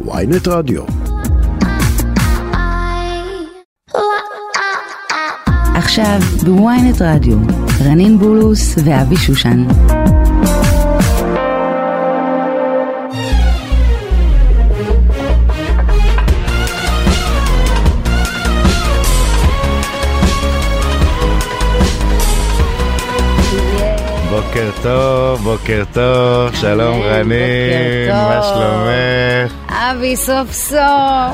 [0.00, 0.82] ויינט רדיו.
[5.74, 7.36] עכשיו בוויינט רדיו,
[7.84, 9.64] רנין בולוס ואבי שושן.
[24.30, 28.16] בוקר טוב, בוקר טוב, שלום בוקר רנין, טוב.
[28.16, 29.63] מה שלומך?
[29.90, 30.78] אבי סוף סוף.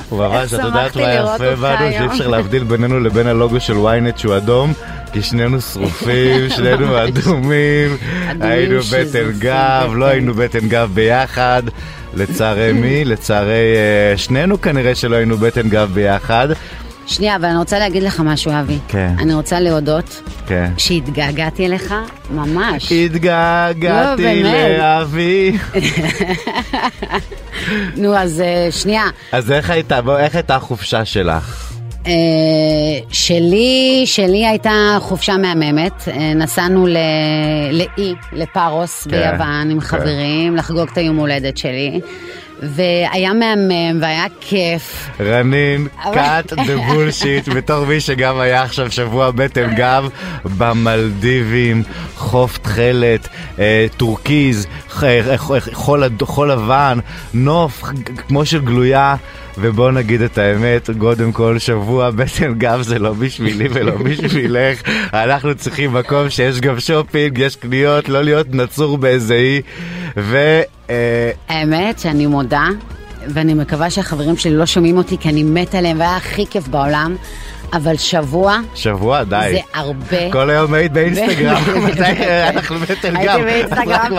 [0.09, 1.79] הוא ממש, את יודעת מה יפה בנו?
[1.79, 2.07] שאי.
[2.07, 4.73] אפשר להבדיל בינינו לבין הלוגו של ynet שהוא אדום,
[5.13, 7.97] כי שנינו שרופים, שנינו אדומים,
[8.41, 9.93] היינו בטן גב.
[9.95, 11.63] לא היינו בטן גב ביחד.
[12.15, 13.05] לצערי מי?
[13.05, 16.49] לצערי אה, שנינו כנראה שלא היינו בטן גב ביחד.
[17.11, 18.79] שנייה, אבל אני רוצה להגיד לך משהו, אבי.
[18.89, 19.15] כן.
[19.19, 20.71] אני רוצה להודות כן.
[20.79, 21.95] שהתגעגעתי אליך,
[22.31, 22.93] ממש.
[22.93, 24.51] התגעגעתי לא.
[24.79, 25.57] לאבי.
[27.97, 29.05] נו, אז אה, שנייה.
[29.33, 31.73] אז איך הייתה, איך הייתה החופשה שלך?
[32.07, 32.13] אה,
[33.13, 36.09] שלי, שלי הייתה חופשה מהממת.
[36.09, 36.87] אה, נסענו
[37.73, 39.87] לאי, לפארוס כן, ביוון עם כן.
[39.87, 42.01] חברים, לחגוג את היום הולדת שלי.
[42.63, 45.09] והיה מהמם והיה כיף.
[45.21, 50.09] רנין, cut the bullshit, בתור מי שגם היה עכשיו שבוע בטן גב
[50.59, 51.83] במלדיבים,
[52.17, 54.67] חוף תכלת, אה, טורקיז,
[55.03, 55.37] אה, אד-
[56.23, 56.99] חול לבן,
[57.35, 57.83] נוף
[58.29, 59.15] כמו של גלויה.
[59.61, 64.83] ובוא נגיד את האמת, קודם כל שבוע בטן גב זה לא בשבילי ולא בשבילך,
[65.15, 69.61] אנחנו צריכים מקום שיש גם שופינג, יש קניות, לא להיות נצור באיזה אי,
[70.17, 70.61] ו...
[70.91, 72.69] אה, האמת שאני מודה,
[73.27, 77.17] ואני מקווה שהחברים שלי לא שומעים אותי כי אני מתה עליהם והיה הכי כיף בעולם,
[77.73, 79.49] אבל שבוע שבוע, די.
[79.53, 80.33] זה הרבה.
[80.33, 82.01] כל היום היית באינסטגרם, מתי
[82.49, 84.15] אנחנו בטן הייתי גם, באינסטגרם.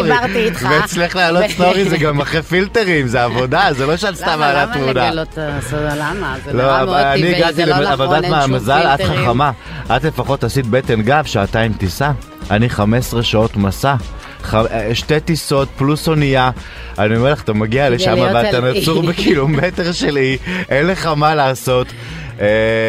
[0.00, 0.66] ודיברתי איתך.
[0.70, 4.62] ואצלך לעלות ו- סטורי זה גם אחרי פילטרים, זה עבודה, זה לא שאת סתם מעלה
[4.64, 5.08] למה תמונה.
[5.08, 5.78] לגלות את הסוד?
[5.98, 6.36] למה?
[6.44, 8.86] זה לא, נראה אבל מאוד טבעי, זה לא אבל נכון, אין מה שום המזל?
[8.94, 9.00] את.
[9.00, 9.50] חכמה.
[9.96, 12.10] את לפחות עשית בטן גב, שעתיים טיסה.
[12.50, 13.94] אני 15 שעות מסע.
[14.54, 16.50] אה, שתי טיסות פלוס אונייה,
[16.98, 18.60] אני אומר לך, אתה מגיע לשם ואתה.
[18.60, 20.36] נצור בקילומטר של אי,
[20.68, 21.86] אין לך מה לעשות.
[22.40, 22.46] אה,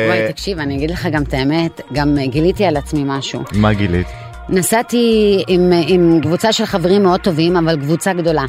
[0.08, 3.44] וואי, תקשיב, אני אגיד לך גם את האמת, גם אה, גיליתי על עצמי משהו.
[3.54, 4.08] מה גילית?
[4.50, 8.46] נסעתי עם, עם קבוצה של חברים מאוד טובים, אבל קבוצה גדולה.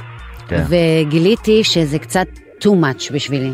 [0.48, 0.62] כן.
[0.68, 2.26] וגיליתי שזה קצת
[2.60, 3.50] too much בשבילי.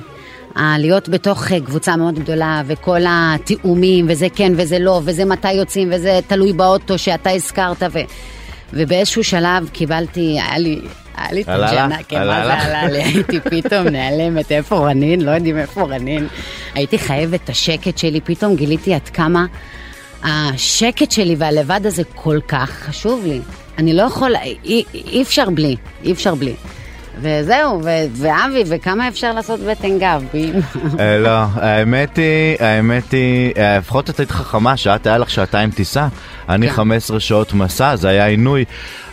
[0.56, 5.88] להיות בתוך אה, קבוצה מאוד גדולה, וכל התיאומים, וזה כן וזה לא, וזה מתי יוצאים,
[5.92, 7.98] וזה תלוי באוטו שאתה הזכרת, ו...
[8.72, 10.80] ובאיזשהו שלב קיבלתי, היה לי...
[11.16, 11.96] היה לי את הג'נה?
[12.08, 12.44] כן, מה?
[12.44, 13.02] זה עלה לי?
[13.02, 15.20] הייתי פתאום נעלמת, איפה רנין?
[15.20, 16.28] לא יודעים איפה רנין.
[16.74, 19.46] הייתי חייבת את השקט שלי, פתאום גיליתי עד כמה
[20.24, 23.40] השקט שלי והלבד הזה כל כך חשוב לי.
[23.78, 26.54] אני לא יכול, אי, אי אפשר בלי, אי אפשר בלי.
[27.18, 27.80] וזהו,
[28.12, 30.24] ואבי, וכמה אפשר לעשות בטן גב?
[31.00, 35.70] אה, לא, האמת היא, האמת היא, אה, לפחות את היית חכמה שאת היה לך שעתיים
[35.70, 36.08] טיסה,
[36.48, 36.74] אני כן.
[36.74, 38.64] 15 שעות מסע, זה היה עינוי,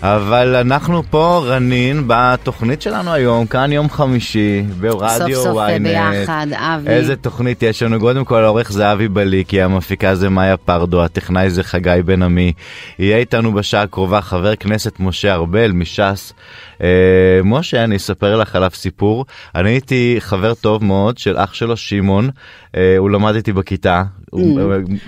[0.03, 5.83] אבל אנחנו פה, רנין, בתוכנית שלנו היום, כאן יום חמישי, ברדיו סוף סוף ynet.
[5.83, 6.89] ביחד, אבי.
[6.89, 7.99] איזה תוכנית יש לנו?
[7.99, 12.53] קודם כל, העורך זה אבי בליקי, המפיקה זה מאיה פרדו, הטכנאי זה חגי בן עמי.
[12.99, 16.33] יהיה איתנו בשעה הקרובה חבר כנסת משה ארבל מש"ס.
[16.81, 19.25] אה, משה, אני אספר לך עליו סיפור.
[19.55, 22.29] אני הייתי חבר טוב מאוד של אח שלו, שמעון.
[22.75, 24.03] אה, הוא למד איתי בכיתה.
[24.31, 24.59] הוא-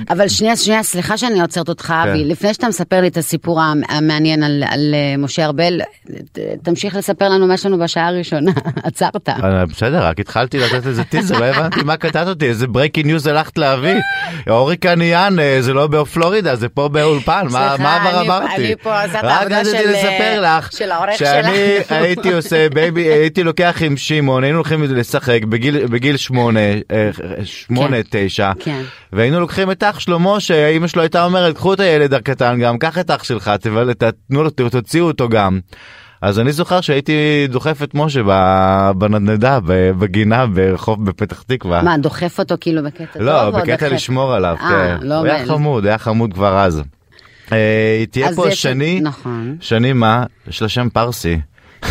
[0.09, 1.93] אבל שנייה, שנייה, סליחה שאני עוצרת אותך, כן.
[2.09, 2.25] אבי.
[2.25, 5.81] לפני שאתה מספר לי את הסיפור המ- המעניין על, אה, משה ארבל,
[6.63, 8.51] תמשיך לספר לנו מה יש לנו בשעה הראשונה.
[8.83, 9.29] עצרת.
[9.29, 13.27] אה, בסדר, רק התחלתי לתת איזה טיזר, לא הבנתי מה קטעת אותי, איזה breaking news
[13.27, 13.95] הלכת להביא.
[14.49, 18.55] אוריקן איאן, אה, זה לא בפלורידה, זה פה באולפן, מה אני- אמרתי?
[18.55, 21.91] אני פה עושה את העבודה של, לספר לך, של העורך שאני שלך.
[22.01, 25.39] הייתי עושה baby, הייתי לוקח עם שמעון, היינו הולכים לשחק
[25.89, 26.59] בגיל- שמונה,
[27.43, 28.25] שמונה, כן.
[28.27, 28.81] תשע, כן.
[29.13, 32.77] והיינו לוקחים את אח שלו משה, אמא שלו הייתה אומרת, קחו את הילד הקטן גם,
[32.77, 33.51] קח את אח שלך,
[33.97, 35.59] תתנו לו, תוציאו אותו גם.
[36.21, 38.21] אז אני זוכר שהייתי דוחף את משה
[38.97, 39.59] בנדנדה,
[39.99, 41.81] בגינה ברחוב בפתח תקווה.
[41.81, 43.21] מה, דוחף אותו כאילו בקטע טוב?
[43.21, 43.91] לא, בקטע דוחף?
[43.91, 45.07] לשמור עליו, אה, כן.
[45.07, 45.45] לא הוא היה.
[45.45, 46.81] חמוד, היה חמוד כבר אז.
[47.51, 49.57] אה, תהיה פה שני, נכון.
[49.59, 50.23] שני מה?
[50.47, 51.39] יש לה שם פרסי.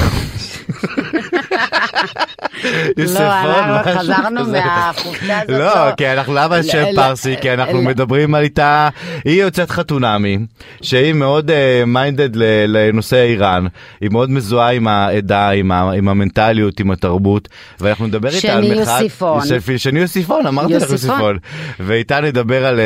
[2.96, 4.44] יוספון, אנחנו משהו חזרנו.
[4.52, 5.92] מהחופשה הזאת, לא, לא.
[5.96, 7.34] כי אנחנו למה שם לא, פרסי?
[7.40, 7.82] כי אנחנו לא.
[7.82, 8.88] מדברים על איתה,
[9.24, 10.38] היא יוצאת חתונמי,
[10.82, 11.50] שהיא מאוד
[11.86, 12.28] מיינדד
[12.68, 13.66] לנושא איראן,
[14.00, 17.48] היא מאוד מזוהה עם העדה, עם המנטליות, עם התרבות,
[17.80, 19.00] ואנחנו נדבר איתה על שני מחאת...
[19.00, 19.40] יוסיפון.
[19.40, 21.10] יוספי- שני יוסיפון, אמרתי לך יוסיפון.
[21.10, 21.38] יוסיפון.
[21.80, 22.84] ואיתה נדבר על אה,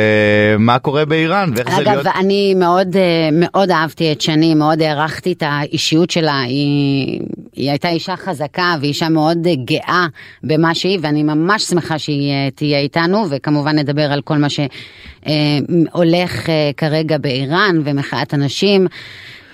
[0.59, 2.07] מה קורה באיראן, ואיך זה אגב, להיות...
[2.19, 3.01] אני מאוד, אה,
[3.33, 6.39] מאוד אהבתי את שני, מאוד הערכתי את האישיות שלה.
[6.41, 7.21] היא
[7.55, 10.07] הייתה אישה חזקה ואישה מאוד אה, גאה
[10.43, 16.49] במה שהיא, ואני ממש שמחה שהיא אה, תהיה איתנו, וכמובן נדבר על כל מה שהולך
[16.49, 18.87] אה, כרגע באיראן ומחאת הנשים.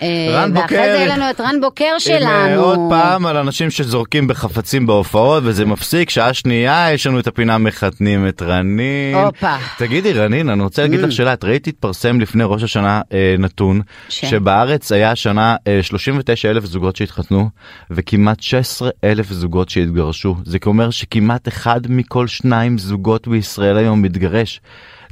[0.01, 0.75] אה, רן ואחרי בוקר.
[0.75, 2.62] זה יהיה לנו את רן בוקר עם, אה, שלנו.
[2.63, 7.57] עוד פעם על אנשים שזורקים בחפצים בהופעות וזה מפסיק, שעה שנייה יש לנו את הפינה
[7.57, 9.15] מחתנים את רנין.
[9.15, 9.56] הופה.
[9.77, 13.81] תגידי רנין, אני רוצה להגיד לך שאלה, את ראית התפרסם לפני ראש השנה אה, נתון?
[14.09, 17.50] שבארץ היה השנה אה, 39 אלף זוגות שהתחתנו
[17.92, 20.36] וכמעט 16 אלף זוגות שהתגרשו.
[20.45, 24.62] זה אומר שכמעט אחד מכל שניים זוגות בישראל היום מתגרש.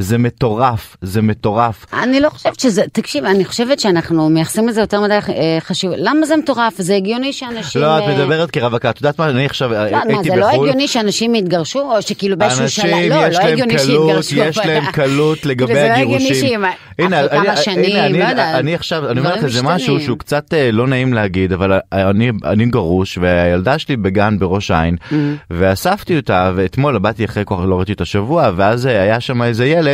[0.01, 1.85] זה מטורף, זה מטורף.
[1.93, 5.95] אני לא חושבת שזה, תקשיב, אני חושבת שאנחנו מייחסים לזה יותר מדי אה, חשיבות.
[5.99, 6.73] למה זה מטורף?
[6.77, 7.81] זה הגיוני שאנשים...
[7.81, 10.23] לא, את אה, מדברת כרווקה, את יודעת מה, אני עכשיו לא, הייתי מה, בחו"ל.
[10.23, 14.35] זה לא הגיוני שאנשים יתגרשו, או שכאילו באיזשהו שלב, לא, לא הגיוני שיתגרשו.
[14.35, 16.63] יש להם קלות לגבי וזה לא הגירושים.
[16.99, 17.19] הנה,
[17.67, 18.55] אני- אני- לא יודעת.
[18.55, 19.99] אני עכשיו, אני אומר לך איזה משהו.
[19.99, 24.95] שהוא קצת אה, לא נעים להגיד, אבל אני אני גרוש והילדה שלי בגן בראש העין,
[25.11, 25.13] Mm.
[25.51, 29.65] ואספתי אותה, ואתמול באתי אחרי כך לא ראיתי את השבוע, ואז אה, היה שם איזה
[29.65, 29.88] ילד,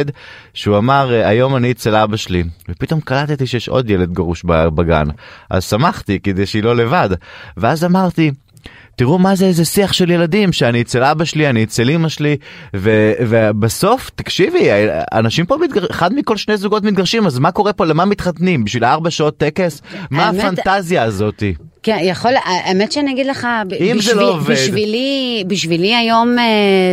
[0.54, 5.08] שהוא אמר, אה, היום אני אצל אבא שלי, ופתאום קלטתי שיש עוד ילד גרוש בגן,
[5.50, 7.10] אז שמחתי כדי שהיא לא לבד,
[7.58, 8.32] ואז אמרתי,
[8.98, 12.38] תראו מה זה איזה שיח של ילדים שאני אצל אבא שלי אני אצל אמא שלי.
[12.76, 14.68] ו- ובסוף תקשיבי
[15.14, 15.86] אנשים פה מתגר...
[15.92, 17.86] אחד מכל שני זוגות מתגרשים אז מה קורה פה?
[17.86, 18.64] למה מתחתנים?
[18.64, 19.82] בשביל ארבע שעות טקס?
[20.12, 21.54] מה האמת- הפנטזיה הזאתי?
[21.84, 23.48] כן, יכול, האמת שאני אגיד לך,
[23.80, 24.52] אם זה בשביל- לא עובד.
[24.54, 26.46] בשבילי, בשבילי היום אה,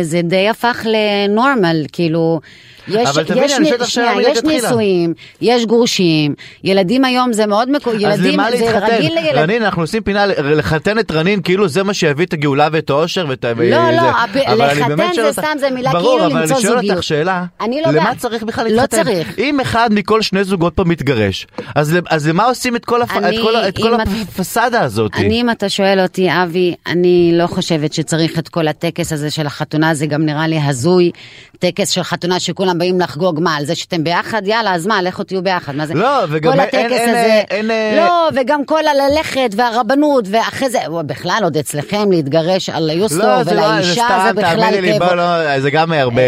[0.03, 2.39] זה די הפך לנורמל, כאילו,
[2.87, 4.43] יש, אבל תביני, יש, אני שואלת אותך שאלה יש.
[4.43, 6.33] נישואים, יש גרושים,
[6.63, 7.93] ילדים היום זה מאוד מקו...
[7.93, 8.79] ילדים, זה?
[8.79, 9.35] רגיל לילדים.
[9.35, 13.25] רנין אנחנו עושים פינה לחתן את רנין כאילו זה מה שיביא את הגאולה ואת האושר
[13.29, 13.91] ואת לא.
[13.91, 14.09] לא,
[14.53, 16.91] אבל לחתן זה שואל סתם, זה מילה ברור, כאילו אבל למצוא אני שואל זוגיות.
[16.97, 18.15] אותך שאלה אני לא למה.
[18.15, 19.39] צריך בכלל לא להתחתן צריך.
[19.39, 25.41] אם אחד מכל שני זוגות פה מתגרש אז למה עושים את כל הפסאדה הזאת אני,
[25.41, 29.93] אם אתה שואל אותי, אבי, אני לא חושבת שצריך את כל הטקס הזה של החתונה,
[29.93, 31.11] זה גם נראה לי הזוי.
[31.59, 34.41] טקס של חתונה שכולם באים לחגוג, מה, על זה שאתם ביחד?
[34.47, 35.75] יאללה, אז מה, לכו תהיו ביחד.
[35.75, 35.93] מה זה?
[35.93, 41.39] לא, וגם כל אין- הזה, אין- אין- לא, וגם כל הללכת והרבנות, ואחרי זה, בכלל
[41.43, 44.99] עוד אצלכם להתגרש על היוסטור לא, זה לא, זה ולאישה, זה בכלל תאמיני לי.
[44.99, 46.21] בוא, לא, זה גם הרבה,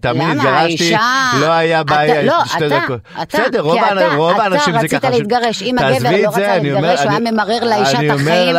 [0.00, 0.60] תאמיני, למה?
[0.62, 0.94] התגרשתי,
[1.40, 3.00] לא היה בעיה, לא, שתי דקות.
[3.28, 5.10] בסדר, רוב אתה- רוב אתה האנשים זה רצית ככה.
[5.10, 5.62] להתגרש.
[5.62, 8.56] אם הגבר לא רצה להתגרש, הוא היה ממרר לאישה את החיים.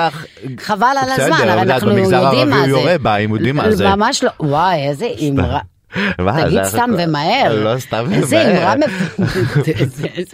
[0.60, 2.76] חבל על הזמן, הרי אנחנו במגזר יודעים מה הערבי זה.
[2.78, 3.88] הוא יורה בה, הם יודעים מה זה.
[3.90, 5.60] ממש לא, וואי, איזה אמרה.
[6.20, 7.64] מה, תגיד סתם ומהר.
[7.64, 8.58] לא, סתם איזה ומהר.
[8.58, 9.20] אמרה מפ...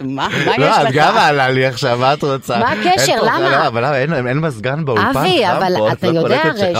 [0.00, 0.90] מה מה יש לא, את לך?
[0.94, 2.58] גם עלה לי עכשיו, מה את רוצה?
[2.58, 3.22] מה הקשר?
[3.22, 3.50] למה?
[3.50, 5.16] לא, אבל למה, אין- אין מזגן באולפן?
[5.16, 6.72] אבי, אבל אתה לא יודע הרי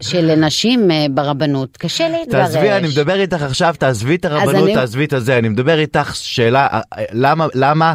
[0.00, 2.42] שלנשים אה, ברבנות קשה להתגרש.
[2.46, 6.66] תעזבי, אני מדבר איתך עכשיו, תעזבי את הרבנות, תעזבי את הזה, אני מדבר איתך שאלה,
[6.72, 7.94] אה, אה, למה, למה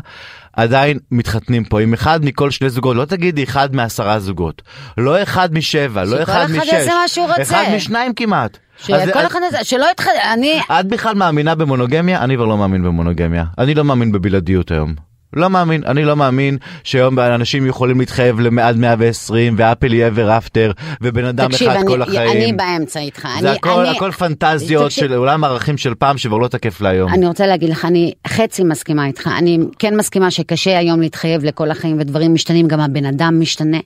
[0.58, 4.62] עדיין מתחתנים פה עם אחד מכל שני זוגות, לא תגידי אחד מעשרה זוגות,
[4.98, 7.42] לא אחד משבע, לא שכל אחד אחד משש, יעשה מה שהוא רוצה.
[7.42, 8.58] אחד משניים כמעט.
[8.78, 10.06] שכל אחד הזה, שלא יתח...
[10.34, 10.62] אני...
[10.80, 12.24] את בכלל מאמינה במונוגמיה?
[12.24, 13.46] אני כבר לא מאמין במונוגמיה.
[13.58, 15.07] אני לא מאמין בבלעדיות היום.
[15.34, 20.72] לא מאמין, אני לא מאמין שהיום אנשים יכולים להתחייב לעד 120 ואפל יהיה ואפטר
[21.02, 22.32] ובן אדם תקשיב, אחד אני- כל החיים.
[22.32, 23.28] אני באמצע איתך.
[23.42, 26.82] זה אני- הכל, אני- הכל פנטזיות תקשיב, של עולם הערכים של פעם שכבר לא תקף
[26.82, 27.14] להיום.
[27.14, 29.30] אני רוצה להגיד לך, אני חצי מסכימה איתך.
[29.38, 33.78] אני כן מסכימה שקשה היום להתחייב לכל החיים ודברים משתנים, גם הבן אדם משתנה.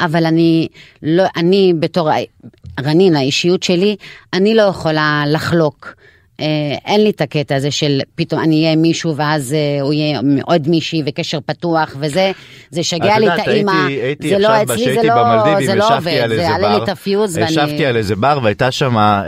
[0.00, 0.68] אבל אני
[1.02, 2.10] לא, אני בתור
[2.84, 3.96] רנין, האישיות שלי,
[4.32, 5.94] אני לא יכולה לחלוק.
[6.40, 6.46] אה,
[6.84, 10.68] אין לי את הקטע הזה של פתאום אני אהיה מישהו ואז אה, הוא יהיה עוד
[10.68, 12.32] מישהי וקשר פתוח וזה,
[12.70, 13.72] זה שגע לי יודעת, את האימא,
[14.22, 15.14] זה לא אצלי, זה לא,
[15.74, 17.50] לא עובד, זה יעלה לי את הפיוז ואני...
[17.50, 19.22] ישבתי על איזה בר והייתה שם אה,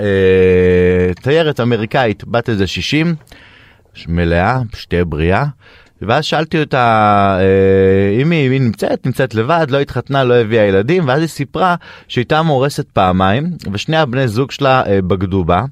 [1.22, 3.14] תיירת אמריקאית בת איזה 60
[4.08, 5.44] מלאה שתהיה בריאה.
[6.02, 11.08] ואז שאלתי אותה אה, אם היא, היא נמצאת נמצאת לבד לא התחתנה לא הביאה ילדים
[11.08, 11.74] ואז היא סיפרה
[12.08, 15.62] שהייתה מאורסת פעמיים ושני הבני זוג שלה אה, בגדו בה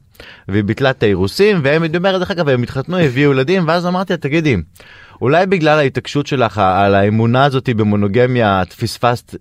[0.48, 4.12] והיא ביטלה את האירוסים והם היא אומרת דרך אגב הם התחתנו הביאו ילדים ואז אמרתי
[4.12, 4.56] לה תגידי
[5.22, 9.34] אולי בגלל ההתעקשות שלך על האמונה הזאת במונוגמיה את פספסת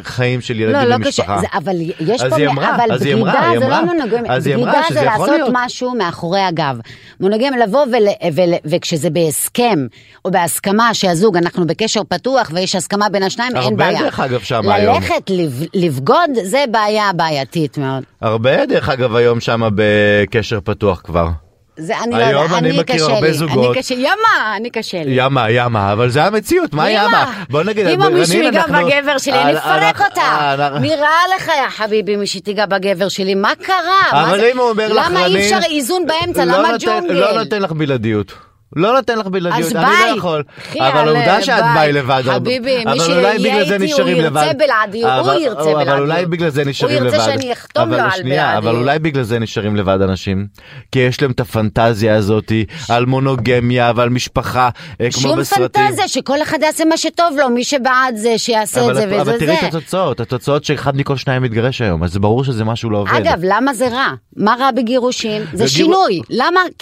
[0.00, 1.36] חיים של ילדים לא, לא ומשפחה.
[1.36, 3.80] קשה, זה, אבל יש פה, אמרה, אבל היא בגידה אמרה, זה אמרה.
[3.80, 5.50] לא מונוגמיה, בגידה זה לעשות להיות.
[5.52, 6.78] משהו מאחורי הגב.
[7.20, 9.86] מונוגמיה לבוא ול, ול, וכשזה בהסכם
[10.24, 14.02] או בהסכמה שהזוג, אנחנו בקשר פתוח ויש הסכמה בין השניים, אין הרבה בעיה.
[14.02, 14.94] דרך אגב שם היום.
[14.94, 18.02] ללכת לב, לבגוד זה בעיה בעייתית מאוד.
[18.20, 21.47] הרבה דרך אגב היום שם בקשר פתוח כבר.
[21.78, 23.76] זה אני לא יודעת, אני אני מכיר קשה הרבה לי, זוגות.
[23.76, 24.12] אני קשה, ימה,
[24.56, 25.10] אני קשה לי.
[25.14, 29.52] ימה ימה אבל זה המציאות מה ימה בוא נגיד אם מישהו ייגע בגבר שלי, אני
[29.52, 30.54] אנחנו- אפרק אותה.
[30.54, 33.76] אנחנו- נראה לך, יא חביבי, מי שתיגע בגבר שלי, מה קרה?
[34.12, 36.44] אבל אם הוא אומר לך למה אי אפשר איזון באמצע?
[36.44, 37.14] לא למה נותן- ג'ונגל?
[37.14, 38.32] לא נותן לך בלעדיות.
[38.76, 39.84] לא נותן לך בלעדיות, אני.
[39.84, 40.42] לא יכול.
[40.72, 41.92] אבל יאללה, העובדה שאת ביי.
[41.92, 44.52] לבד, חביבי, מי אבל שיהיה איתי, הוא ירצה.
[44.58, 45.98] בלעדיות, הוא אבל- ירצה אבל בלעדיות.
[45.98, 47.14] אולי בגלל זה נשארים לבד.
[47.14, 48.82] הוא ירצה שאני אחתום אבל לו על שנייה, אבל בלעדיות.
[48.82, 50.46] אולי בגלל זה נשארים לבד אנשים.
[50.92, 52.52] כי יש להם את הפנטזיה הזאת
[52.88, 54.68] על מונוגמיה ועל משפחה,
[55.00, 55.68] אה, כמו שום בסרטים.
[55.86, 59.20] פנטזיה, שכל אחד יעשה מה שטוב לו, מי שבעד זה, שיעשה אבל את זה וזה
[59.22, 59.38] אבל זה.
[59.38, 63.12] תראי את התוצאות, התוצאות שאחד מכל שניים מתגרש היום, אז ברור שזה משהו לא עובד.
[63.14, 64.06] אגב, למה זה רע?
[64.36, 65.42] מה רע בגירושים?
[65.52, 66.20] זה שינוי.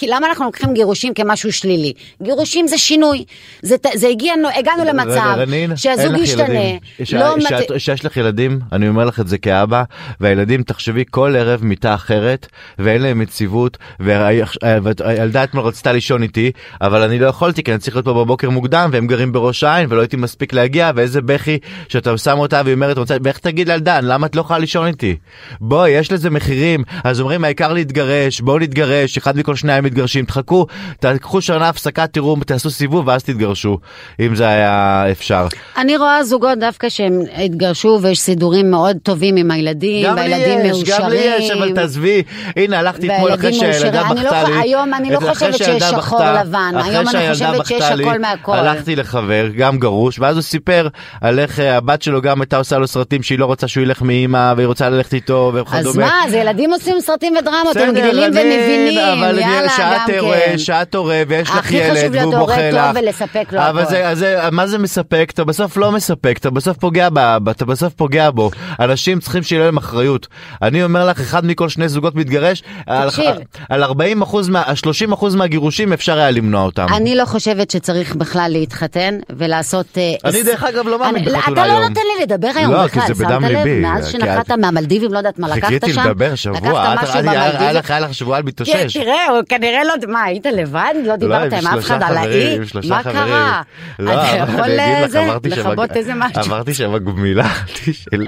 [0.02, 1.75] למה אנחנו לוקחים גירושים כמשהו שלילי?
[2.23, 3.25] גירושים זה שינוי.
[3.62, 6.45] זה, זה הגיע, הגענו למצב רגע, רנין, שהזוג ישתנה.
[6.54, 6.78] ילדים.
[7.04, 9.83] ש- לא מת- שאת- שיש לך ילדים, אני אומר לך את זה כאבא,
[10.21, 12.47] והילדים, תחשבי כל ערב מיטה אחרת,
[12.78, 17.97] ואין להם יציבות, והילדה אתמול רצתה לישון איתי, אבל אני לא יכולתי, כי אני צריך
[17.97, 22.18] להיות פה בבוקר מוקדם, והם גרים בראש העין, ולא הייתי מספיק להגיע, ואיזה בכי שאתה
[22.18, 25.16] שם אותה, והיא אומרת, ואיך תגיד לילדה, למה את לא יכולה לישון איתי?
[25.61, 30.66] בואי, יש לזה מחירים, אז אומרים, העיקר להתגרש, בואו נתגרש, אחד מכל שניים מתגרשים, תחכו,
[31.00, 33.78] תקחו שנה הפסקה, תראו, תעשו סיבוב, ואז תתגרשו,
[34.20, 35.46] אם זה היה אפשר.
[35.76, 40.58] אני רואה זוגות דווקא שהם התגרשו ויש סידורים מאוד טובים עם הילדים, גם לי והילדים
[40.66, 41.00] יש, מאושרים.
[41.02, 42.23] גם לי יש, אבל תעזבי,
[42.56, 44.25] הנה הלכתי אתמול אחרי והילדים שהילדה מאושרים.
[44.25, 44.61] לא בכתה ח- לי.
[44.61, 48.52] היום אני לא אחרי חושבת שיש שחור לבן, אחרי היום אני חושבת שיש הכל מהכל.
[48.56, 50.88] הלכתי לחבר, גם גרוש, ואז הוא סיפר
[51.20, 54.02] על איך אה, הבת שלו גם הייתה עושה לו סרטים שהיא לא רוצה שהוא ילך
[54.02, 55.78] מאימא, והיא רוצה ללכת איתו, וכדומה.
[55.78, 60.58] אז מה, זה ילדים עושים סרטים ודרמות, הם גדלים ומבינים, יאללה, גם כן.
[60.58, 62.96] שאת הורה ויש לך הכי ילד חשוב להיות והוא הורה בוכה טוב לך.
[63.04, 63.84] ולספק לו אבל.
[64.14, 65.30] זה, מה זה מספק?
[65.34, 68.50] אתה בסוף לא מספק, אתה בסוף פוגע באבא, אתה בסוף פוגע בו.
[68.80, 70.26] אנשים צריכים שיהיה להם אחריות.
[70.62, 73.30] אני אומר לך, אחד מכל שני זוגות מתגרש, על, תקשיב.
[73.68, 76.86] על 40 אחוז, מה, 30 אחוז מהגירושים אפשר היה למנוע אותם.
[76.96, 79.86] אני לא חושבת שצריך בכלל להתחתן ולעשות...
[79.98, 81.88] אה, אני, דרך אגב, לא מאמין בחתונה אתה לא היום.
[81.88, 83.66] נותן לי לדבר היום לא, בכלל, שמת לב?
[83.82, 85.78] מאז שנחת מהמלדיבים, לא יודעת מה לקחת שם?
[85.78, 87.72] חיכיתי לדבר שבוע, היה-?
[87.72, 88.96] לך- לך שבועיים כן, להתאושש.
[88.96, 89.94] תראה, הוא כנראה לא...
[90.08, 90.92] מה, היית לבד?
[91.06, 92.56] לא דיברת עם אף שלושה אחד על חברים, האי?
[92.56, 93.16] עם שלושה מה חברים.
[93.16, 93.62] קרה?
[93.98, 96.42] לא, אתה יכול אני לכבות איזה משהו?
[96.52, 97.48] אמרתי שם גמילה,
[97.92, 98.26] של-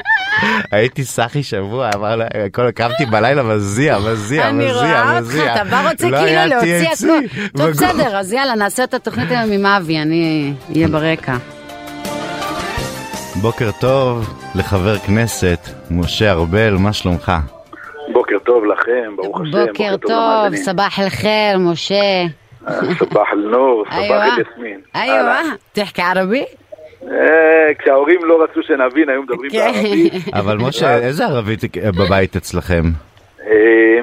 [0.72, 5.54] הייתי סחי שבוע, אמר לה, כל- קמתי בלילה מזיע, מזיע, אני מזיע, רואה אותך, מזיע.
[5.54, 7.06] אתה בא רוצה לא כאילו להוציא הכל.
[7.58, 7.70] טוב.
[7.70, 11.36] בסדר, אז יאללה, נעשה את התוכנית היום עם אבי, אני אהיה ברקע.
[13.36, 15.58] בוקר טוב לחבר כנסת,
[15.90, 17.32] משה ארבל, מה שלומך?
[18.12, 19.50] בוקר טוב לכם, ברוך השם.
[19.66, 20.56] בוקר טוב.
[20.56, 22.24] סבח אל-חיר, משה.
[22.67, 24.23] אה, סבח אל-נור, סבח أيوة.
[24.23, 24.79] אל-יסמין.
[24.95, 26.45] أيوة تحكي عربي؟
[27.11, 29.71] אה, כשההורים לא רצו שנבין, היו מדברים כן.
[29.73, 30.13] בערבית.
[30.33, 31.59] אבל משה, איזה ערבית
[31.97, 32.83] בבית אצלכם?
[33.47, 33.99] אה,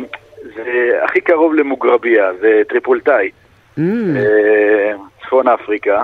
[0.55, 0.65] זה
[1.05, 3.31] הכי קרוב למוגרביה, זה טריפולטאי,
[3.79, 3.83] Mm.
[4.17, 4.93] אה,
[5.27, 6.03] צפון אפריקה,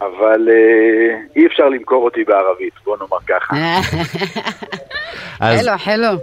[0.00, 3.56] אבל אה, אי אפשר למכור אותי בערבית, בוא נאמר ככה.
[5.40, 6.18] אז حلو حلو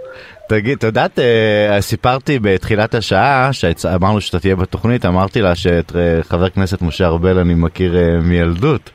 [0.51, 6.23] תגיד, את יודעת, אה, סיפרתי בתחילת השעה, שאמרנו שאתה תהיה בתוכנית, אמרתי לה שאת אה,
[6.23, 8.89] חבר כנסת משה ארבל אני מכיר אה, מילדות.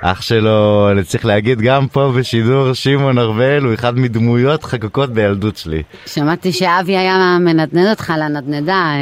[0.00, 5.56] אח שלו, אני צריך להגיד, גם פה בשידור, שמעון ארבל הוא אחד מדמויות חקוקות בילדות
[5.56, 5.82] שלי.
[6.06, 8.92] שמעתי שאבי היה מנדנד אותך לנדנדה.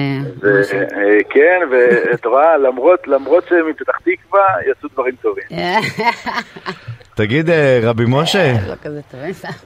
[1.30, 5.44] כן, ואת רואה, למרות, למרות שמפתח תקווה יצאו דברים טובים.
[7.16, 9.20] תגיד, אה, רבי משה, לא כזה טוב.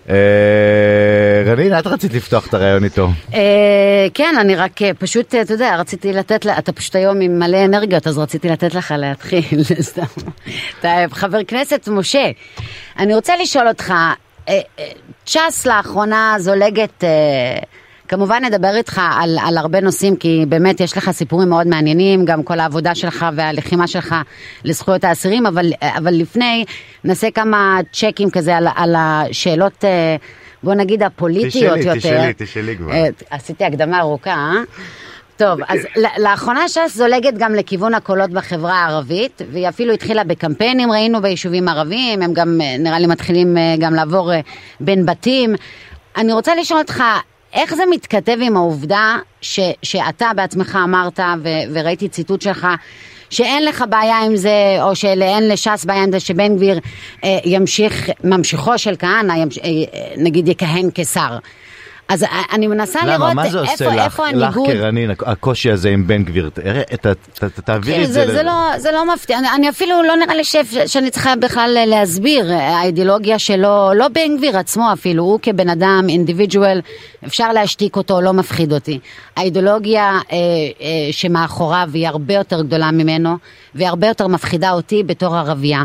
[0.09, 3.09] אה, רנין, את רצית לפתוח את הרעיון איתו.
[3.35, 7.38] אה, כן, אני רק אה, פשוט, אה, אתה יודע, רציתי לתת, אתה פשוט היום עם
[7.38, 10.02] מלא אנרגיות, אז רציתי לתת לך להתחיל, סתם.
[11.11, 12.30] חבר כנסת, משה,
[12.99, 14.85] אני רוצה לשאול אותך, אה, אה,
[15.26, 17.09] צ'אס לאחרונה זולגת, אה,
[18.11, 22.43] כמובן נדבר איתך על, על הרבה נושאים, כי באמת יש לך סיפורים מאוד מעניינים, גם
[22.43, 24.14] כל העבודה שלך והלחימה שלך
[24.64, 26.64] לזכויות האסירים, אבל, אבל לפני
[27.05, 30.17] נעשה כמה צ'קים כזה על, על השאלות, אה,
[30.62, 31.99] בוא נגיד הפוליטיות תשאלי, יותר.
[31.99, 32.93] תשאלי, תשאלי כבר.
[32.93, 34.52] אה, עשיתי הקדמה ארוכה, אה?
[35.37, 35.79] טוב, אז
[36.19, 42.23] לאחרונה ש"ס זולגת גם לכיוון הקולות בחברה הערבית, והיא אפילו התחילה בקמפיינים, ראינו ביישובים ערביים,
[42.23, 44.31] הם גם, אה, נראה לי, מתחילים גם לעבור
[44.81, 45.55] בין בתים.
[46.17, 47.02] אני רוצה לשאול אותך,
[47.52, 52.66] איך זה מתכתב עם העובדה ש, שאתה בעצמך אמרת, ו, וראיתי ציטוט שלך,
[53.30, 56.80] שאין לך בעיה עם זה, או שאין לש"ס בעיה עם זה שבן גביר
[57.25, 59.69] אה, ימשיך, ממשיכו של כהנא, אה,
[60.16, 61.38] נגיד יכהן כשר.
[62.11, 63.35] אז אה, אני מנסה לראות למה?
[63.35, 64.67] מה זה עושה איפה, לך, איפה לך הניגוד.
[64.67, 66.50] כרנין, הקושי הזה עם בן גביר?
[67.64, 68.26] תעבירי כן, את זה.
[68.26, 71.37] זה, ל- לא, זה לא מפתיע, אני, אני אפילו לא נראה לי ש, שאני צריכה
[71.37, 76.81] בכלל להסביר, האידיאולוגיה שלו, לא בן גביר עצמו אפילו, הוא כבן אדם, אינדיבידואל,
[77.26, 78.99] אפשר להשתיק אותו, לא מפחיד אותי.
[79.37, 80.02] האידיאולוגיה
[80.33, 80.37] אה,
[80.81, 83.37] אה, שמאחוריו היא הרבה יותר גדולה ממנו,
[83.75, 85.83] והיא הרבה יותר מפחידה אותי בתור ערבייה.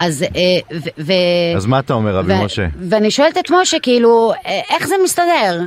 [0.00, 0.28] אז, אה,
[0.76, 1.12] ו, ו,
[1.56, 2.66] אז מה אתה אומר, רבי ו- משה?
[2.90, 5.58] ואני שואלת את משה, כאילו, אה, איך זה מסתדר?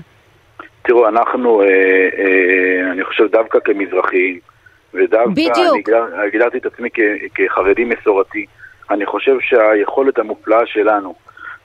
[0.81, 4.39] תראו, אנחנו, אה, אה, אני חושב דווקא כמזרחים,
[4.93, 5.57] ודווקא בדיוק.
[5.57, 6.99] אני הגדר- הגדרתי את עצמי כ-
[7.35, 8.45] כחרדי מסורתי.
[8.91, 11.15] אני חושב שהיכולת המופלאה שלנו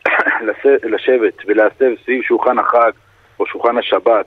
[0.46, 2.90] לש- לשבת ולהסב סביב שולחן החג
[3.40, 4.26] או שולחן השבת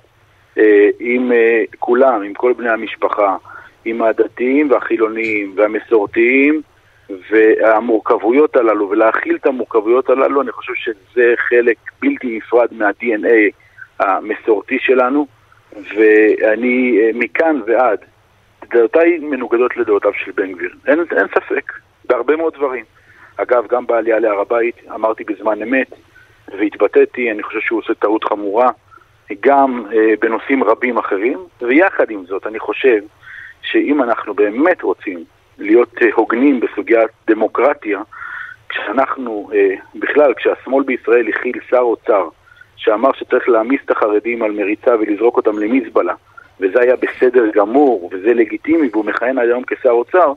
[0.57, 0.63] אה,
[0.99, 3.35] עם אה, כולם, עם כל בני המשפחה,
[3.85, 6.61] עם הדתיים והחילוניים והמסורתיים
[7.29, 13.51] והמורכבויות הללו, ולהכיל את המורכבויות הללו, אני חושב שזה חלק בלתי נפרד מה-DNA
[13.99, 15.27] המסורתי שלנו,
[15.73, 17.99] ואני אה, מכאן ועד,
[18.73, 21.71] דעותיי מנוגדות לדעותיו של בן גביר, אין, אין ספק,
[22.05, 22.85] בהרבה מאוד דברים.
[23.37, 25.87] אגב, גם בעלייה להר הבית, אמרתי בזמן אמת,
[26.59, 28.69] והתבטאתי, אני חושב שהוא עושה טעות חמורה,
[29.39, 33.01] גם אה, בנושאים רבים אחרים, ויחד עם זאת, אני חושב
[33.61, 35.23] שאם אנחנו באמת רוצים
[35.61, 38.01] להיות אה, הוגנים בסוגיית דמוקרטיה,
[38.69, 42.27] כשאנחנו, אה, בכלל, כשהשמאל בישראל הכיל שר אוצר
[42.75, 46.13] שאמר שצריך להעמיס את החרדים על מריצה ולזרוק אותם למזבלה,
[46.59, 50.33] וזה היה בסדר גמור, וזה לגיטימי, והוא מכהן היום כשר אוצר,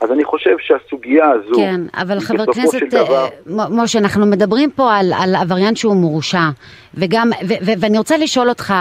[0.00, 3.26] אז אני חושב שהסוגיה הזו, כן, אבל חבר הכנסת דבר,
[3.58, 6.48] אה, משה, אנחנו מדברים פה על, על עבריין שהוא מורשע,
[6.94, 8.74] וגם, ו, ו, ואני רוצה לשאול אותך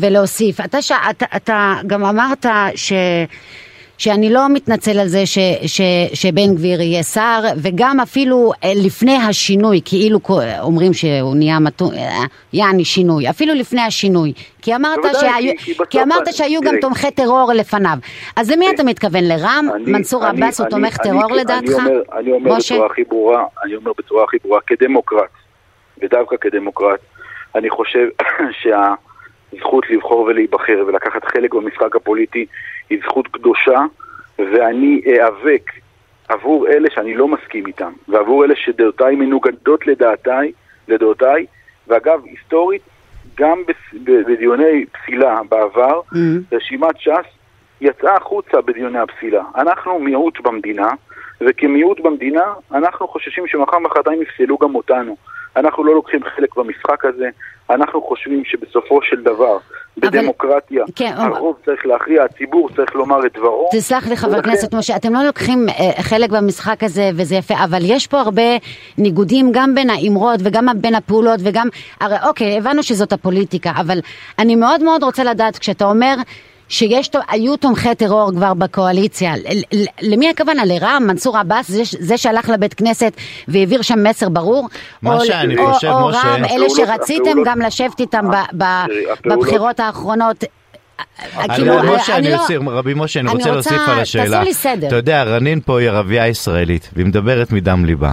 [0.00, 2.92] ולהוסיף, אתה, ש, אתה, אתה גם אמרת ש...
[3.98, 5.80] שאני לא מתנצל על זה ש, ש,
[6.14, 10.18] שבן גביר יהיה שר, וגם אפילו אה, לפני השינוי, כאילו
[10.60, 12.22] אומרים שהוא נהיה מתון, אה,
[12.52, 14.32] יעני שינוי, אפילו לפני השינוי,
[14.62, 16.74] כי אמרת, שהיו, כי- כי אמרת אני- שהיו גם.
[16.80, 17.96] תומכי טרור לפניו.
[18.36, 19.24] אז למי אתה מתכוון?
[19.24, 19.68] לרם?
[19.74, 21.72] אני- מנסור אני- עבאס הוא אני- תומך אני- טרור אני לדעתך?
[21.72, 22.54] אומר, אני אומר?
[22.56, 25.30] בצורה הכי ברורה, אני אומר בצורה הכי ברורה, כדמוקרט,
[26.02, 27.00] ודווקא כדמוקרט,
[27.54, 28.06] אני חושב
[29.52, 32.46] שהזכות לבחור ולהיבחר ולקחת חלק במשחק הפוליטי
[32.90, 33.80] היא זכות קדושה,
[34.38, 35.70] ואני איאבק
[36.28, 40.52] עבור אלה שאני לא מסכים איתם, ועבור אלה שדעותיי מנוגדות לדעתיי,
[40.88, 41.46] לדעותיי,
[41.88, 42.82] ואגב, היסטורית,
[43.36, 43.62] גם
[44.04, 46.16] בדיוני פסילה בעבר, Mhm.
[46.56, 47.26] רשימת ש"ס
[47.80, 49.42] יצאה החוצה בדיוני הפסילה.
[49.56, 50.88] אנחנו מיעוט במדינה,
[51.40, 55.16] וכמיעוט במדינה אנחנו חוששים שמחר מחרתיים יפסלו גם אותנו.
[55.56, 57.28] אנחנו לא לוקחים חלק במשחק הזה,
[57.70, 59.58] אנחנו חושבים שבסופו של דבר,
[59.96, 63.68] בדמוקרטיה, כן, הרוב צריך להכריע, הציבור צריך לומר את דברו.
[63.72, 67.54] תסלח לי חבר ולכן- הכנסת משה, אתם לא לוקחים אה, חלק במשחק הזה וזה יפה,
[67.64, 68.42] אבל יש פה הרבה
[68.98, 71.68] ניגודים גם בין האמרות וגם בין הפעולות וגם,
[72.00, 73.98] הרי אוקיי, הבנו שזאת הפוליטיקה, אבל
[74.38, 76.14] אני מאוד מאוד רוצה לדעת, כשאתה אומר
[76.68, 79.32] שיש, ת- היו תומכי טרור כבר בקואליציה,
[80.02, 80.64] למי הכוונה?
[80.64, 83.12] לרע"מ, מנסור עבאס, זה, זה שהלך לבית כנסת
[83.48, 84.68] והעביר שם מסר ברור?
[85.02, 88.24] מה או- שאני או- חושב, או משה- רע"מ, אלה שרציתם גם לשבת איתם
[89.26, 90.44] בבחירות האחרונות.
[91.54, 94.24] כאילו, משה, אני אני לא- רבי משה, אני רוצה רוצה- להוסיף על השאלה.
[94.38, 94.86] תעשו לי סדר.
[94.88, 98.12] אתה יודע, רנין פה היא ערבייה ישראלית, והיא מדברת מדם ליבה.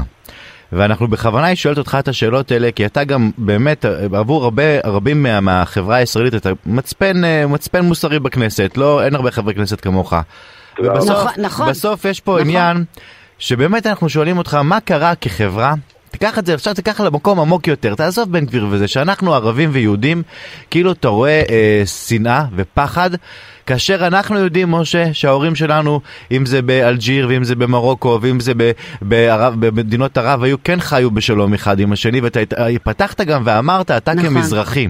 [0.71, 5.23] ואנחנו בכוונה היא שואלת אותך את השאלות האלה, כי אתה גם באמת, עבור הרבה, רבים
[5.23, 10.13] מה, מהחברה הישראלית, אתה מצפן, אה, מצפן מוסרי בכנסת, לא, אין הרבה חברי כנסת כמוך.
[10.79, 11.69] ובסוף, נכון, נכון.
[11.69, 12.47] בסוף יש פה נכון.
[12.47, 12.83] עניין,
[13.39, 15.73] שבאמת אנחנו שואלים אותך, מה קרה כחברה?
[16.11, 20.23] תיקח את זה, עכשיו תיקח למקום עמוק יותר, תעזוב בן גביר וזה, שאנחנו ערבים ויהודים,
[20.69, 23.09] כאילו אתה רואה אה, שנאה ופחד,
[23.71, 28.53] כאשר אנחנו יודעים, משה, שההורים שלנו, אם זה באלג'יר ואם זה במרוקו ואם זה
[29.01, 32.39] בערב, במדינות ערב, היו כן חיו בשלום אחד עם השני, ואתה
[32.83, 34.29] פתחת גם ואמרת, אתה נכון.
[34.29, 34.87] כמזרחי.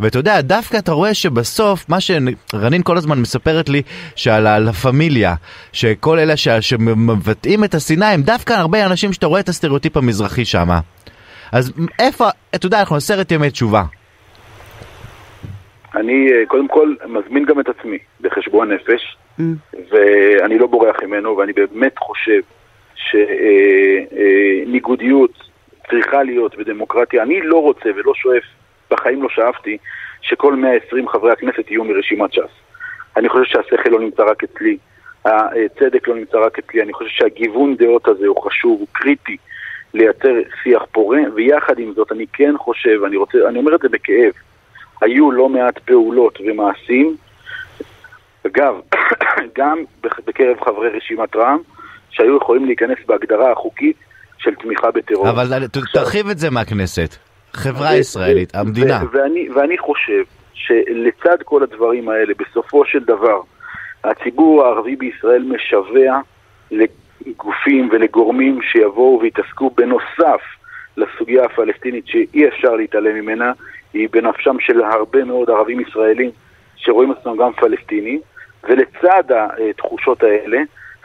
[0.00, 3.82] ואתה יודע, דווקא אתה רואה שבסוף, מה שרנין כל הזמן מספרת לי,
[4.16, 5.34] שעל ה- לה פמיליה,
[5.72, 10.44] שכל אלה ש- שמבטאים את השנאה, הם דווקא הרבה אנשים שאתה רואה את הסטריאוטיפ המזרחי
[10.44, 10.70] שם.
[11.52, 13.82] אז איפה, אתה יודע, אנחנו עשרת ימי תשובה.
[15.94, 19.42] אני אה, קודם כל מזמין גם את עצמי בחשבון נפש, Mm.
[19.90, 22.40] ואני לא בורח ממנו, ואני באמת חושב
[24.66, 25.30] שניגודיות
[25.90, 27.22] צריכה להיות בדמוקרטיה.
[27.22, 28.44] אני לא רוצה ולא שואף,
[28.90, 29.78] בחיים לא שאפתי,
[30.22, 32.40] שכל 120 חברי הכנסת יהיו מרשימת ש"ס.
[33.16, 34.76] אני חושב שהשכל לא נמצא רק אצלי,
[35.24, 39.36] הצדק לא נמצא רק אצלי, אני חושב שהגיוון דעות הזה הוא חשוב, הוא קריטי
[39.94, 43.88] לייצר שיח פורה, ויחד עם זאת אני כן חושב, אני, רוצה, אני אומר את זה
[43.88, 44.32] בכאב,
[45.02, 47.16] היו לא מעט פעולות ומעשים,
[48.46, 48.74] אגב,
[49.58, 49.78] גם
[50.26, 51.58] בקרב חברי רשימת רע"מ,
[52.10, 53.96] שהיו יכולים להיכנס בהגדרה החוקית
[54.38, 55.30] של תמיכה בטרור.
[55.30, 57.16] אבל ת- תרחיב את זה מהכנסת.
[57.52, 59.00] חברה ישראלית, המדינה.
[59.12, 60.22] ואני, ואני חושב
[60.54, 63.40] שלצד כל הדברים האלה, בסופו של דבר,
[64.04, 66.20] הציבור הערבי בישראל משווע
[66.70, 70.40] לגופים ולגורמים שיבואו ויתעסקו בנוסף
[70.96, 73.52] לסוגיה הפלסטינית שאי אפשר להתעלם ממנה,
[73.94, 76.30] היא בנפשם של הרבה מאוד ערבים ישראלים
[76.76, 78.20] שרואים עצמם גם פלסטינים,
[78.64, 79.22] ולצד
[79.70, 80.58] התחושות האלה,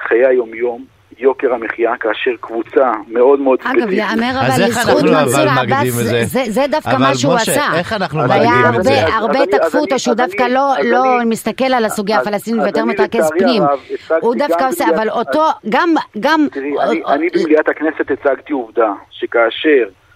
[0.07, 0.85] חיי היומיום
[1.19, 3.97] יוקר המחיה, כאשר קבוצה מאוד מאוד אגב, ספציפית...
[3.97, 6.23] יאמר אז אבל לזכות מנסור עבאס, זה?
[6.23, 7.77] זה- זה דווקא מה שהוא משה, עשה.
[7.79, 8.91] איך אנחנו מגדירים את זה?
[9.05, 12.85] אז הרבה תקפו אותו שהוא דווקא אני- לא לא אני- מסתכל על הסוגיה הפלסטינית ויותר
[12.85, 13.63] מתרכז פנים.
[14.21, 16.47] הוא דווקא עושה, אבל אותו, גם, גם...
[16.51, 20.06] תראי, אני, אני במליאת הכנסת הצגתי עובדה שכאשר אה,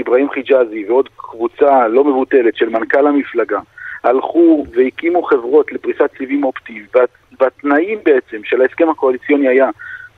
[0.00, 3.58] אברהים חיג'אזי ועוד קבוצה לא מבוטלת של מנכ"ל המפלגה
[4.04, 7.02] הלכו והקימו חברות לפריסת סיבים אופטיים וה,
[7.40, 9.68] והתנאים בעצם של ההסכם הקואליציוני היה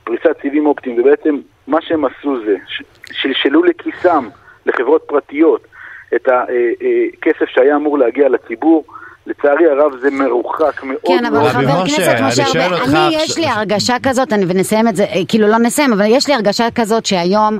[0.03, 2.55] פריסת סיבים אופטיים ובעצם מה שהם עשו זה
[3.11, 4.27] שלשלו לכיסם
[4.65, 5.67] לחברות פרטיות
[6.15, 8.83] את הכסף שהיה אמור להגיע לציבור.
[9.27, 11.47] לצערי הרב זה מרוחק מאוד כן, אבל מאוד.
[11.47, 15.03] חבר משה, כנסת אני משה ארבל, אני, יש לי הרגשה כזאת, אני- ונסיים את זה,
[15.03, 17.59] אה, כאילו לא נסיים, אבל יש לי הרגשה כזאת שהיום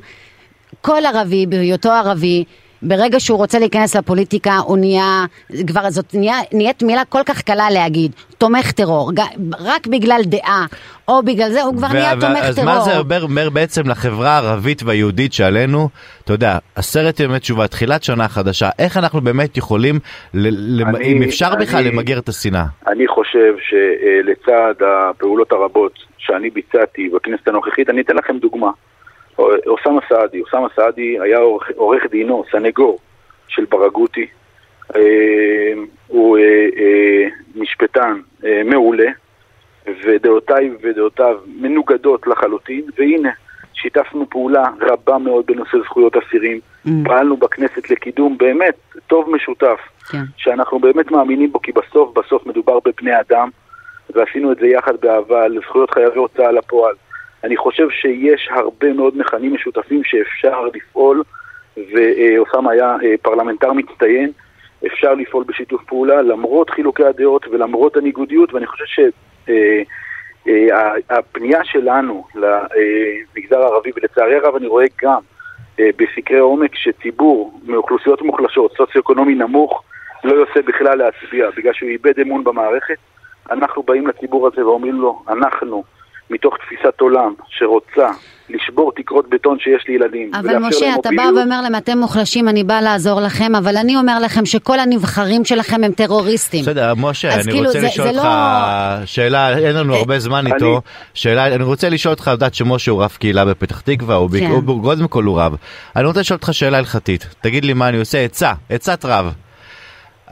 [0.82, 2.44] כל ערבי, בהיותו ערבי,
[2.82, 5.26] ברגע שהוא רוצה להיכנס לפוליטיקה, הוא נהיה,
[5.68, 9.12] כבר זאת נהיה, נהיית מילה כל כך קלה להגיד, תומך טרור,
[9.60, 10.66] רק בגלל דעה,
[11.08, 12.66] או בגלל זה, הוא כבר נהיה ו- תומך אז טרור.
[12.68, 15.90] מה זה אומר, אומר בעצם לחברה הערבית והיהודית שעלינו,
[16.24, 20.00] אתה יודע, עשרת ימי תשובה, תחילת שנה חדשה, איך אנחנו באמת יכולים,
[20.34, 22.66] ל- אני- אם אפשר בכלל אני- למגר את השנאה?
[22.88, 24.74] אני חושב שלצד
[25.10, 28.70] הפעולות הרבות שאני ביצעתי בכנסת הנוכחית, אני אתן לכם דוגמה.
[29.68, 33.00] אוסאמה סעדי, אוסאמה סעדי היה עורך, עורך דינו, סנגור
[33.48, 34.28] של ברגותי.
[34.96, 35.74] אה,
[36.08, 36.44] הוא אה,
[36.78, 39.12] אה, משפטן אה, מעולה,
[40.04, 43.30] ודעותיי ודעותיו מנוגדות לחלוטין, והנה,
[43.74, 46.60] שיתפנו פעולה רבה מאוד בנושא זכויות אסירים.
[46.88, 46.90] Mm.
[47.06, 48.76] פעלנו בכנסת לקידום באמת
[49.08, 49.80] טוב משותף.
[50.12, 50.24] כן.
[50.38, 53.50] שאנחנו באמת מאמינים בו, כי בסוף בסוף מדובר בבני אדם,
[54.16, 56.96] ועשינו את זה יחד באהבה לזכויות חייבי הוצאה לפועל.
[57.44, 61.24] אני חושב שיש הרבה מאוד מכנים משותפים שאפשר לפעול,
[61.78, 64.32] ואוסאמה היה אה, פרלמנטר מצטיין,
[64.88, 68.86] אפשר לפעול בשיתוף פעולה למרות חילוקי הדעות ולמרות הניגודיות, ואני חושב
[70.46, 75.20] שהפנייה שלנו למגזר הערבי, ולצערי הרב אני רואה גם
[75.80, 79.84] אה, בסקרי עומק שציבור מאוכלוסיות מוחלשות, סוציו-אקונומי נמוך,
[80.24, 82.98] לא יוצא בכלל להצביע בגלל שהוא איבד אמון במערכת.
[83.52, 85.84] אנחנו באים לציבור הזה ואומרים לו, אנחנו,
[86.30, 88.08] מתוך תפיסת עולם שרוצה
[88.50, 92.80] לשבור תקרות בטון שיש לילדים, אבל משה, אתה בא ואומר להם, אתם מוחלשים, אני בא
[92.82, 96.62] לעזור לכם, אבל אני אומר לכם שכל הנבחרים שלכם הם טרוריסטים.
[96.62, 98.24] בסדר, משה, אני כאילו, רוצה זה- לשאול זה אותך
[99.00, 100.82] לא- שאלה, אין לנו אה, הרבה זמן אני- איתו,
[101.14, 104.50] שאלה, אני רוצה לשאול אותך, יודעת שמשה הוא רב קהילה בפתח תקווה, הוא כן.
[104.84, 105.56] קודם כל הוא רב.
[105.96, 109.34] אני רוצה לשאול אותך שאלה הלכתית, תגיד לי מה אני עושה, עצה, עצת רב.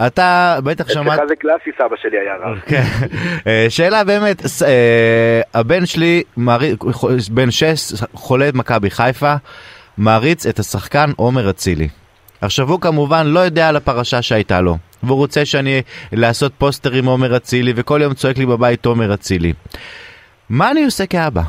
[0.07, 1.19] אתה בטח שמעת...
[1.19, 2.60] אצלך זה קלאסי, סבא שלי היה רב.
[2.65, 2.83] כן.
[3.47, 6.23] אה, שאלה באמת, אה, הבן שלי,
[7.31, 9.33] בן שש, חולה את מכבי חיפה,
[9.97, 11.88] מעריץ את השחקן עומר אצילי.
[12.41, 15.81] עכשיו הוא כמובן לא יודע על הפרשה שהייתה לו, והוא רוצה שאני
[16.12, 19.53] לעשות פוסטר עם עומר אצילי, וכל יום צועק לי בבית עומר אצילי.
[20.49, 21.41] מה אני עושה כאבא?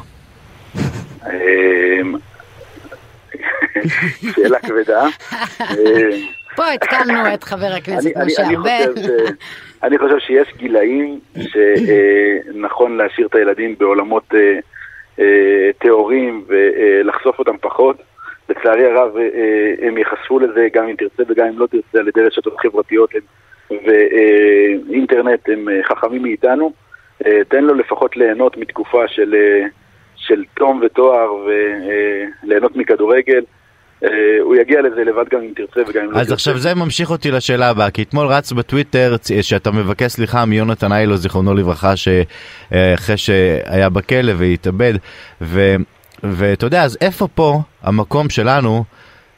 [0.76, 2.14] אמ,
[4.34, 5.06] שאלה כבדה.
[6.58, 8.92] פה התקלנו את חבר הכנסת משה ארבל.
[9.82, 14.58] אני חושב שיש גילאים שנכון להשאיר את הילדים בעולמות אה,
[15.20, 17.96] אה, טהורים ולחשוף אותם פחות.
[18.48, 22.20] לצערי הרב אה, הם ייחשפו לזה גם אם תרצה וגם אם לא תרצה על ידי
[22.20, 23.10] רשתות חברתיות
[23.70, 26.72] ואינטרנט הם אה, חכמים מאיתנו.
[27.26, 29.66] אה, תן לו לפחות ליהנות מתקופה של, אה,
[30.16, 31.32] של תום ותואר
[32.44, 33.44] וליהנות מכדורגל.
[34.04, 34.08] אה,
[34.42, 36.34] הוא יגיע לזה לבד גם אם תרצה וגם אם לא אז תרצה.
[36.34, 41.16] עכשיו זה ממשיך אותי לשאלה הבאה, כי אתמול רץ בטוויטר שאתה מבקש סליחה מיונתן איילו,
[41.16, 44.94] זיכרונו לברכה, שאחרי שהיה בכלא והתאבד,
[46.22, 48.84] ואתה יודע, אז איפה פה המקום שלנו?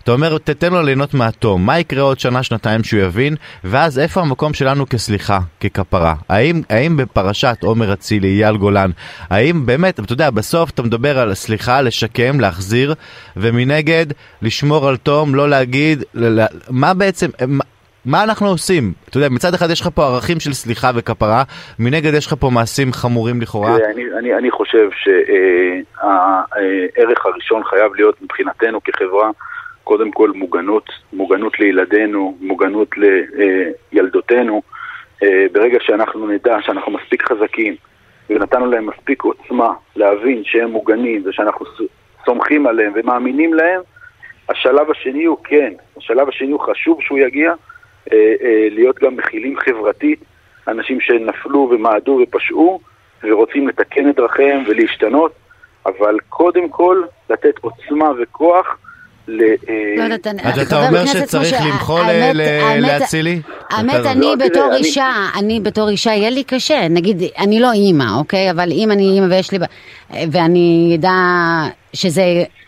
[0.05, 4.21] אתה אומר, תתן לו ליהנות מהתום, מה יקרה עוד שנה, שנתיים שהוא יבין, ואז איפה
[4.21, 6.15] המקום שלנו כסליחה, ככפרה?
[6.29, 8.91] האם, האם בפרשת עומר אצילי, אייל גולן,
[9.31, 12.95] האם באמת, אתה יודע, בסוף אתה מדבר על סליחה, לשקם, להחזיר,
[13.37, 14.07] ומנגד,
[14.43, 17.65] לשמור על תום, לא להגיד, ל- ל- מה בעצם, מה,
[18.05, 18.93] מה אנחנו עושים?
[19.09, 21.43] אתה יודע, מצד אחד יש לך פה ערכים של סליחה וכפרה,
[21.79, 23.77] מנגד יש לך פה מעשים חמורים לכאורה.
[23.77, 29.31] אני, אני, אני חושב שהערך הראשון חייב להיות מבחינתנו כחברה,
[29.91, 32.89] קודם כל מוגנות, מוגנות לילדינו, מוגנות
[33.93, 34.63] לילדותינו.
[35.23, 37.77] אה, ברגע שאנחנו נדע שאנחנו מספיק חזקים
[38.31, 41.67] ונתנו להם מספיק עוצמה להבין שהם מוגנים ושאנחנו
[42.25, 43.81] סומכים עליהם ומאמינים להם,
[44.49, 47.53] השלב השני הוא כן, השלב השני הוא חשוב שהוא יגיע,
[48.13, 50.21] אה, אה, להיות גם מכילים חברתית,
[50.69, 52.81] אנשים שנפלו ומעדו ופשעו
[53.23, 55.33] ורוצים לתקן את דרכיהם ולהשתנות,
[55.87, 58.77] אבל קודם כל לתת עוצמה וכוח
[59.29, 59.41] ל...
[59.43, 59.55] אה,
[59.97, 63.41] לא יודעת, אז אתה חבר אומר שצריך למחול האמת- האמת- לאצילי?
[63.71, 66.89] האמת, יותר- אני לא, בתור אני- אישה, אני בתור אישה, יהיה לי קשה.
[66.91, 68.51] נגיד, אני לא אימא, אוקיי?
[68.51, 69.59] אבל אם אני אימא ויש לי...
[70.33, 71.11] ואני אדע
[71.93, 72.23] שזה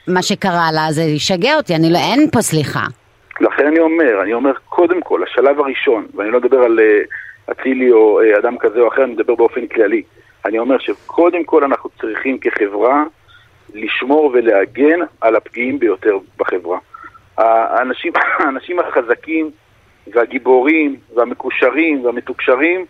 [0.08, 1.98] מה שקרה לה, זה ישגע אותי, אני לא...
[1.98, 2.82] אין פה סליחה.
[3.40, 7.92] לכן אני אומר, אני אומר, קודם כל, השלב הראשון, ואני לא מדבר על אה, אצילי
[7.92, 10.02] או אה, אדם כזה או אחר, אני מדבר באופן כללי.
[10.46, 13.04] אני אומר שקודם כל אנחנו צריכים כחברה
[13.74, 16.78] לשמור ולהגן על הפגיעים ביותר בחברה.
[17.38, 19.50] האנשים, האנשים החזקים
[20.14, 22.84] והגיבורים והמקושרים והמתוקשרים,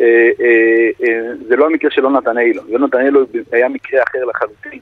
[0.00, 2.62] אה, אה, אה, זה לא המקרה של יונתן אילו.
[2.68, 3.20] יונתן אילו
[3.52, 4.80] היה מקרה אחר לחלוטין.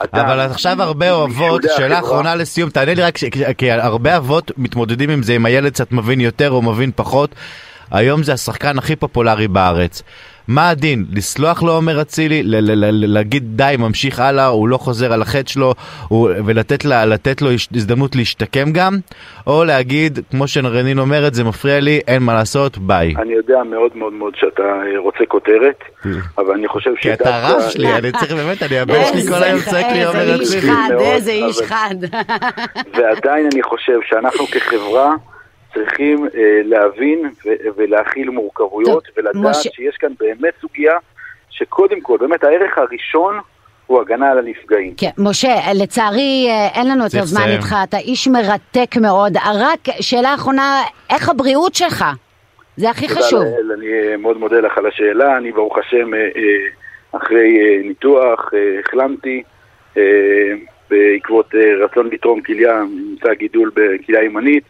[0.00, 3.14] אבל עכשיו הרבה אבות, משולי שאלה אחרונה לסיום, תענה לי רק,
[3.58, 7.34] כי הרבה אבות מתמודדים עם זה, אם הילד קצת מבין יותר או מבין פחות.
[7.90, 10.02] היום זה השחקן הכי פופולרי בארץ.
[10.48, 11.04] מה הדין?
[11.12, 15.22] לסלוח לו, אומר אצילי, ל- ל- ל- להגיד די, ממשיך הלאה, הוא לא חוזר על
[15.22, 15.74] החטא שלו,
[16.08, 17.04] הוא- ולתת לה-
[17.40, 18.96] לו הזדמנות להשתקם גם,
[19.46, 23.14] או להגיד, כמו שרנין אומרת, זה מפריע לי, אין מה לעשות, ביי.
[23.18, 25.78] אני יודע מאוד מאוד מאוד שאתה אה, רוצה כותרת,
[26.38, 29.42] אבל אני חושב כי אתה שדווקא- רב שלי, אני צריך באמת, אני הבן שלי כל
[29.42, 30.72] היום צועק לי, אומר איזה איש אצילי.
[30.72, 31.94] חד, איזה איש חד.
[32.96, 35.12] ועדיין אני חושב שאנחנו כחברה
[35.78, 36.30] צריכים אה,
[36.64, 40.92] להבין ו- ולהכיל מורכבויות טוב, ולדעת משה- שיש כאן באמת סוגיה
[41.50, 43.38] שקודם כל, באמת הערך הראשון
[43.86, 44.94] הוא הגנה על הנפגעים.
[44.96, 47.42] כן, משה, לצערי אה, אין לנו יותר זמן.
[47.48, 49.36] איתך, אתה איש מרתק מאוד.
[49.36, 52.04] רק שאלה אחרונה, איך הבריאות שלך?
[52.76, 53.42] זה הכי חשוב.
[53.42, 56.28] לאל, אני אה, מאוד מודה לך על השאלה, אני ברוך השם אה, אה,
[57.18, 59.42] אחרי אה, ניתוח אה, החלמתי
[59.96, 60.02] אה,
[60.90, 61.46] בעקבות
[61.84, 64.64] רצון לתרום כליה, נמצא גידול בכליה ימנית.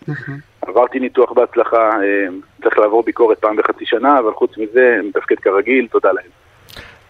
[0.68, 2.28] עברתי ניתוח בהצלחה, אה,
[2.62, 6.30] צריך לעבור ביקורת פעם בחצי שנה, אבל חוץ מזה, מתפקד כרגיל, תודה להם.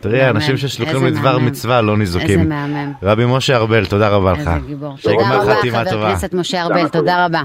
[0.01, 0.31] תראי.
[0.31, 1.39] אנשים ששלוחים איזה לדבר.
[1.39, 2.49] מצווה לא איזה ניזוקים.
[2.49, 2.93] מהמם.
[3.03, 4.39] רבי משה ארבל, תודה רבה לך.
[4.39, 4.95] איזה גיבור.
[5.03, 6.07] תודה רבה, חבר.
[6.07, 7.43] הכנסת משה ארבל, תודה תודה רבה.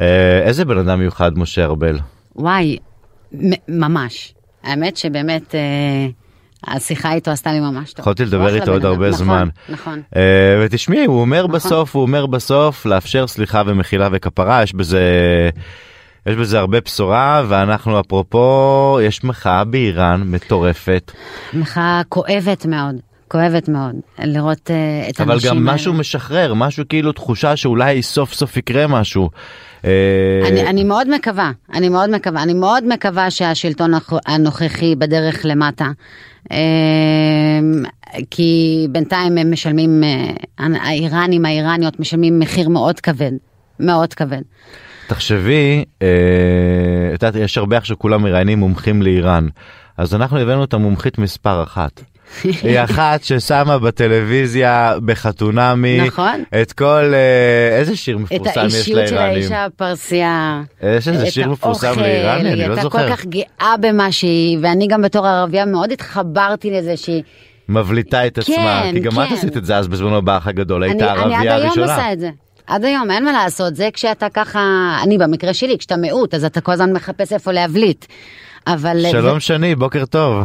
[0.00, 1.98] אה, איזה בן אדם מיוחד משה ארבל.
[2.36, 2.78] וואי,
[3.68, 4.34] ממש.
[4.64, 5.60] האמת שבאמת, אה,
[6.64, 8.00] השיחה איתו עשתה לי ממש טוב.
[8.00, 8.84] יכולתי לדבר איתו עוד.
[8.84, 9.48] הרבה נכון, זמן.
[9.68, 10.02] נכון.
[10.16, 10.22] אה,
[10.64, 11.52] ותשמעי, הוא אומר נכון.
[11.52, 15.00] בסוף, הוא אומר בסוף, לאפשר סליחה ומחילה וכפרה, יש בזה...
[16.26, 21.12] יש בזה הרבה בשורה ואנחנו אפרופו יש מחאה באיראן מטורפת
[21.52, 22.94] מחאה כואבת מאוד,
[23.36, 25.74] כואבת מאוד, לראות אה, את אבל גם האלה.
[25.74, 29.30] משהו משחרר משהו כאילו תחושה שאולי סוף סוף יקרה משהו.
[29.84, 29.90] אה,
[30.48, 35.86] אני, אני מאוד מקווה, אני מאוד מקווה, אני מאוד מקווה שהשלטון הנוכ- הנוכחי בדרך למטה.
[36.52, 36.58] אה,
[38.30, 38.50] כי
[38.90, 43.32] בינתיים הם משלמים, אה, האיראנים, האיראניות משלמים מחיר מאוד כבד,
[43.80, 44.42] מאוד כבד.
[45.06, 45.84] תחשבי,
[47.14, 49.48] את יודעת, יש הרבה עכשיו כולם מראיינים מומחים לאיראן,
[49.98, 52.00] אז אנחנו הבאנו את המומחית מספר אחת.
[52.44, 56.42] היא אחת ששמה בטלוויזיה בחתונמי נכון.
[56.62, 59.34] את כל אה, איזה שיר את מפורסם יש האישיות של לאיראנים.
[59.34, 60.62] האישה הפרסייה.
[60.82, 63.08] יש איזה את שיר מפורסם לאיראני אני היא לא הייתה זוכר.
[63.08, 67.22] כל כך גאה במה שהיא, ואני גם בתור ערבייה מאוד התחברתי לזה שהיא...
[67.68, 69.34] מבליטה את עצמה כן, כי גם את כן.
[69.34, 71.94] עשית את זה אז בזמנו באח הגדול היית אני, אני עד הערבייה היום הראשונה.
[71.94, 72.30] עושה את זה.
[72.66, 74.60] עד היום, אין מה לעשות, זה כשאתה ככה,
[75.02, 78.06] אני במקרה שלי, כשאתה מיעוט, אז אתה כל הזמן מחפש איפה להבליט.
[78.66, 79.04] אבל...
[79.10, 80.44] שלום שני בוקר טוב.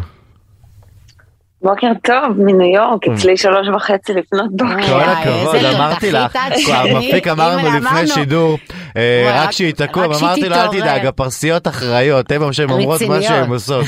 [1.62, 4.88] בוקר טוב מניו יורק, אצלי שלוש וחצי לפנות בוקר.
[4.88, 6.36] כל הכבוד אמרתי לך.
[6.68, 8.08] המפיק אמרנו לפני.
[8.08, 8.58] שידור
[8.98, 13.22] אה, רק שהיא תקום אמרתי לו אל תתעורר." תדאג הפרסיות אחראיות הן שהן אומרות מה.
[13.22, 13.86] שהן עושות.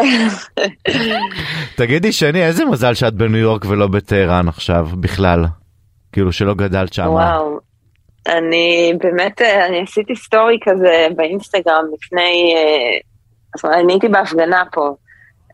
[1.76, 5.44] תגידי שני איזה מזל שאת בניו יורק ולא בטהרן עכשיו בכלל.
[6.12, 7.06] כאילו שלא גדלת שם.
[7.06, 7.58] וואו.
[8.28, 14.94] אני באמת, אה, אני עשיתי סטורי כזה באינסטגרם לפני, אה, אני הייתי בהפגנה פה,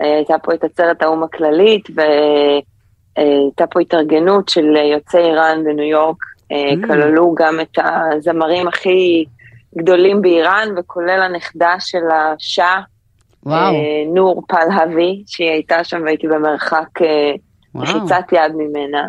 [0.00, 6.16] הייתה פה את עצרת האו"ם הכללית והייתה פה התארגנות של יוצאי איראן בניו יורק,
[6.52, 6.86] אה, Mm.
[6.86, 9.24] כללו גם את הזמרים הכי
[9.78, 12.80] גדולים באיראן וכולל הנכדה של השאה,
[13.46, 13.70] אה,
[14.14, 17.32] נור פלהבי, שהיא הייתה שם והייתי במרחק אה.
[17.74, 19.08] לחיצת יד ממנה.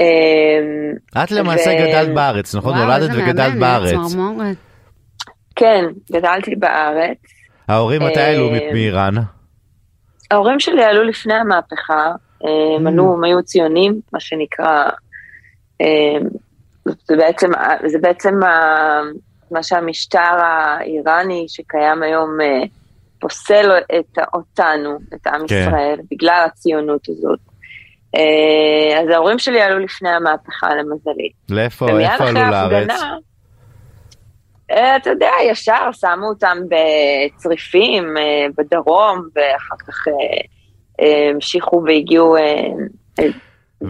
[0.00, 4.16] אה, את למעשה ו- גדלת בארץ נכון וואו, נולדת וגדלת בארץ.
[5.56, 7.18] כן, גדלתי בארץ.
[7.68, 9.14] ההורים מתי עלו אה, מאיראן?
[10.32, 12.12] ההורים שלי עלו לפני המהפכה,
[12.76, 12.90] הם Mm.
[12.90, 14.88] עלו, הם היו ציונים, מה שנקרא,
[17.08, 17.50] זה בעצם,
[17.86, 19.02] זה בעצם ה-
[19.50, 22.62] מה שהמשטר האיראני שקיים היום אה,
[23.20, 25.64] פוסל את, אותנו, את עם כן.
[25.68, 27.38] ישראל, בגלל הציונות הזאת.
[28.16, 31.28] אה, אז ההורים שלי עלו לפני המהפכה למזלי.
[31.50, 32.88] לאיפה איפה עלו לארץ?
[34.72, 42.36] אה, אתה יודע, ישר שמו אותם בצריפים אה, בדרום, ואחר כך אה, המשיכו והגיעו,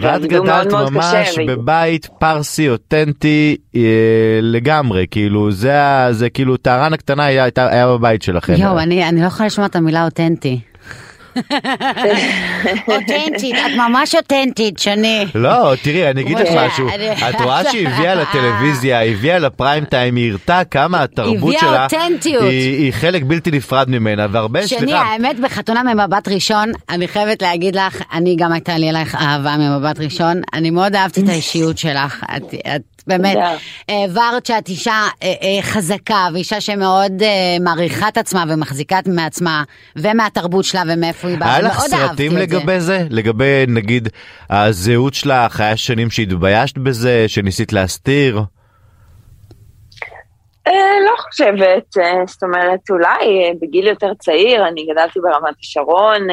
[0.01, 3.81] ואת גדלת מאוד ממש קשה, בבית פרסי אותנטי אה,
[4.42, 5.73] לגמרי, כאילו זה,
[6.11, 8.53] זה כאילו טהרן הקטנה היה, היה בבית שלכם.
[8.57, 10.61] יואו, אני אני לא יכולה לשמוע את המילה אותנטי.
[12.88, 15.27] אותנטית, את ממש אותנטית, שני.
[15.35, 16.88] לא, תראי, אני אגיד לך משה, משהו,
[17.31, 21.87] את רואה שהיא הביאה לטלוויזיה, היא הביאה לפריים טיים, היא הראתה כמה התרבות שלה.
[22.40, 27.77] היא חלק בלתי נפרד ממנה, והרבה, שני, סליחה, האמת, בחתונה ממבט ראשון, אני חייבת להגיד
[27.77, 32.25] לך, אני גם הייתה לי אלייך אהבה ממבט ראשון, אני מאוד אהבתי את האישיות שלך,
[32.37, 33.37] את באמת.
[33.88, 39.65] העברת שאת אישה אה, אה, חזקה, ואישה שמאוד אה, מעריכה את עצמה ומחזיקה מעצמה,
[39.97, 42.37] ומהתרבות שלה ומאיפה היא באה, היה לך סרטים.
[42.37, 43.07] לגבי זה?
[43.11, 44.09] לגבי נגיד
[44.51, 48.43] הזהות שלך, היה שנים שהתביישת בזה, שניסית להסתיר?
[51.07, 56.27] לא חושבת, זאת אומרת, אולי בגיל יותר צעיר, אני גדלתי ברמת השרון,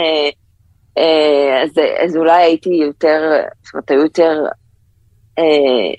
[1.63, 1.69] אז,
[2.05, 3.21] אז אולי הייתי יותר,
[3.63, 4.43] זאת אומרת, היו יותר
[5.39, 5.93] אה,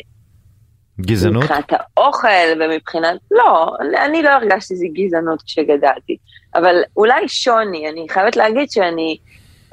[1.00, 1.42] גזענות?
[1.42, 6.16] מבחינת האוכל ומבחינת, לא, אני לא הרגשתי שזה גזענות כשגדלתי,
[6.54, 9.16] אבל אולי שוני, אני חייבת להגיד שאני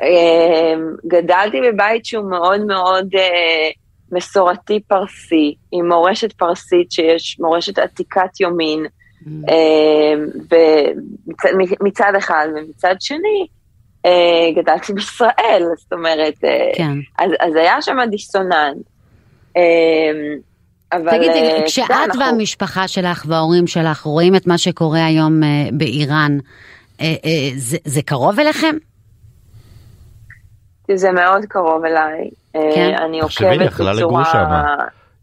[0.02, 0.74] אה,
[1.08, 3.70] גדלתי בבית שהוא מאוד מאוד אה,
[4.12, 8.86] מסורתי פרסי, עם מורשת פרסית שיש מורשת עתיקת יומין,
[9.50, 10.14] אה,
[10.52, 11.50] ומצד
[11.82, 13.48] מצד אחד, ומצד שני,
[14.06, 16.98] אה, גדלתי בישראל, זאת אומרת, אה, כן.
[17.20, 18.78] אז, אז היה שם דיסוננס.
[19.58, 20.12] אה,
[20.94, 21.10] אבל...
[21.18, 25.48] תגידי, אה, כשאת כן, אנחנו- והמשפחה שלך וההורים שלך רואים את מה שקורה היום אה,
[25.74, 26.38] באיראן,
[27.02, 27.06] אה,
[27.56, 28.76] זה- זה קרוב אליכם?
[30.96, 32.30] זה מאוד קרוב אליי.
[32.54, 32.96] כן.
[33.06, 34.26] אני תחשבי, עוקבת יכלה לגור בצורה...
[34.32, 34.76] שמה.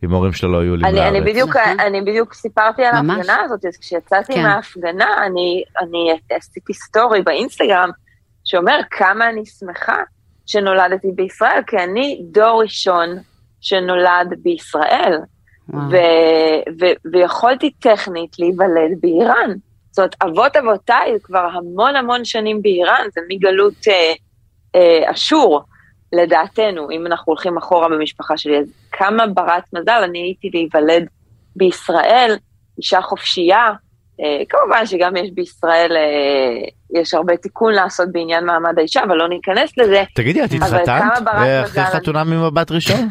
[0.04, 1.30] אם ההורים שלו לא היו עולים אני, אני, לארץ.
[1.32, 1.80] בדיוק, נכון.
[1.80, 2.94] אני בדיוק סיפרתי על.
[2.94, 4.42] ההפגנה הזאת, אז כשיצאתי כן.
[4.42, 7.90] מההפגנה, אני, אני עשיתי סטורי באינסטגרם,
[8.44, 9.96] שאומר כמה אני שמחה
[10.46, 13.08] שנולדתי בישראל, כי אני דור ראשון
[13.60, 15.18] שנולד בישראל.
[15.68, 19.50] ו- ו- ויכולתי טכנית להיוולד באיראן.
[19.90, 24.12] זאת אומרת, אבות אבותיי כבר המון המון שנים באיראן, זה מגלות אה,
[24.74, 25.62] אה, אשור,
[26.12, 28.58] לדעתנו, אם אנחנו הולכים אחורה במשפחה שלי.
[28.58, 31.06] אז כמה ברת מזל אני הייתי להיוולד
[31.56, 32.36] בישראל,
[32.78, 33.72] אישה חופשייה.
[34.20, 39.28] אה, כמובן שגם יש בישראל, אה, יש הרבה תיקון לעשות בעניין מעמד האישה, אבל לא
[39.28, 40.02] ניכנס לזה.
[40.14, 41.28] תגידי, את התחתנת?
[41.64, 43.08] אחרי חתונה ממבט ראשון?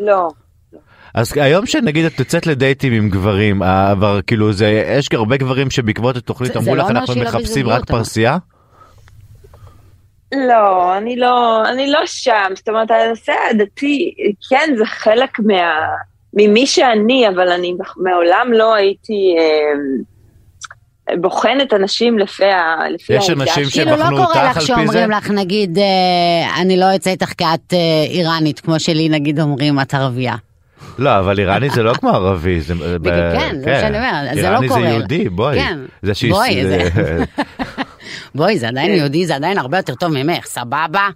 [0.00, 0.28] לא,
[1.14, 5.70] אז היום שנגיד את יוצאת לדייטים עם גברים, אה, אבל כאילו זה, יש הרבה גברים
[5.70, 8.38] שבעקבות התוכנית אמרו לא לך אומר אנחנו לא מחפשים רק פרסייה?
[10.34, 12.52] לא, אני לא, אני לא שם.
[12.54, 14.14] זאת אומרת, הנושא הדתי,
[14.50, 15.86] כן, זה חלק מה,
[16.34, 23.64] ממי שאני, אבל אני מעולם לא הייתי אה, בוחנת אנשים לפי, ה, לפי יש אנשים
[23.64, 23.84] שלי.
[23.84, 25.06] כאילו לא שבחנו קורה אותך לך על פי שאומרים זה?
[25.06, 27.78] לך, נגיד, אה, אני לא אצא איתך כי את אה,
[28.10, 30.36] איראנית, כמו שלי נגיד אומרים, את ערבייה.
[30.98, 32.60] לא, אבל איראני זה לא כמו ערבי.
[32.60, 34.80] זה, ב- כן, זה מה שאני אומרת, זה לא איראני קורה.
[34.80, 35.58] זה יהודי, בואי.
[35.58, 37.24] כן, זה שיש- בואי, זה- זה-
[38.34, 38.96] בואי, זה עדיין כן.
[38.98, 41.08] יהודי, זה עדיין הרבה יותר טוב ממך, סבבה?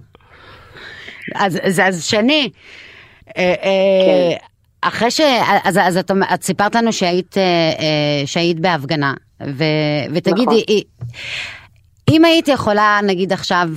[1.34, 2.50] אז, אז, אז שני,
[3.36, 4.36] אה, אה, כן.
[4.88, 5.20] אחרי ש...
[5.64, 7.42] אז, אז את, את סיפרת לנו שהיית, אה,
[8.26, 9.14] שהיית בהפגנה,
[9.46, 9.64] ו,
[10.14, 10.76] ותגידי, נכון.
[12.10, 13.68] אם היית יכולה, נגיד עכשיו,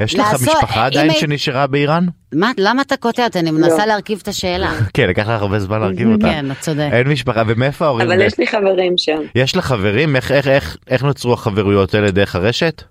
[0.00, 2.06] יש לך לעשות- משפחה אם עדיין היית- שנשארה באיראן?
[2.34, 3.38] מה, למה אתה קוטע אותי?
[3.38, 3.84] אני מנסה לא.
[3.84, 4.72] להרכיב את השאלה.
[4.94, 6.26] כן, לקח לך הרבה זמן להרכיב אותה.
[6.26, 6.92] כן, את צודקת.
[6.92, 8.10] אין משפחה, ומאיפה ההורים?
[8.10, 9.18] אבל יש לי חברים שם.
[9.34, 10.16] יש לך חברים?
[10.16, 12.82] איך- איך- איך- איך נוצרו החברויות האלה דרך הרשת?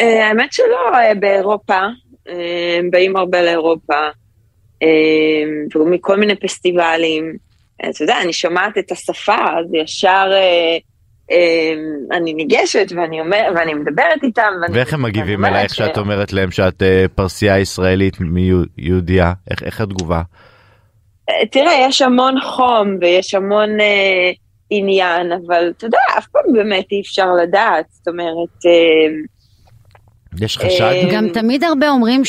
[0.00, 1.78] אה, האמת שלא, אה, באירופה,
[2.28, 2.34] אה,
[2.78, 3.94] הם באים הרבה לאירופה,
[4.82, 4.88] אה,
[5.80, 7.36] ומכל מיני פסטיבלים.
[7.84, 10.78] אה, אתה יודע, אני שומעת את השפה, אז ישר אה, אה,
[12.12, 14.52] אני ניגשת ואני אומר, ואני מדברת איתם.
[14.72, 19.32] ואיך הם מגיבים אלייך שאת אומרת להם שאת אה, פרסייה ישראלית מיהודייה?
[19.50, 20.22] איך- איך התגובה?
[21.30, 24.30] אה, תראה, יש המון חום ויש המון אה,
[24.70, 27.84] עניין, אבל אתה יודע, אף פעם באמת אי אפשר לדעת.
[27.90, 29.14] זאת אומרת, אה,
[30.38, 30.82] יש חשד?
[30.82, 32.22] אה, גם תמיד הרבה אומרים.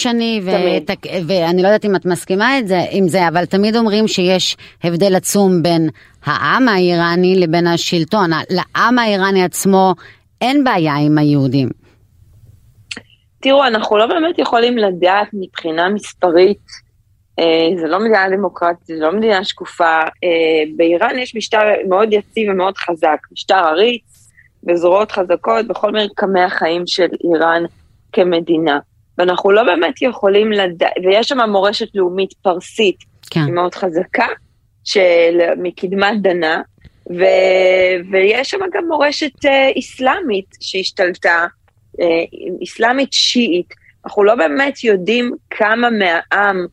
[0.43, 0.89] ות...
[1.27, 5.15] ואני לא יודעת אם את מסכימה את זה, עם זה, אבל תמיד אומרים שיש הבדל
[5.15, 5.89] עצום בין
[6.25, 8.29] העם האיראני לבין השלטון.
[8.49, 9.93] לעם האיראני עצמו
[10.41, 11.69] אין בעיה עם היהודים.
[13.39, 16.57] תראו, אנחנו לא באמת יכולים לדעת מבחינה מספרית,
[17.39, 19.99] אה, זה לא מדינה דמוקרטית, זה לא מדינה שקופה.
[20.23, 21.59] אה, באיראן יש משטר
[21.89, 24.29] מאוד יציב ומאוד חזק, משטר עריץ
[24.67, 27.63] וזרועות חזקות בכל מרקמי החיים של איראן
[28.13, 28.79] כמדינה.
[29.17, 32.97] ואנחנו לא באמת יכולים לדעת, ויש שם מורשת לאומית פרסית
[33.31, 33.39] כן.
[33.45, 34.27] היא מאוד חזקה,
[34.83, 36.61] של מקדמת דנה,
[37.09, 37.23] ו,
[38.11, 41.45] ויש שם גם מורשת אה, איסלאמית שהשתלטה,
[42.01, 42.05] אה,
[42.61, 43.73] איסלאמית שיעית,
[44.05, 46.65] אנחנו לא באמת יודעים כמה מהעם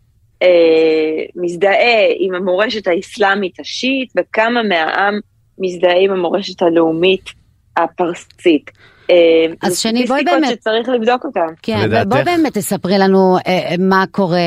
[0.42, 5.20] אה, מזדהה עם המורשת האסלאמית השיעית, וכמה מהעם
[5.58, 7.30] מזדהה עם המורשת הלאומית
[7.76, 8.70] הפרסית.
[9.11, 9.14] אה,
[9.62, 11.46] אז שני, בואי סטטיסטיקות באמת- שצריך לבדוק אותן.
[11.62, 12.09] כן, לדעתך?
[12.09, 14.38] בואי באמת תספרי לנו אה, מה קורה,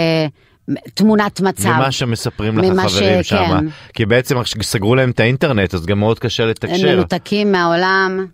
[0.94, 1.70] תמונת מצב.
[1.70, 3.36] ממה שמספרים לך ממה חברים ש- שם.
[3.38, 3.66] כן.
[3.94, 6.96] כי בעצם סגרו להם את האינטרנט, אז גם מאוד קשה הם לתקשר.
[6.96, 8.26] מנותקים מהעולם.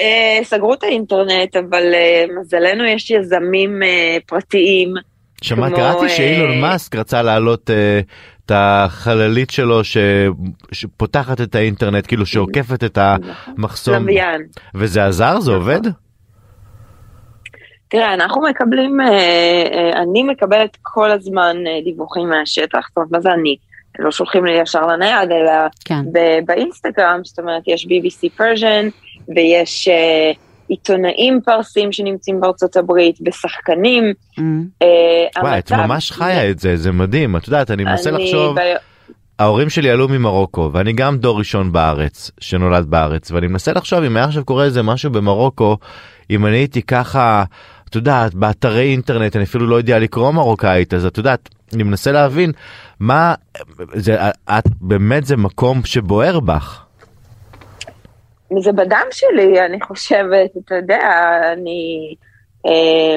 [0.00, 4.94] אה, סגרו את האינטרנט, אבל אה, מזלנו יש יזמים אה, פרטיים.
[5.42, 8.00] שמעתי, כמו, קראתי אה, שאילון מאסק רצה להעלות אה,
[8.54, 9.96] החללית שלו ש...
[10.72, 13.94] שפותחת את האינטרנט, כאילו שעוקפת את המחסום.
[13.94, 14.42] לוויין.
[14.74, 15.40] וזה עזר?
[15.40, 15.80] זה עובד?
[17.92, 19.06] תראה, אנחנו מקבלים, אה,
[19.72, 23.56] אה, אני מקבלת כל הזמן אה, דיווחים מהשטח, זאת אומרת, מה זה אני?
[23.98, 25.52] לא שולחים לי ישר לנייד, אלא
[25.84, 26.00] כן.
[26.46, 28.88] באינסטגרם, זאת אומרת, יש BBC פרז'ן,
[29.36, 29.88] ויש
[30.72, 34.12] עיתונאים פרסים שנמצאים בארצות הברית, ושחקנים.
[34.38, 34.42] Mm.
[34.82, 37.36] אה, וואי, את ממש חיה את זה, זה מדהים.
[37.36, 38.74] את יודעת, אני מנסה אני לחשוב, ב-
[39.38, 44.16] ההורים שלי עלו ממרוקו, ואני גם דור ראשון בארץ, שנולד בארץ, ואני מנסה לחשוב אם
[44.16, 45.76] היה עכשיו קורה איזה משהו במרוקו,
[46.30, 47.44] אם אני הייתי ככה,
[47.88, 52.12] את יודעת, באתרי אינטרנט, אני אפילו לא יודע לקרוא מרוקאית, אז את יודעת, אני מנסה
[52.12, 52.52] להבין
[53.00, 53.34] מה,
[53.94, 56.81] זה, את באמת זה מקום שבוער בך.
[58.60, 62.14] זה בדם שלי, אני חושבת, אתה יודע, אני
[62.66, 63.16] אה,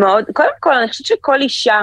[0.00, 1.80] מאוד, קודם כל, אני חושבת שכל אישה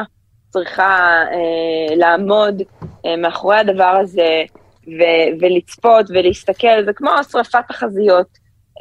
[0.49, 2.62] צריכה אה, לעמוד
[3.05, 4.43] אה, מאחורי הדבר הזה
[4.88, 8.28] ו- ולצפות ולהסתכל, זה כמו שרפת החזיות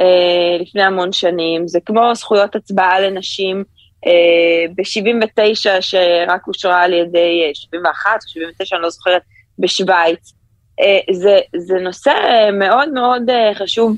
[0.00, 3.64] אה, לפני המון שנים, זה כמו זכויות הצבעה לנשים
[4.06, 9.22] אה, ב-79 שרק אושרה על ידי אה, 71 או 79, אני לא זוכרת,
[9.58, 10.32] בשוויץ.
[10.80, 12.12] אה, זה, זה נושא
[12.52, 13.96] מאוד מאוד אה, חשוב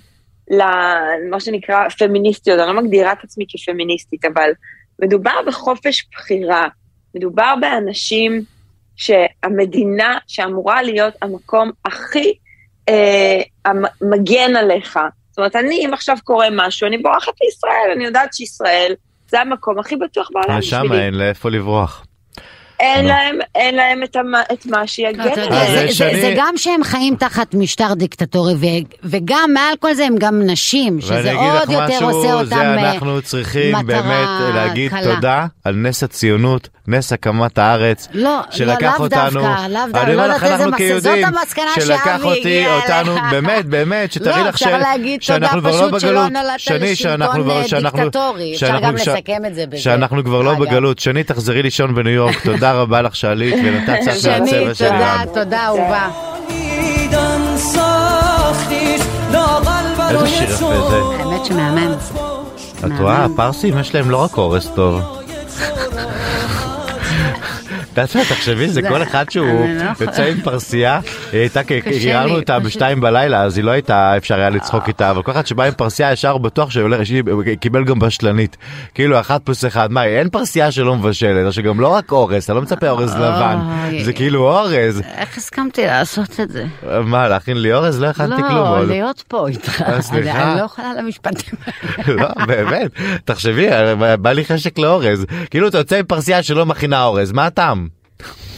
[0.50, 4.50] למה שנקרא פמיניסטיות, אני לא מגדירה את עצמי כפמיניסטית, אבל
[5.02, 6.68] מדובר בחופש בחירה,
[7.14, 8.42] מדובר באנשים
[8.96, 12.34] שהמדינה שאמורה להיות המקום הכי
[12.88, 13.40] אה,
[14.02, 14.98] מגן עליך.
[15.30, 18.94] זאת אומרת, אני, אם עכשיו קורה משהו, אני בורחת לישראל, אני יודעת שישראל
[19.28, 21.04] זה המקום הכי בטוח בעולם שם בשבילי.
[21.04, 22.04] אין לאיפה לברוח.
[22.80, 23.04] אין.
[23.06, 24.16] להם, אין להם את,
[24.66, 25.88] מה שיגן עליהם.
[25.92, 28.64] זה- גם שהם חיים תחת משטר דיקטטורי, ו-
[29.04, 33.22] וגם מעל כל זה הם גם נשים, שזה עוד יותר עושה אותם זה אה, אנחנו
[33.22, 35.14] צריכים מטרה באמת להגיד קלה.
[35.14, 40.02] תודה על נס הציונות, נס הקמת הארץ, לא, לא, שלקח לאו אותנו, דווקא, לאו דווקא,
[40.06, 41.26] אני לא אומר יודעת לך, איזה אנחנו כיהודים,
[41.74, 43.14] שלקח אותי, אותנו.
[43.30, 46.32] באמת, באמת, שתראי לא, לך ש- אפשר להגיד תודה שאנחנו כבר לא פשוט שלא בגלות,
[46.32, 48.52] נולדת שני, שאנחנו לשלטון, כבר- אה, שאנחנו- דיקטטורי.
[48.54, 49.78] אפשר שאנחנו- גם ש- לסכם את זה בזה.
[49.82, 50.54] שאנחנו כבר לא.
[50.54, 54.96] בגלות, שני תחזרי לישון בניו יורק, תודה רבה לך שעלית ונתת קצת מהצבע של תודה,
[54.98, 55.26] איראן.
[55.34, 56.08] תודה אהובה.
[60.10, 60.96] איזה שיר יפה זה.
[60.96, 61.92] האמת שמהמם.
[62.86, 65.00] את רואה, הפרסים יש להם לא רק אורז טוב.
[68.14, 69.92] מה, תחשבי, זה כל אחד שהוא לא יכולה.
[70.00, 71.00] יוצא עם פרסייה,
[71.32, 72.58] היא הייתה, קשה גיררנו אותה.
[72.64, 75.72] בשתיים בלילה, אז היא לא הייתה, אפשר היה לצחוק איתה, אבל כל אחד שבא עם
[75.72, 76.90] פרסייה ישר בטוח שהוא
[77.60, 78.56] קיבל גם בשלנית.
[78.94, 82.54] כאילו, אחת פלוס אחד, מה, אין פרסייה שלא מבשלת, או שגם לא רק אורז, אתה
[82.54, 83.58] לא מצפה אורז לבן.
[84.04, 85.02] זה כאילו אורז.
[85.16, 86.64] איך הסכמתי לעשות את זה?
[87.04, 88.00] מה, להכין לי אורז?
[88.00, 88.78] לא הכנתי כלום.
[88.78, 89.82] לא, להיות פה איתך.
[89.82, 90.42] אה, סליחה.
[90.52, 92.22] אני לא יכולה למשפטים האלה.
[92.22, 92.90] לא, באמת,
[93.24, 93.66] תחשבי,
[94.18, 95.26] בא לי חשק לאורז.
[95.50, 97.87] כאילו אתה יוצא עם פרסייה שלא מכינה אורז, מה הטעם?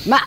[0.07, 0.19] מה?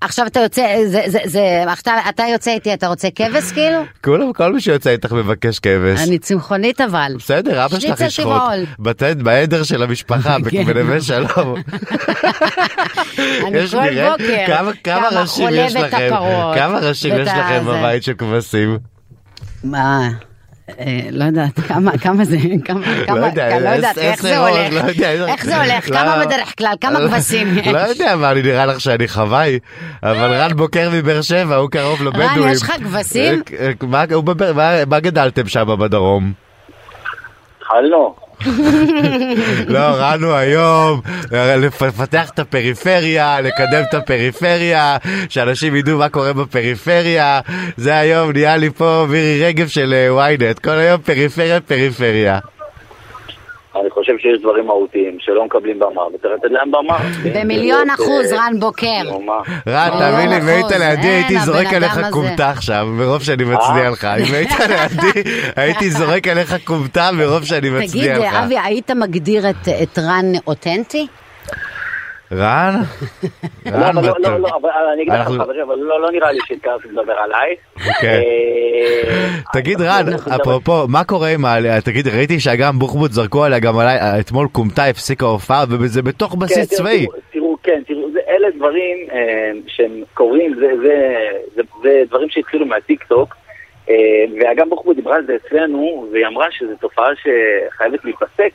[0.00, 1.40] עכשיו אתה יוצא, זה, זה, זה,
[1.80, 3.78] אתה, אתה יוצא איתי, אתה רוצה כבש כאילו?
[4.04, 6.08] כולם, כל מי שיוצא איתך מבקש כבש.
[6.08, 7.12] אני צמחונית אבל.
[7.18, 8.42] בסדר, אבא שלך ישחוט.
[8.78, 10.64] בטד, בעדר של המשפחה, כן.
[10.64, 11.54] בנווה שלום.
[13.46, 16.10] אני כל נראה בוקר, כמה- כמה ראשים יש לכם,
[16.54, 17.62] כמה ראשים יש לכם.
[17.66, 18.78] בבית של כבשים?
[19.64, 20.08] מה?
[20.80, 24.88] אה, לא יודעת, כמה, כמה זה, כמה, כמה, יודע, לא יודעת, איך זה הולך, לא
[24.88, 25.96] יודע, איך זה הולך, לא.
[25.96, 27.66] כמה בדרך כלל, כמה כבשים יש.
[27.66, 29.58] לא יודע מה, אני נראה לך שאני חוואי,
[30.02, 32.48] אבל רן בוקר מבאר שבע, הוא קרוב לבדואים.
[32.52, 33.42] יש לך כבשים?
[33.60, 36.32] אה, מה- בבאר- מה- גדלתם שם בדרום?
[37.70, 38.16] הלו,
[39.68, 41.00] לא, הוא היום
[41.32, 44.96] אה, לפתח את הפריפריה, לקדם את הפריפריה,
[45.28, 47.40] שאנשים ידעו מה קורה בפריפריה.
[47.76, 52.38] זה היום נהיה לי פה מירי רגב של אה, ynet, כל היום פריפריה, פריפריה.
[53.76, 56.98] אני חושב שיש דברים מהותיים שלא מקבלים במה, וצריך לתת להם במה.
[57.34, 59.02] במיליון אה, אחוז, רן בוקר.
[59.68, 60.70] רן, תאמין לי, אם היית.
[60.70, 62.00] לידי הייתי זורק עליך.
[62.10, 64.04] כומתה עכשיו, מרוב שאני מצדיע לך.
[64.04, 68.34] אם היית לידי, הייתי זורק עליך כומתה מרוב שאני תגיד, מצדיע לך.
[68.34, 71.06] אבי, היית מגדיר את רן אותנטי?
[72.32, 72.74] רן?
[73.66, 74.18] לא, רן, אבל לא, בטוח.
[74.18, 77.54] לא, לא, אבל אני אגיד לך חברים, אבל לא לא נראה לי שהתקרבתי לדבר עליי.
[77.88, 78.24] אוקיי.
[78.24, 80.04] אה, תגיד רן,
[80.36, 81.80] אפרופו, מה קורה עם העלייה?
[81.80, 86.38] תגיד, ראיתי שאגם בוחבוט זרקו עליה גם עליי, אתמול קומטה הפסיקה הופעה, וזה בתוך כן,
[86.38, 87.06] בסיס צבאי.
[87.32, 90.54] תראו, כן, תראו, אלה דברים אה, שהם קורים,
[91.82, 93.36] זה, דברים שהתחילו מהטיק טוק,
[93.90, 93.94] אה,
[94.40, 98.50] ואגם בוחבוט דיברה על זה אצלנו, והיא אמרה שזו תופעה שחייבת להיפסק,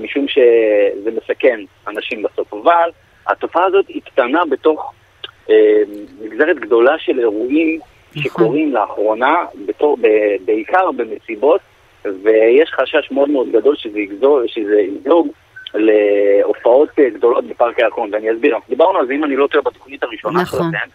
[0.00, 2.54] משום שזה מסכן אנשים בסוף.
[2.54, 2.90] אבל
[3.26, 4.92] התופעה הזאת היא קטנה בתוך
[5.50, 5.82] אה,
[6.20, 7.80] נגזרת גדולה של אירועים
[8.16, 10.06] שקורים לאחרונה, בתור, ב,
[10.44, 11.60] בעיקר במסיבות,
[12.04, 15.28] ויש חשש מאוד מאוד גדול שזה יגזור, שזה יגזוג
[15.74, 18.56] להופעות אה, גדולות בפארק הירקון, ואני אסביר.
[18.68, 20.72] דיברנו על זה, אם אני לא טועה, בתוכנית הראשונה נכון.
[20.72, 20.88] שלכם,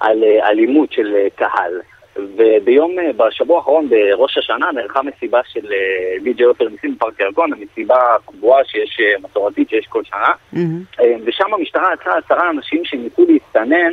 [0.00, 1.80] על אה, אלימות של אה, קהל.
[2.36, 7.50] וביום, אה, בשבוע האחרון, בראש השנה, נערכה מסיבה של אה, די.ג'יי עופר ניסים בפארק הירקון,
[7.52, 10.32] המסיבה הקבועה שיש, אה, מסורתית שיש כל שנה.
[11.00, 13.92] אה, ושם המשטרה עצרה עשרה אנשים שניסו להסתנן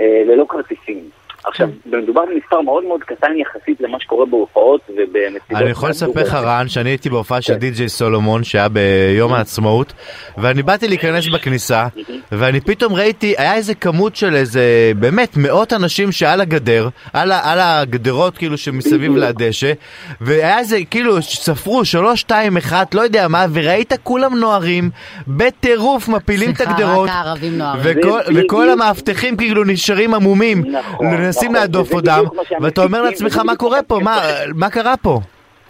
[0.00, 1.10] אה, ללא כרטיסים.
[1.48, 5.62] עכשיו, מדובר במספר מאוד מאוד קטן יחסית למה שקורה בהופעות ובמסיבות.
[5.62, 7.58] אני יכול לספר לך רן שאני הייתי בהופעה של כן.
[7.58, 9.92] די.ג'יי סולומון שהיה ביום העצמאות
[10.38, 11.86] ואני באתי להיכנס בכניסה
[12.32, 17.30] ואני פתאום ראיתי היה איזה כמות של איזה באמת מאות אנשים שעל הגדר על,
[17.60, 19.72] הגדרות כאילו שמסביב לדשא
[20.20, 24.90] והיה איזה כאילו ספרו שלוש שתיים אחת לא יודע מה וראית כולם נוהרים
[25.28, 27.96] בטירוף מפילים את סליחה, הגדרות רק הערבים נוהרים.
[28.34, 30.64] וכל, המאבטחים כאילו נשארים עמומים.
[30.66, 31.06] נכון,
[31.38, 32.22] מנסים להדוף אותם
[32.60, 34.20] ואתה אומר לעצמך מה קורה פה מה,
[34.54, 35.20] מה קרה פה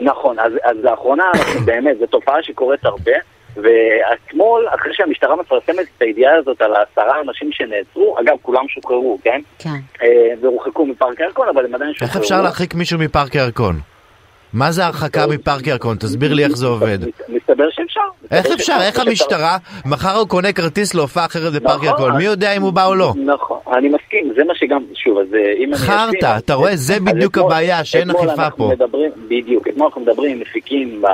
[0.01, 1.25] נכון, אז, אז לאחרונה,
[1.65, 3.13] באמת, זו תופעה שקורית הרבה,
[3.57, 9.41] ואתמול, אחרי שהמשטרה מפרסמת את הידיעה הזאת על העשרה אנשים שנעצרו, אגב, כולם שוחררו, כן?
[9.59, 9.71] כן.
[10.03, 10.07] אה,
[10.43, 12.09] והורחקו מפארק הירקון, אבל הם עדיין שוחררו.
[12.09, 13.81] איך אפשר להרחיק מישהו מפארק הירקון?
[14.53, 15.97] מה זה הרחקה מפארק ירקון?
[15.97, 16.99] תסביר לי איך זה עובד.
[17.05, 18.01] מס- מסתבר שאפשר.
[18.31, 18.77] איך אפשר?
[18.81, 18.99] איך.
[18.99, 19.57] המשטרה,
[19.87, 21.87] מחר הוא קונה כרטיס להופעה אחרת בפארק נכון.
[21.89, 23.13] ירקון, מי יודע אם הוא בא או לא?
[23.27, 25.77] נכון, אני מסכים, זה מה שגם, שוב, אז אה, אם אני...
[25.77, 26.77] חרטא, אתה רואה?
[26.77, 28.73] זה בדיוק הבעיה, שאין אכיפה אנחנו פה.
[28.73, 31.07] מדברים, בדיוק, אתמול אנחנו מדברים עם מפיקים ב-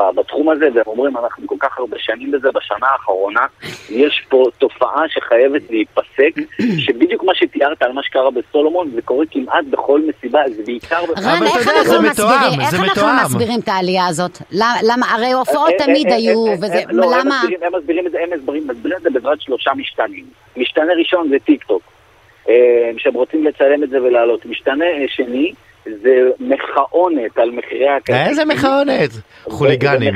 [0.00, 3.46] ב- בתחום הזה, והם אומרים, אנחנו כל כך הרבה שנים בזה, בשנה האחרונה,
[3.90, 6.32] יש פה תופעה שחייבת להיפסק,
[6.84, 11.00] שבדיוק מה שתיארת על מה שקרה בסולומון, זה קורה כמעט בכל מסיבה, זה בעיקר...
[11.18, 13.38] רן, איך אנחנו זה מתואם, מסבירים, איך זה אנחנו.
[13.38, 14.38] מסבירים את העלייה הזאת?
[14.82, 17.42] למה, הרי הופעות אה, תמיד אה, אה, היו, וזה, לא, הם למה?
[17.62, 20.43] הם מסבירים את זה, הם מסבירים את זה בעזרת שלושה משתנים.
[20.56, 21.82] משתנה ראשון זה טיק טוק,
[22.48, 24.46] אה, שהם רוצים לצלם את זה ולהעלות.
[24.46, 25.52] משתנה אה, שני
[25.84, 28.28] זה מחאונת על מחירי הכרטיסים.
[28.28, 29.10] איזה מחאונת?
[29.42, 30.14] חוליגנים.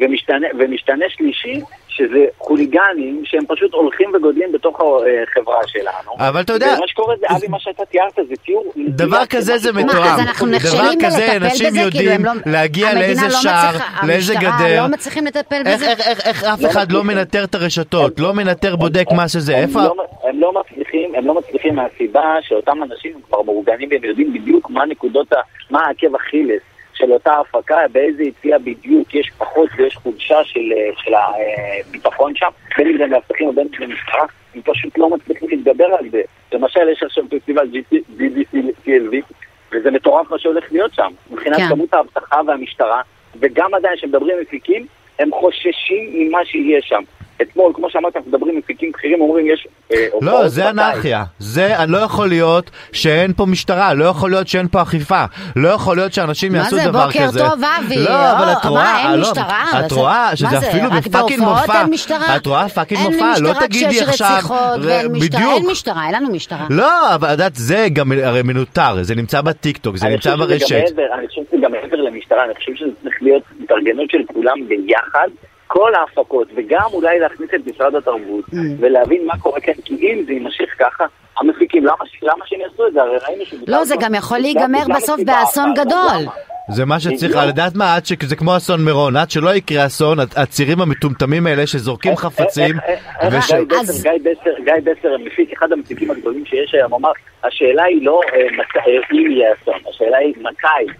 [0.00, 1.60] ומשתנה, ומשתנה שלישי,
[1.96, 6.28] שזה חוליגנים שהם פשוט הולכים וגודלים בתוך החברה שלנו.
[6.28, 8.72] אבל אתה יודע- ומה שקורה זה, אבי, מה שאתה תיארת זה תיאור...
[8.88, 10.02] דבר כזה זה מה, מתואם.
[10.02, 11.70] אז אנחנו דבר נכשלים כזה, בלטפל אנשים?
[11.70, 13.74] כאילו, יודעים לא- להגיע לאיזה לא שער,
[14.06, 14.82] לאיזה המשטרה גדר.
[14.82, 15.90] לא מצליחים לטפל איך- בזה?
[16.26, 17.04] איך- אף לא אחד לא.
[17.04, 19.80] מנטר את הרשתות, לא מנטר בודק מה שזה, איפה...
[20.24, 24.86] הם לא מצליחים, הם לא מצליחים מהסיבה שאותם אנשים כבר מאורגנים והם יודעים בדיוק מה
[24.86, 25.36] נקודות, ה,
[25.70, 26.60] מה העקב אכילס
[26.96, 32.48] של אותה הפקה, באיזה יציאה בדיוק יש פחות ויש חולשה של, אה, של הביטחון שם,
[32.78, 34.24] בין אם זה מאבטחים ובין אם זה משטרה,
[34.54, 36.22] הם פשוט לא מצליחים להתגבר על זה.
[36.52, 39.34] למשל, יש עכשיו פסטיבל GDC-CLV,
[39.72, 41.68] וזה מטורף מה שהולך להיות שם, מבחינת כן.
[41.68, 43.02] כמות האבטחה והמשטרה,
[43.40, 44.86] וגם עדיין כשמדברים מפיקים,
[45.18, 47.02] הם חוששים ממה שיהיה שם.
[47.42, 50.70] אתמול, כמו שאמרת, אנחנו מדברים עם מפיקים בכירים, אומרים יש אה, לא, זה.
[50.70, 51.24] אנרכיה.
[51.38, 55.24] זה לא יכול להיות שאין פה משטרה, לא יכול להיות שאין פה אכיפה.
[55.56, 57.38] לא יכול להיות שאנשים מה יעשו זה, דבר בוקר כזה.
[57.38, 57.96] טוב, אבי.
[57.96, 59.64] לא, אבל או, את מה, רואה, אין לא, משטרה?
[59.84, 61.80] את זה- רואה מה שזה זה, אפילו רק בפאקינג בהופעות מופע.
[61.80, 62.36] אין משטרה?
[62.36, 64.38] את רואה פאקינג אין מופע, לא משטרה תגידי כשיש עכשיו...
[64.82, 65.54] ואין משטרה.
[65.54, 66.66] אין משטרה, אין לנו משטרה.
[66.70, 70.72] לא, אבל את יודעת, זה גם הרי מנוטר, זה נמצא בטיקטוק, זה נמצא ברשת.
[71.18, 75.28] אני חושב שזה גם מעבר למשטרה, אני חושב שזה צריך להיות התארגנות של כולם ביחד,
[75.66, 78.56] כל ההפקות, וגם אולי להכניס את משרד התרבות, Mm.
[78.78, 81.04] ולהבין מה קורה כאן, כי אם זה יימשך ככה,
[81.40, 83.02] המפיקים, למה ש- למה שהם יעשו את זה?
[83.02, 83.64] הרי ראינו שזה...
[83.68, 86.32] לא, זה גם יכול להיגמר בסוף באסון גדול.
[86.70, 90.80] זה מה שצריך, יודעת מה, עד שזה כמו אסון מירון, עד שלא יקרה אסון, הצירים
[90.80, 92.76] המטומטמים האלה שזורקים חפצים,
[93.20, 97.10] גיא בסר- אז- גיא בסר, גיא בסר, המפיק, אחד המפיקים הגדולים שיש היום, אמר,
[97.44, 100.92] השאלה היא לא אה, אה, אם יהיה אסון, השאלה היא מתי.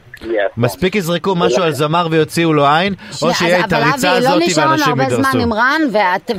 [0.57, 4.29] מספיק יזרקו משהו על זמר ויוציאו לו עין, או שיהיה את אבל הריצה אבי, לא
[4.31, 5.41] הזאת נשאר לנו ואנשים הרבה זמן.
[5.41, 5.81] עם רן,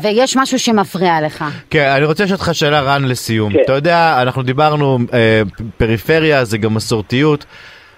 [0.01, 1.45] ויש משהו שמפריע לך.
[1.69, 3.53] כן, אני רוצה לשאול אותך שאלה רן לסיום.
[3.53, 3.59] כן.
[3.65, 5.41] אתה יודע, אנחנו דיברנו, אה,
[5.78, 7.45] פריפריה זה גם מסורתיות.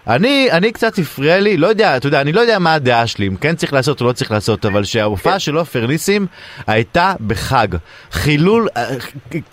[0.08, 3.28] אני, אני קצת הפריע לי, לא יודע, אתה יודע, אני לא יודע מה הדעה שלי,
[3.28, 6.28] אם כן צריך לעשות או לא צריך לעשות, אבל שההופעה של עופר ניסים
[6.68, 7.68] הייתה בחג.
[8.12, 8.84] חילול, אה,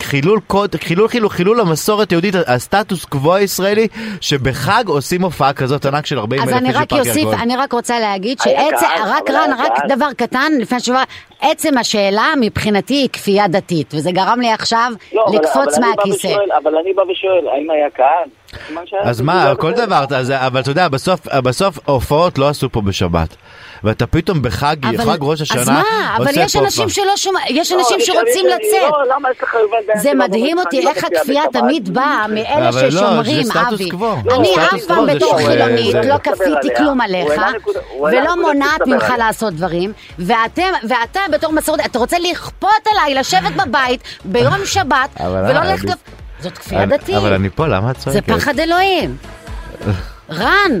[0.03, 3.87] חילול קוד, חילול, חילול, חילול המסורת היהודית, הסטטוס קוו הישראלי,
[4.21, 7.39] שבחג עושים הופעה כזאת ענק של 40 אז אלף אני איש רק בפארק אוסיף, הירקון.
[7.39, 9.85] אני רק רוצה להגיד שעצם, רק רן, רק.
[9.87, 11.03] דבר קטן, לפני התשובה,
[11.41, 16.27] עצם השאלה מבחינתי היא כפייה דתית, וזה גרם לי עכשיו לא, לקפוץ אני מהכיסא.
[16.63, 18.29] אבל אני בא ושואל, האם היה קהל?
[19.03, 19.85] אז מה, כל זה.
[19.85, 23.35] דבר, אז- אבל אתה יודע, בסוף, בסוף הופעות לא עשו פה בשבת.
[23.83, 25.83] ואתה פתאום בחג, אבל- חג ראש השנה, אז מה,
[26.17, 26.89] אבל עושה יש פה אנשים.
[26.89, 28.91] שלא שומע, יש לא, אנשים שרוצים לצאת.
[28.91, 29.29] לא,
[30.01, 31.43] זה מדהים לך, אותי לא איך הכפייה?
[31.53, 33.89] תמיד באה מאלה לא, ששומרים, אבי.
[34.35, 36.75] אני לא, אף פעם בתור שהוא, חילונית אה, לא כפיתי.
[36.77, 37.31] כלום עליך,
[38.11, 39.13] ולא מונעת ממך.
[39.17, 45.61] לעשות דברים, ואתם- ואתה בתור מסורת, אתה רוצה לכפות עליי לשבת בבית ביום שבת, ולא
[45.63, 45.87] ללכת...
[46.39, 47.15] זאת כפייה דתית.
[47.15, 48.29] אבל אני פה, למה את זה צועקת?
[48.29, 49.17] פחד אלוהים.
[50.29, 50.71] רן,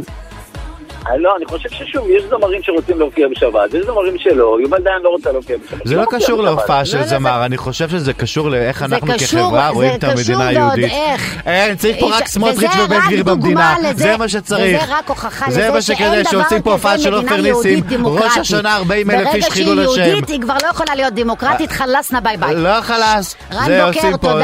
[1.19, 5.09] לא, אני חושב ששוב, יש זמרים שרוצים להופיע בשבת, יש זמרים שלא, יובל דיין לא
[5.09, 5.81] רוצה להופיע בשבת.
[5.85, 6.43] זה לא מופיעה קשור.
[6.43, 10.11] להופעה של לא, לא, זמר, אני חושב שזה קשור לאיך אנחנו כחברה רואים את קשור
[10.11, 10.91] המדינה ועוד היהודית.
[10.91, 11.41] איך.
[11.45, 14.83] אין, צריך פה רק סמוטריץ' ובן גביר במדינה, זה מה שצריך.
[14.83, 17.55] וזה רק הוכחה זה לזה מה שאין דבר שעושים פה הופעה כזה של עופר מדינה
[17.55, 18.37] ניסים, יהודית ראש דמוקרטית.
[18.41, 19.95] השנה 40 אלף איש חילול ברגע השם.
[19.95, 22.55] שהיא יהודית, היא כבר לא יכולה להיות דמוקרטית, חלאסנה ביי ביי.
[22.55, 24.39] לא חלאס, רן זה בוקר, עושים פה,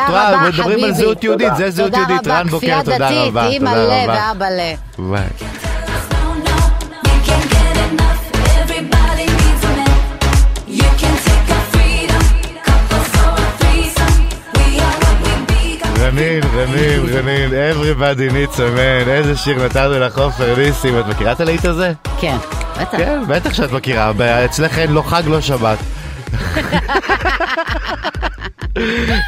[0.48, 0.94] מדברים על.
[0.94, 1.58] זהות יהודית, תודה.
[1.58, 4.46] זה זהות יהודית, רבה, רן בוקר, כפייה תודה דתית, רבה, תודה לב
[5.00, 5.73] רבה.
[16.16, 21.32] רנין, רנין, רנין, everybody needs a man, איזה שיר נתנו לך עופר ניסים, את מכירה
[21.32, 21.94] את הלהיט הזה?
[22.20, 22.38] כן,
[22.82, 22.98] בטח.
[22.98, 24.12] כן, בטח שאת מכירה,
[24.46, 25.78] אצלך אין לא חג לא שבת.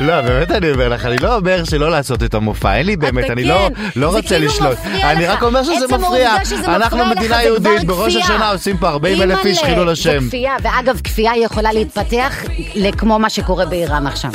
[0.08, 3.30] לא, באמת אני אומר לך, אני לא אומר שלא לעשות את המופע, אין לי באמת,
[3.30, 4.78] אני כן, לא, לא רוצה כאילו לשלוט.
[5.04, 5.26] אני.
[5.26, 6.36] רק אומר שזה מפריע.
[6.66, 8.16] אנחנו מדינה יהודית, בראש.
[8.16, 10.24] השנה עושים פה 40 אלף איש חילול השם.
[10.24, 12.44] זה כפייה, ואגב, כפייה יכולה להתפתח
[12.76, 14.32] לכמו מה שקורה באיראן עכשיו.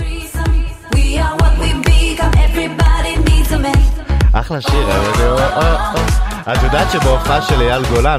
[4.32, 4.72] אחלה שיר.
[4.72, 6.52] או- או- או.
[6.52, 8.18] את יודעת שבהופעה של אייל גולן,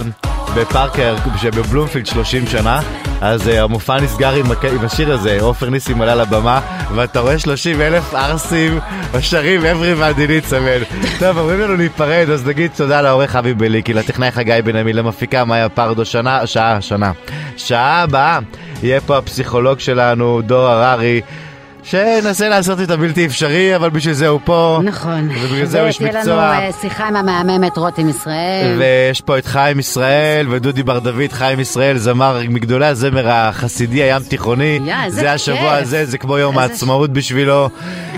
[0.55, 0.91] בפארק,
[1.37, 2.79] שבבלומפילד 30 שנה,
[3.21, 4.45] אז אה, המופע נסגר עם
[4.85, 6.59] השיר הזה, עופר ניסים עלה לבמה,
[6.95, 8.79] ואתה רואה 30 אלף ערסים
[9.19, 10.17] שרים everybody
[10.47, 10.95] needs man.
[11.19, 15.45] טוב, אומרים לנו להיפרד, אז נגיד תודה לעורך אבי בליקי, לטכנאי חגי בן עמי, למפיקה
[15.45, 17.11] מאיה פרדו, שנה, שעה, שנה.
[17.57, 18.39] שעה הבאה
[18.83, 21.21] יהיה פה הפסיכולוג שלנו, דור הררי.
[21.83, 24.79] שננסה לעשות את הבלתי אפשרי, אבל בשביל זה הוא פה.
[24.83, 25.29] נכון.
[25.41, 26.35] ובגלל זה הוא איש ותהיה לנו מקצוע.
[26.35, 28.75] אה, שיחה עם המהממת רותם ישראל.
[28.79, 34.21] ויש פה את חיים ישראל ודודי בר דוד, חיים ישראל, זמר מגדולי הזמר החסידי הים
[34.23, 34.79] תיכוני.
[34.85, 35.81] יא, איזה זה השבוע כיף.
[35.81, 37.69] הזה, זה כמו יום העצמאות בשבילו,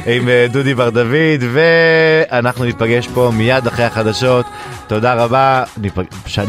[0.05, 4.45] עם אה, דודי בר דוד, ואנחנו ניפגש פה מיד אחרי החדשות.
[4.87, 6.45] תודה רבה, ניפגש בשעה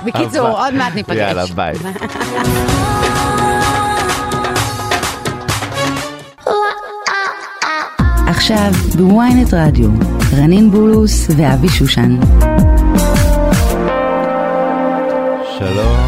[0.06, 0.48] בקיצור.
[0.48, 1.16] עוד מעט ניפגש.
[1.16, 1.74] יאללה, ביי.
[8.50, 9.90] עכשיו בוויינט רדיו,
[10.38, 12.16] רנין בולוס ואבי שושן.
[15.58, 15.99] שלום.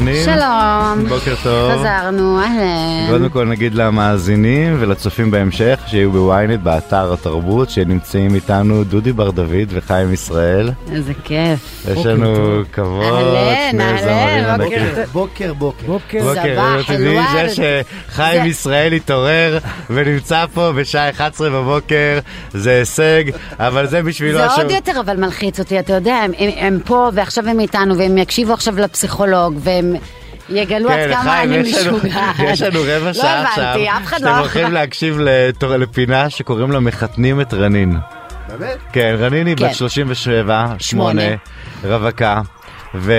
[0.00, 1.08] רנין, שלום.
[1.08, 1.72] בוקר טוב.
[1.72, 3.06] חזרנו, אהלן.
[3.10, 9.68] קודם כל נגיד למאזינים ולצופים בהמשך שיהיו בוויינט באתר התרבות שנמצאים איתנו דודי בר דוד
[9.68, 10.70] וחיים ישראל.
[10.92, 11.84] איזה כיף.
[11.92, 15.04] יש לנו כבוד, אהלן, אהלן, בוקר.
[15.12, 15.86] בוקר, בוקר.
[15.86, 16.18] בוקר.
[16.18, 17.48] אל-ורד.
[17.54, 19.58] זה שחיים ישראל התעורר
[19.90, 22.18] ונמצא פה בשעה 11 בבוקר,
[22.52, 23.24] זה הישג,
[23.58, 24.46] אבל זה בשבילו זה.
[24.46, 26.16] עוד יותר אבל מלחיץ אותי, אתה יודע,
[26.56, 29.87] הם פה ועכשיו הם איתנו והם יקשיבו עכשיו לפסיכולוג והם
[30.48, 32.36] יגלו עד כן, כמה חיים, אני משוגעת.
[32.44, 34.38] יש לנו רבע שעה לא עכשיו, הבנתי, אף אחד שאתם לא...
[34.38, 37.96] הולכים להקשיב לתור- לפינה שקוראים לה מחתנים את רנין.
[38.58, 38.76] באמת?
[38.92, 39.66] כן, רנין היא כן.
[39.68, 41.22] בת 37, 8, שמונה.
[41.84, 42.40] רווקה.
[42.94, 43.12] ו...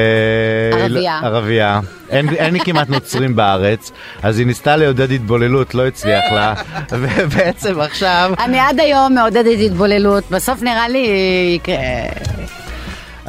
[0.73, 1.19] ערבייה.
[1.23, 1.79] ערבייה.
[2.09, 3.91] אין, אין לי כמעט נוצרים בארץ,
[4.23, 6.53] אז היא ניסתה לעודד התבוללות, לא הצליח לה,
[6.91, 11.07] ובעצם עכשיו, אני עד היום מעודדת התבוללות, בסוף נראה לי.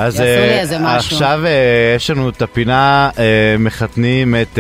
[0.01, 0.97] אז אה.
[0.97, 4.59] עכשיו אה, יש לנו את הפינה, אה, מחתנים את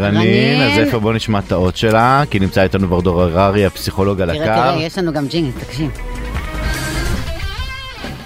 [0.00, 0.60] רנין.
[0.60, 4.44] אז איפה בוא נשמע את האות שלה, כי נמצא איתנו ברדור הררי, הפסיכולוג על תראה,
[4.44, 4.80] תראה, הקו.
[4.80, 5.90] יש לנו גם ג'ינגל, תקשיב.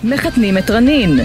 [0.04, 1.20] מחתנים את רנין.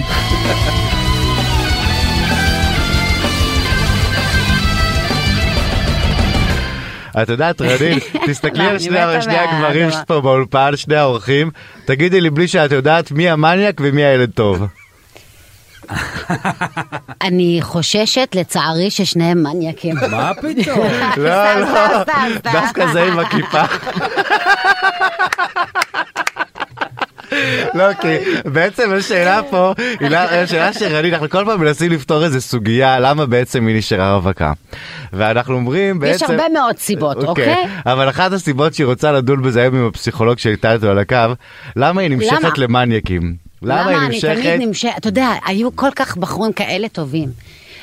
[7.22, 8.68] את יודעת, רנין, תסתכלי לא,
[8.98, 9.88] על אני שני הגברים.
[10.06, 11.50] פה באולפן, שני האורחים,
[11.84, 14.66] תגידי לי בלי שאת יודעת מי המניאק ומי הילד טוב.
[17.26, 19.96] אני חוששת, לצערי, ששניהם מניאקים.
[20.10, 20.86] מה פתאום?
[21.16, 22.02] לא, לא.
[22.52, 23.62] דווקא זה עם הכיפה.
[27.74, 28.08] לא, כי
[28.44, 33.26] בעצם השאלה פה, היא לא- השאלה שרני, אנחנו כל פעם מנסים לפתור איזה סוגיה, למה
[33.26, 34.52] בעצם היא נשארה רווקה.
[35.12, 36.24] ואנחנו אומרים בעצם...
[36.24, 37.56] יש הרבה מאוד סיבות, אוקיי?
[37.86, 41.16] אבל אחת הסיבות שהיא רוצה לדון בזה היום עם הפסיכולוג שהייתה איתו על הקו,
[41.76, 42.58] למה היא נמשכת?
[42.58, 43.41] למניאקים?
[43.62, 44.32] למה היא אני נמשכת?
[44.34, 47.28] תמיד נמשכת, אתה יודע, היו כל כך בחורים כאלה טובים.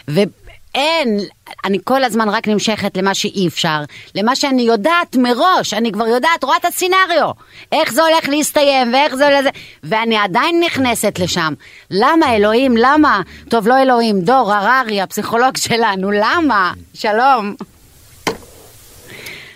[0.07, 1.19] ואין,
[1.65, 3.80] אני כל הזמן רק נמשכת למה שאי אפשר,
[4.15, 7.32] למה שאני יודעת מראש, אני כבר יודעת, רואה את הסצנריו,
[7.71, 9.45] איך זה הולך להסתיים ואיך זה הולך,
[9.84, 11.53] ואני עדיין נכנסת לשם.
[11.91, 13.21] למה אלוהים, למה?
[13.49, 16.73] טוב, לא אלוהים, דור הררי, הפסיכולוג שלנו, למה?
[16.93, 17.55] שלום.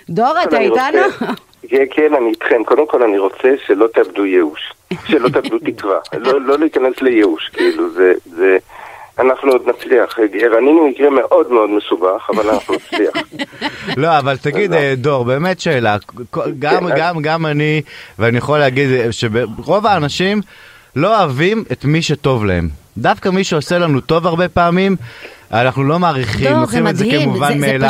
[0.09, 1.01] דור, אתה אני רוצה- איתנו?
[1.69, 2.63] כן, כן, אני איתכם.
[2.65, 4.72] קודם כל אני רוצה שלא תאבדו ייאוש.
[5.05, 5.99] שלא תאבדו תקווה.
[6.13, 8.13] לא, לא להיכנס לייאוש, כאילו, זה...
[8.25, 8.57] זה...
[9.19, 10.19] אנחנו עוד נצליח.
[10.57, 13.13] רנינו מקרה מאוד מאוד מסובך, אבל אנחנו נצליח.
[14.01, 15.97] לא, אבל תגיד, אה, דור, באמת שאלה,
[16.59, 17.81] גם, כן, גם, גם אני,
[18.19, 20.41] ואני יכול להגיד אה, שרוב האנשים
[20.95, 22.69] לא אוהבים את מי שטוב להם.
[22.97, 24.95] דווקא מי שעושה לנו טוב הרבה פעמים,
[25.61, 27.89] אנחנו לא מעריכים, לוקחים זה את זה כמובן מאליו.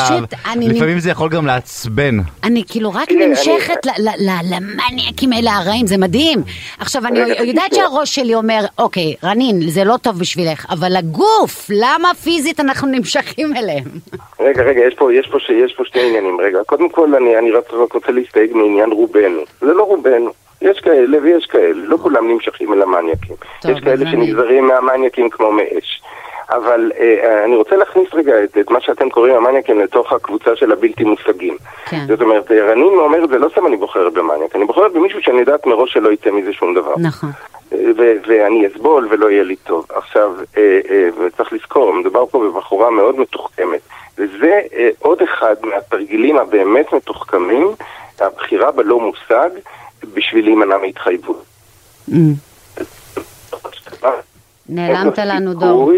[0.57, 2.17] לפעמים זה יכול גם לעצבן.
[2.43, 3.87] אני כאילו רק תראה, נמשכת
[4.19, 6.43] למניאקים האלה הרעים, זה מדהים.
[6.79, 7.73] עכשיו, אני יודעת.
[7.73, 13.55] שהראש שלי אומר, אוקיי, רנין, זה לא טוב בשבילך, אבל הגוף, למה פיזית אנחנו נמשכים
[13.55, 13.83] אליהם?
[14.39, 16.37] רגע, רגע, יש פה, יש פה, ש- יש פה שני עניינים.
[16.41, 19.39] רגע, קודם כל אני, אני רק, רוצה להסתייג מעניין רובנו.
[19.61, 20.31] זה לא רובנו.
[20.61, 23.35] יש כאלה ויש כאלה, לא כולם נמשכים אל המניאקים.
[23.69, 26.01] יש כאלה שנגזרים מהמניאקים כמו מאש.
[26.49, 30.71] אבל אה, אני רוצה להכניס רגע את, את מה שאתם קוראים המניאקים לתוך הקבוצה של
[30.71, 31.57] הבלתי מושגים.
[31.85, 32.05] כן.
[32.07, 35.39] זאת אומרת, אה, רנין אומרת, זה לא סתם אני בוחרת במניאק, אני בוחרת במישהו שאני
[35.39, 36.93] יודעת מראש שלא יצא מזה שום דבר.
[36.97, 37.29] נכון.
[37.71, 39.85] ו- ואני אסבול ולא יהיה לי טוב.
[39.95, 43.81] עכשיו, אה, אה, וצריך לזכור, מדובר פה בבחורה מאוד מתוחכמת,
[44.17, 47.67] וזה אה, עוד אחד מהתרגילים הבאמת מתוחכמים,
[48.19, 49.49] הבחירה בלא מושג,
[50.13, 51.43] בשביל להימנע מהתחייבות.
[52.09, 52.13] Mm.
[54.69, 55.91] נעלמת לנו, דור.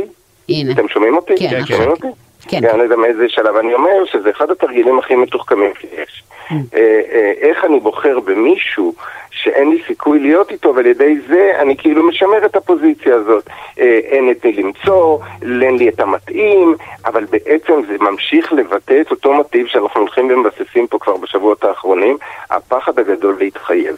[0.50, 0.72] הנה.
[0.72, 1.34] אתם שומעים אותי?
[1.38, 1.66] כן, כן.
[1.66, 2.08] שומעים אותי?
[2.48, 2.66] כן.
[2.66, 3.56] אני לא יודע מאיזה שלב.
[3.56, 6.24] אני אומר שזה אחד התרגילים הכי מתוחכמים שיש.
[6.50, 6.54] Mm.
[6.74, 8.94] אה, אה, איך אני בוחר במישהו
[9.32, 13.50] שאין לי סיכוי להיות איתו, ועל ידי זה אני כאילו משמר את הפוזיציה הזאת.
[13.80, 16.76] אה, אין את מי למצוא, אין לי את המתאים,
[17.06, 22.18] אבל בעצם זה ממשיך לבטא את אותו מטיב שאנחנו הולכים ומבססים פה כבר בשבועות האחרונים,
[22.50, 23.96] הפחד הגדול להתחייב.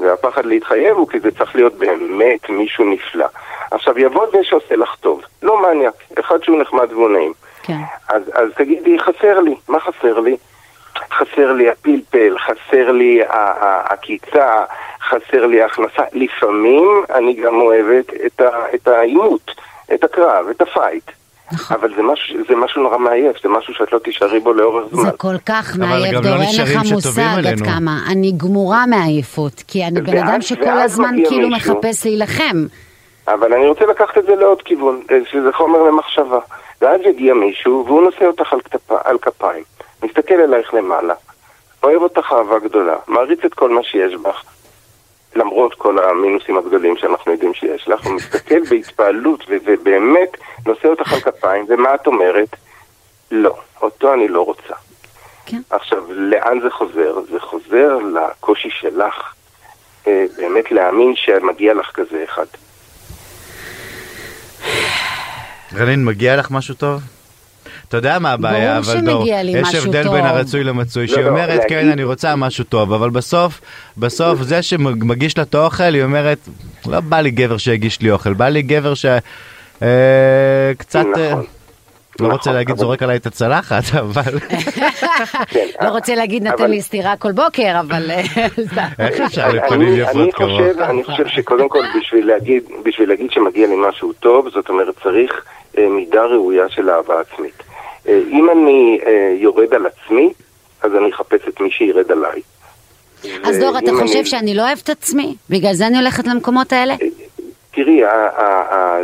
[0.00, 3.26] והפחד להתחייב הוא כי זה צריך להיות באמת מישהו נפלא.
[3.70, 7.32] עכשיו יבוא זה שעושה לך טוב, לא מניאק, אחד שהוא נחמד והוא נעים.
[7.62, 7.76] כן.
[8.08, 10.36] אז, אז תגידי, חסר לי, מה חסר לי?
[11.12, 14.64] חסר לי הפלפל, חסר לי ה- ה- הקיצה,
[15.08, 16.02] חסר לי ההכנסה.
[16.12, 18.12] לפעמים אני גם אוהבת
[18.74, 19.50] את העימות,
[19.94, 21.10] את הקרב, את הפייט.
[21.52, 21.76] נכון.
[21.80, 25.02] אבל זה משהו, זה משהו נורא מעייף, זה משהו שאת לא תישארי בו לאורך זמן.
[25.02, 27.60] זה כל כך מעייף, גם דור, לא אין לך מושג עד.
[27.60, 27.98] כמה.
[28.08, 31.74] אני גמורה מעייפות, כי אני בן אדם שכל הזמן כאילו מישהו.
[31.74, 32.66] מחפש להילחם.
[33.28, 36.38] אבל אני רוצה לקחת את זה לעוד כיוון, אה, שזה חומר למחשבה.
[36.80, 38.92] ואז יגיע מישהו, והוא נושא אותך על, כתפ...
[39.04, 39.64] על כפיים,
[40.02, 41.14] מסתכל אלייך למעלה,
[41.82, 44.42] אוהב אותך אהבה גדולה, מעריץ את כל מה שיש בך,
[45.36, 51.20] למרות כל המינוסים הגדולים שאנחנו יודעים שיש לך, הוא מסתכל בהתפעלות ובאמת נושא אותך על
[51.20, 52.56] כפיים, ומה את אומרת?
[53.30, 54.74] לא, אותו אני לא רוצה.
[55.46, 55.60] כן.
[55.70, 57.14] עכשיו, לאן זה חוזר?
[57.30, 59.34] זה חוזר לקושי שלך,
[60.06, 62.46] אה, באמת להאמין שמגיע לך כזה אחד.
[65.74, 67.00] רנין, מגיע לך משהו טוב?
[67.88, 70.14] אתה יודע מה הבעיה, אבל דור, שמגיע לי יש הבדל טוב.
[70.14, 73.60] בין הרצוי למצוי, לא, שהיא לא, אומרת, להגיד- כן, אני רוצה משהו טוב, אבל בסוף,
[73.96, 76.38] בסוף זה שמגיש לה את האוכל, היא אומרת,
[76.86, 79.06] לא בא לי גבר שיגיש לי אוכל, בא לי גבר ש...
[79.82, 79.88] אה,
[80.78, 81.04] קצת...
[81.16, 81.44] אה, נכון.
[82.20, 84.38] לא נכון, רוצה להגיד אבל- זורק עליי את הצלחת, אבל
[85.52, 88.10] כן, לא רוצה להגיד נתן לי סטירה כל בוקר, אבל...
[88.10, 88.20] אה,
[88.98, 90.50] איך אפשר אני- לפנים יפות כמוך?
[90.50, 94.94] חושב, אני חושב שקודם כל בשביל להגיד, בשביל להגיד שמגיע לי משהו טוב, זאת אומרת
[95.02, 95.44] צריך
[95.78, 97.62] אה, מידה ראויה של אהבה עצמית.
[98.08, 100.32] אה, אם אני אה, יורד על עצמי,
[100.82, 102.40] אז אני אחפש את מי שירד עליי.
[103.44, 105.34] אז דור, אתה ואם חושב אני- שאני לא אוהבת את עצמי?
[105.50, 106.94] בגלל זה אני הולכת למקומות האלה?
[107.74, 108.00] תראי,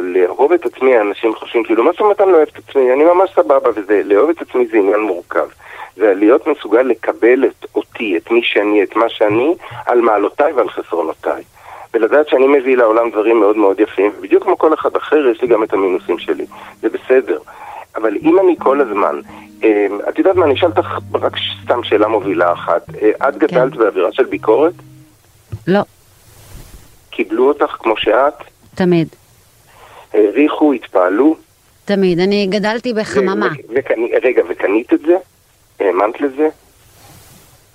[0.02, 2.92] לאהוב את עצמי, אנשים חושבים, כאילו, מה זאת אומרת אני לא אוהב את עצמי?
[2.92, 5.46] אני ממש סבבה, וזה, לאהוב את עצמי זה עניין מורכב.
[5.96, 9.54] זה להיות מסוגל לקבל את אותי, את מי שאני, את מה שאני,
[9.86, 11.42] על מעלותיי ועל חסרונותיי.
[11.94, 15.48] ולדעת שאני מביא לעולם דברים מאוד מאוד יפים, בדיוק כמו כל אחד אחר, יש לי
[15.48, 16.44] גם את המינוסים שלי.
[16.80, 17.38] זה בסדר.
[17.96, 19.20] אבל אם אני כל הזמן,
[19.64, 21.32] אה, את יודעת מה, אני אשאל אותך רק
[21.64, 22.82] סתם שאלה מובילה אחת.
[23.02, 24.72] אה, את גדלת באווירה של ביקורת?
[25.66, 25.80] לא,
[27.10, 28.34] קיבלו אותך כמו שאת?
[28.74, 29.08] תמיד.
[30.14, 31.36] העריכו, התפעלו?
[31.84, 32.20] תמיד.
[32.20, 33.46] אני גדלתי בחממה.
[33.46, 35.16] ו- וקני- רגע, וקנית את זה?
[35.80, 36.48] האמנת לזה?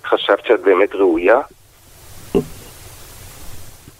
[0.04, 1.38] חשבת שאת באמת ראויה?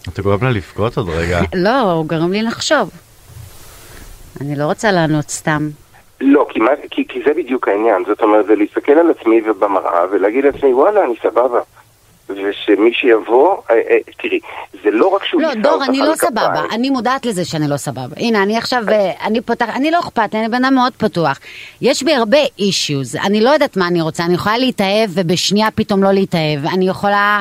[0.08, 1.40] אתה גורם לה לבכות עוד רגע.
[1.54, 2.90] לא, הוא גרם לי לחשוב.
[4.40, 5.68] אני לא רוצה לענות סתם.
[6.20, 8.04] לא, כי, מה, כי, כי זה בדיוק העניין.
[8.06, 11.60] זאת אומרת, זה להסתכל על עצמי ובמראה ולהגיד לעצמי, וואלה, אני סבבה.
[12.28, 14.40] ושמי שיבוא, אה, אה, תראי,
[14.82, 16.16] זה לא רק שהוא לא, דור, אני לא כפיים.
[16.16, 16.62] סבבה.
[16.72, 18.16] אני מודעת לזה שאני לא סבבה.
[18.16, 21.38] הנה, אני עכשיו, אה, אני פותח, אני לא אכפת אני בן אדם מאוד פתוח.
[21.80, 23.16] יש בי הרבה אישיוז.
[23.16, 24.24] אני לא יודעת מה אני רוצה.
[24.24, 26.66] אני יכולה להתאהב ובשנייה פתאום לא להתאהב.
[26.74, 27.40] אני יכולה...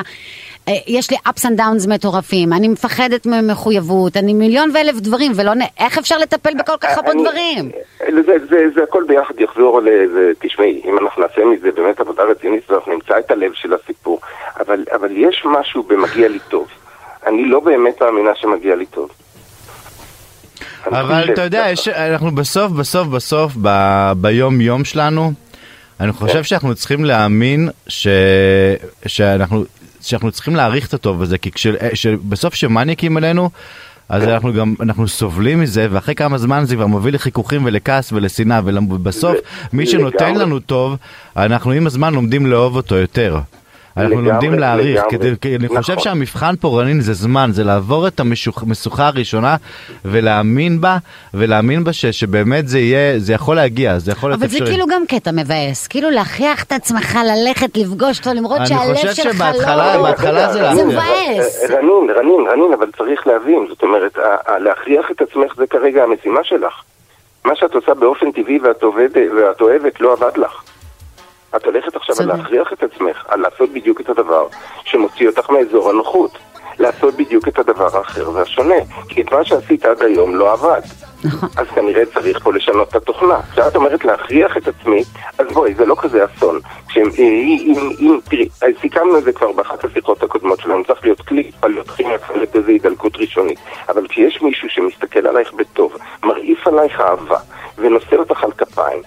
[0.68, 5.54] אה, יש לי ups and downs מטורפים, אני מפחדת ממחויבות, אני מיליון ואלף דברים, ולא
[5.54, 5.58] נ...
[5.78, 7.70] איך אפשר לטפל בכל כך הרבה דברים?
[7.98, 12.22] זה, זה, זה, זה הכל ביחד יחזור לזה, תשמעי, אם אנחנו נעשה מזה באמת עבודה
[12.22, 14.20] רצינית, אנחנו נמצא את הלב של הסיפור.
[14.60, 16.66] אבל, אבל יש משהו במגיע לי טוב.
[17.26, 19.10] אני לא באמת מאמינה שמגיע לי טוב.
[20.86, 21.66] אבל אתה יודע.
[21.70, 23.68] יש, אנחנו בסוף, בסוף, בסוף, ב,
[24.16, 25.32] ביום יום שלנו,
[26.00, 26.18] אני כן.
[26.18, 28.08] חושב שאנחנו צריכים להאמין ש,
[29.06, 29.64] שאנחנו,
[30.06, 31.66] שאנחנו צריכים להעריך את הטוב הזה, כי כש,
[32.06, 33.50] בסוף כשמניאקים עלינו,
[34.08, 34.22] אז.
[34.22, 39.36] אנחנו גם, אנחנו סובלים מזה, ואחרי כמה זמן זה כבר מוביל לחיכוכים ולכעס ולשנאה, ובסוף
[39.72, 40.34] מי שנותן.
[40.34, 40.96] לנו טוב,
[41.36, 43.38] אנחנו עם הזמן לומדים לאהוב אותו יותר.
[43.96, 45.10] אנחנו לגמרי, לומדים להעריך, לגמרי.
[45.10, 46.04] כדי, כי אני חושב נכון.
[46.04, 49.56] שהמבחן פה רנין זה זמן, זה לעבור את המשוכה הראשונה
[50.04, 50.96] ולהאמין בה,
[51.34, 54.70] ולהאמין בה ש, שבאמת זה יהיה, זה יכול להגיע, זה יכול להיות אבל זה אפשרי.
[54.70, 59.12] כאילו גם קטע מבאס, כאילו להכריח את עצמך ללכת לפגוש אותו, למרות אני שהלב חושב
[59.14, 60.02] שלך שבהתחלה- לא...
[60.02, 60.86] בהתחלה זה זה להכריח.
[60.86, 61.64] מבאס.
[61.70, 64.18] אה, רנין, רנין, רנין, אבל צריך להבין, זאת אומרת,
[64.64, 66.72] להכריח את עצמך זה כרגע המשימה שלך.
[67.44, 68.82] מה שאת עושה באופן טבעי ואת
[69.60, 70.62] אוהבת לא עבד לך.
[71.56, 72.26] את הולכת עכשיו על.
[72.26, 74.46] להכריח את עצמך, על לעשות בדיוק את הדבר
[74.84, 76.38] שמוציא אותך מאזור הנוחות.
[76.78, 78.74] לעשות בדיוק את הדבר האחר והשונה.
[79.08, 80.80] כי את מה שעשית עד היום לא עבד.
[81.24, 81.48] נכון.
[81.56, 83.40] אז כנראה צריך פה לשנות את התוכנה.
[83.52, 85.02] כשאת אומרת להכריח את עצמי,
[85.38, 86.60] אז בואי, זה לא כזה אסון.
[86.96, 88.48] אם, אם, אם, תראי,
[88.80, 92.56] סיכמנו את זה כבר באחת השיחות הקודמות שלנו, צריך להיות כלי, צריך להיות כימיה, להיות
[92.56, 93.58] איזו הידלקות ראשונית.
[93.88, 97.38] אבל כשיש מישהו שמסתכל עלייך בטוב, מרעיף עלייך אהבה,
[97.78, 99.02] ונושא אותך על כפיים,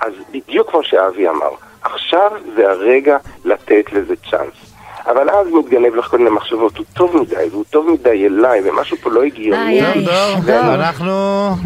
[0.00, 1.50] אז בדיוק כמו שאבי אמר,
[1.82, 4.70] עכשיו זה הרגע לתת לזה צ'אנס.
[5.06, 8.96] אבל אז מתגנב לך כל מיני מחשבות, הוא טוב מדי, והוא טוב מדי אליי, ומשהו
[8.96, 9.80] פה לא הגיוני.
[9.80, 10.04] איי, איי.
[10.04, 10.74] דור, דור.
[10.74, 11.06] אנחנו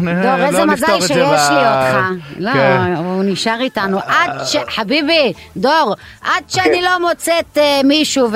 [0.01, 1.97] לא איזה נפתור מזל את זה שיש לי אותך.
[2.37, 2.93] לא, כן.
[2.97, 3.99] הוא נשאר איתנו.
[4.07, 4.57] עד ש...
[4.69, 8.29] חביבי, דור, עד שאני לא מוצאת אה, מישהו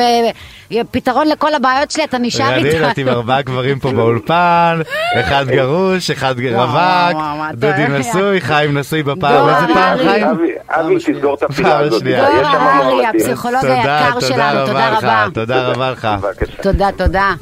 [0.73, 3.07] ופתרון לכל הבעיות שלי, אתה נשאר רנין, את עם.
[3.09, 4.79] ארבעה גברים פה באולפן,
[5.19, 7.21] אחד גרוש, אחד רווק,
[7.53, 7.87] דודי?
[7.87, 9.97] נשוי, חיים נשוי בפעם, איזה פעם.
[9.97, 10.27] חיים?
[10.27, 12.03] אבי, אבי, תסגור את הפינה הזאת.
[12.03, 13.05] דור ארי.
[13.07, 13.73] הפסיכולוג תודה,
[14.05, 15.27] היקר תודה שלנו, תודה רבה.
[15.33, 16.07] תודה רבה לך.
[16.61, 17.33] תודה, תודה.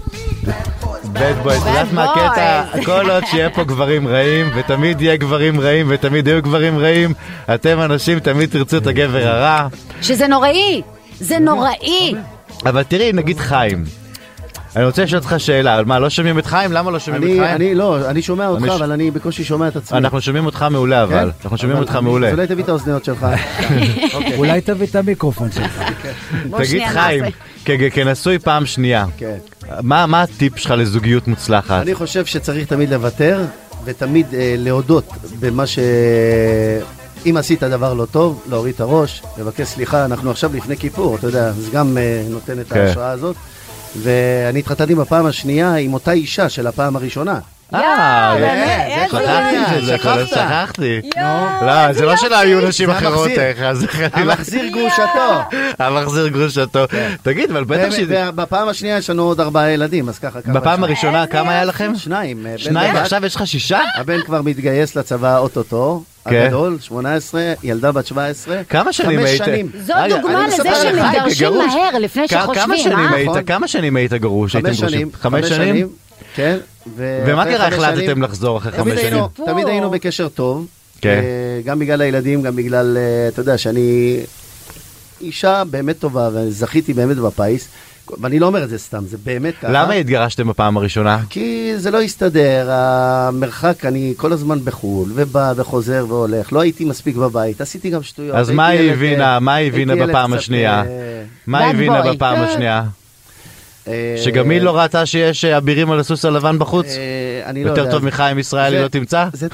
[1.06, 2.64] בד בוי, את יודעת מה הקטע?
[2.86, 7.14] כל עוד שיהיה פה גברים רעים, ותמיד יהיה גברים רעים, ותמיד יהיו גברים רעים,
[7.54, 9.68] אתם אנשים תמיד תרצו את הגבר הרע.
[10.02, 10.82] שזה נוראי,
[11.20, 12.16] זה נוראי.
[12.66, 13.84] אבל תראי, נגיד חיים.
[14.76, 16.72] אני רוצה לשאול אותך שאלה, מה, לא שומעים את חיים?
[16.72, 17.44] למה לא שומעים את חיים?
[17.56, 19.98] אני לא, אני שומע אותך, אני ש- אבל אני בקושי שומע את עצמי.
[19.98, 21.38] אנחנו שומעים אותך מעולה אבל, כן?
[21.44, 22.32] אנחנו שומעים אותך אני- מעולה.
[22.32, 23.28] אולי תביא את האוזניות שלך.
[24.38, 25.82] אולי תביא את המיקרופון שלך.
[26.50, 27.24] בוא תגיד חיים,
[27.94, 29.36] כנשוי פעם שנייה, כן.
[29.82, 31.82] מה מה הטיפ שלך לזוגיות מוצלחת?
[31.82, 33.42] אני חושב שצריך תמיד לוותר,
[33.86, 35.06] ותמיד אה, להודות
[35.40, 35.80] במה ש...
[37.30, 40.06] אם עשית דבר לא טוב, להוריד את הראש, לבקש סליחה.
[40.06, 42.80] אנחנו עכשיו לפני כיפור, אתה יודע, זה גם אה, נותן את כן.
[42.80, 43.36] ההשראה הזאת.
[43.96, 47.40] ואני התחתנתי בפעם השנייה עם אותה אישה של הפעם הראשונה.
[47.74, 49.06] אה,
[49.88, 50.18] שכחת.
[50.18, 51.02] לא שכחתי.
[51.62, 53.32] לא, זה לא שלא היו נשים אחרות
[54.14, 54.72] המחזיר.
[54.72, 55.58] גרושתו.
[55.80, 56.86] המחזיר גרושתו.
[57.22, 58.00] תגיד, אבל בטח ש...
[58.08, 60.60] ובפעם השנייה יש לנו עוד ארבעה ילדים, אז ככה כמה...
[60.60, 60.84] בפעם?
[60.84, 61.92] הראשונה כמה היה לכם?
[61.96, 62.48] שניים.
[62.48, 62.96] אה, שניים.
[62.96, 63.80] עכשיו יש לך שישה?
[63.96, 66.17] הבן כבר מתגייס לצבא אוטוטו, כן.
[66.28, 68.64] הגדול, 18, ילדה בת 17.
[68.70, 69.44] כמה שנים חמש היית?
[69.46, 69.70] שנים.
[69.86, 71.54] זו דוגמה לזה שמתגרשים.
[71.54, 73.24] מהר לפני שחושבים, שנים אה?
[73.24, 73.44] נכון.
[73.44, 74.56] כמה שנים היית גרוש?
[74.56, 74.78] חמש?
[74.78, 75.10] שנים.
[75.14, 75.88] חמש שנים?
[76.36, 76.58] כן.
[76.96, 79.24] ומה קרה חמש החלטתם לחזור אחרי תמיד חמש שנים?
[79.46, 80.68] תמיד היינו בקשר טוב.
[81.02, 81.22] כן.
[81.24, 84.18] אה, גם בגלל הילדים, גם בגלל, אה, אתה יודע, שאני
[85.22, 87.68] אישה באמת טובה, וזכיתי באמת בפיס.
[88.22, 89.72] ואני לא אומר את זה סתם, זה באמת ככה.
[89.72, 91.20] למה התגרשתם בפעם הראשונה?
[91.30, 97.16] כי זה לא הסתדר, המרחק, אני כל הזמן בחו"ל, ובא וחוזר והולך, לא הייתי מספיק
[97.16, 98.36] בבית, עשיתי גם שטויות.
[98.36, 99.34] אז מה היא הבינה?
[99.34, 100.84] אה, מה היא הבינה בפעם השנייה?
[100.88, 102.14] אה, מה היא הבינה.
[102.14, 102.44] בפעם כן.
[102.44, 102.84] השנייה?
[103.88, 106.88] אה, שגם היא לא ראתה שיש אבירים על הסוס הלבן בחוץ?
[107.46, 107.92] אני לא יותר יודע.
[107.92, 109.26] טוב מחיים ישראלי לא תמצא?
[109.34, 109.48] זה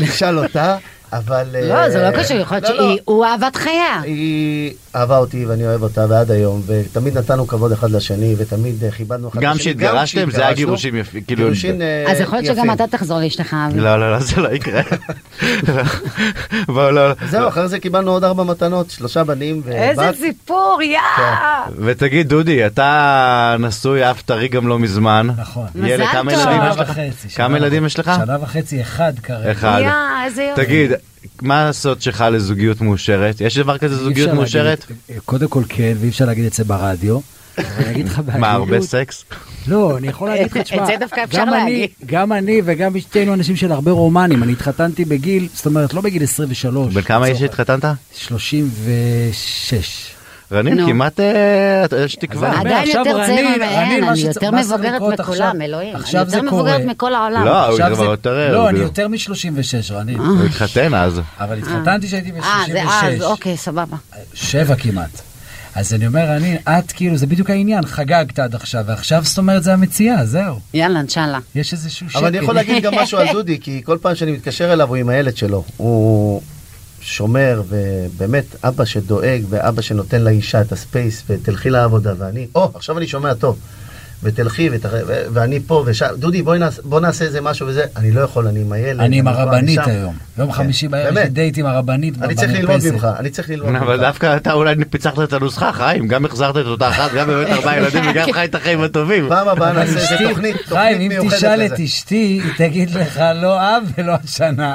[0.00, 0.76] תשאל אותה,
[1.18, 1.46] אבל...
[1.62, 2.96] לא, זה אה, לא קשור, יכול להיות לא, לא.
[2.96, 4.00] שהוא אהבת חייה.
[4.02, 8.90] היא אהבה אותי ואני אוהב אותה ועד היום, ותמיד נתנו כבוד אחד לשני, ותמיד אה,
[8.90, 9.50] כיבדנו אחד לשני.
[9.50, 11.42] גם כשהתגרשתם זה היה גירושים יפים, כאילו...
[11.42, 12.70] גירושים אה, אז יכול להיות שגם.
[12.70, 13.80] אתה תחזור לאשתך, אבי.
[13.80, 14.82] לא, לא, לא, זה לא יקרה.
[16.92, 17.12] לא.
[17.30, 19.74] זהו, אחרי זה קיבלנו עוד ארבע מתנות, שלושה בנים ובת.
[19.74, 20.98] איזה סיפור, יא!
[21.78, 25.28] ותגיד, דודי, אתה נשוי, אף טרי גם לא מזמן.
[25.36, 25.66] נכון.
[25.74, 26.40] מזל כמה טוב.
[26.40, 26.90] ילדים שנה יש לך?
[26.90, 27.28] וחצי.
[27.28, 27.86] כמה ילדים.
[27.86, 28.12] יש לך?
[28.24, 29.52] שנה וחצי, אחד כרגע.
[29.52, 29.80] אחד.
[29.84, 30.64] יא, איזה יופי.
[30.64, 30.92] תגיד,
[31.42, 33.40] מה הסוד שלך לזוגיות מאושרת?
[33.40, 34.86] יש דבר כזה זוגיות מאושרת?
[35.08, 37.20] להגיד- קודם כל כן, ואי אפשר להגיד את זה ברדיו.
[37.58, 38.40] אני אגיד לך בהגינות.
[38.40, 39.24] מה, הרבה סקס?
[39.68, 41.88] לא, אני יכול להגיד לך, תשמע, את זה דווקא אפשר גם אני- להגיד.
[42.06, 44.42] גם אני וגם אשתנו אנשים של הרבה רומנים.
[44.42, 46.94] אני התחתנתי בגיל, זאת אומרת, לא בגיל 23.
[46.94, 47.84] בן כמה יש לצורך- שהתחתנת?
[48.14, 50.10] 36.
[50.54, 50.86] רנין.
[50.86, 52.48] כמעט אה, יש תקווה.
[52.48, 55.94] אני אומר, עדיין יותר רנין- מהן, אני יותר מבוגרת מכולם, עכשיו- אלוהים.
[55.94, 56.62] אני עכשיו זה יותר קורה.
[56.62, 57.44] מבוגרת מכל העולם.
[57.44, 58.52] לא, הוא כבר יותר...
[58.52, 59.16] לא, הוא אני יותר מ-36,
[59.92, 60.18] רנין.
[60.18, 61.20] הוא התחתן אז.
[61.40, 63.24] אבל התחתנתי כשהייתי אה, זה אז, ב-36.
[63.24, 63.96] אוקיי, סבבה.
[64.34, 65.20] שבע כמעט.
[65.74, 69.62] אז אני אומר, אני, את כאילו, זה בדיוק העניין, חגגת עד עכשיו, ועכשיו זאת אומרת
[69.62, 70.58] זה המציאה, זהו.
[70.74, 71.38] יאללה, אינשאללה.
[71.54, 72.16] יש איזשהו שקט.
[72.18, 74.96] אבל אני יכול להגיד גם משהו על דודי, כי כל פעם שאני מתקשר אליו הוא
[74.96, 75.64] עם הילד שלו.
[75.76, 76.42] הוא
[77.04, 83.06] שומר, ובאמת אבא שדואג, ואבא שנותן לאישה את הספייס, ותלכי לעבודה, ואני, או, עכשיו אני
[83.06, 83.58] שומע טוב.
[84.22, 84.86] ותלכי, ות...
[84.86, 85.00] ו-
[85.32, 88.60] ואני פה ושם, דודי בואי נעשה, בוא נעשה איזה משהו וזה, אני לא יכול, אני
[88.60, 89.00] עם הילד.
[89.00, 89.80] אני עם הרבנית.
[89.86, 90.14] היום.
[90.38, 91.28] יום כן, חמישי בערב יש לי.
[91.28, 92.80] דייט עם הרבנית אני צריך ללמוד.
[92.92, 93.82] ממך, אני צריך ללמוד ממך.
[93.82, 97.48] אבל דווקא אתה אולי פיצחת את הנוסחה, חיים, גם החזרת את אותה אחת, גם באמת
[97.48, 99.28] ארבעה ילדים וגם חי את החיים הטובים.
[99.28, 101.66] פעם הבאה נעשה איזה אשתי- תוכנית, חיים, תוכנית אם מיוחדת תשאל.
[101.66, 104.74] את אשתי, היא תגיד לך לא אב ולא השנה.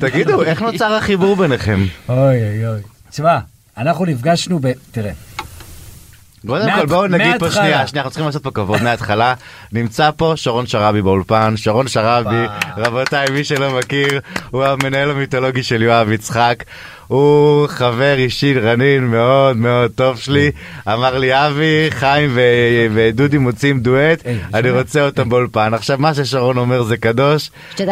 [0.00, 1.84] תגידו, איך נוצר החיבור ביניכם?
[2.08, 2.80] אוי אוי אוי.
[3.10, 3.38] תשמע,
[3.78, 4.72] אנחנו נפגשנו ב...
[4.92, 5.10] תראה,
[6.46, 7.50] קודם כל בואו נגיד פה.
[7.50, 9.34] שנייה, שנייה, אנחנו צריכים לעשות פה כבוד מההתחלה.
[9.72, 14.20] נמצא פה שרון שרעבי באולפן, שרון שרעבי, רבותיי, מי שלא מכיר,
[14.50, 16.64] הוא המנהל המיתולוגי של יואב יצחק.
[17.12, 20.50] הוא חבר אישי רנין מאוד מאוד טוב שלי.
[20.88, 22.30] אמר לי, אבי, חיים
[22.94, 24.70] ודודי מוצאים דואט, היי, אני?
[24.70, 25.74] רוצה אותם באולפן.
[25.74, 27.50] עכשיו, מה ששרון אומר זה קדוש.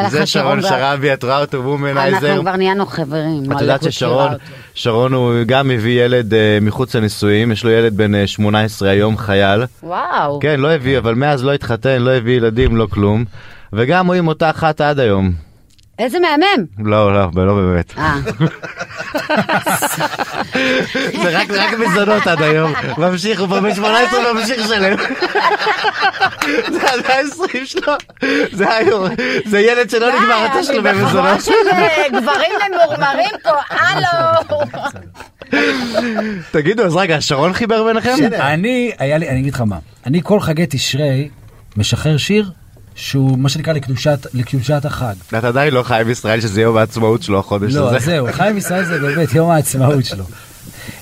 [0.09, 2.41] זה שרון שרעבי, את רואה אותו אנחנו וומנייזר.
[2.41, 3.53] כבר נהיינו חברים.
[3.53, 4.33] את יודעת ששרון.
[4.75, 9.19] שרון הוא גם הביא ילד אה, מחוץ לנישואים, יש לו ילד בן אה, 18 היום,
[9.19, 9.63] חייל.
[9.83, 10.41] וואו.
[10.41, 13.25] כן, לא הביא, אבל מאז לא התחתן, לא הביא ילדים, לא כלום.
[13.73, 15.50] וגם הוא עם אותה אחת עד היום.
[16.01, 16.65] איזה מהמם.
[16.79, 17.95] לא, לא, לא באמת.
[17.99, 18.17] אה,
[21.23, 22.73] זה רק, מזונות עד היום.
[22.99, 24.97] ממשיך, הוא כבר בן 18 ממשיך לשלם.
[26.73, 27.93] זה עד ה-20 שלו.
[28.53, 29.09] זה היום,
[29.45, 31.45] זה ילד שלא נגמר התשלומי אני בחורה מזונות.
[31.45, 34.61] של אה, גברים ממורמרים פה, הלו.
[36.51, 38.15] תגידו, אז רגע, שרון חיבר ביניכם?
[38.41, 41.29] אני, היה לי, אני אגיד לך מה, אני כל חגי תשרי
[41.77, 42.51] משחרר שיר
[42.95, 45.15] שהוא מה שנקרא לקדושת, לקדושת החג.
[45.39, 47.97] אתה עדיין לא חי בישראל שזה יום העצמאות שלו החודש לא, הזה.
[47.97, 50.25] אז זהו, חיים ישראל זה באמת יום העצמאות שלו.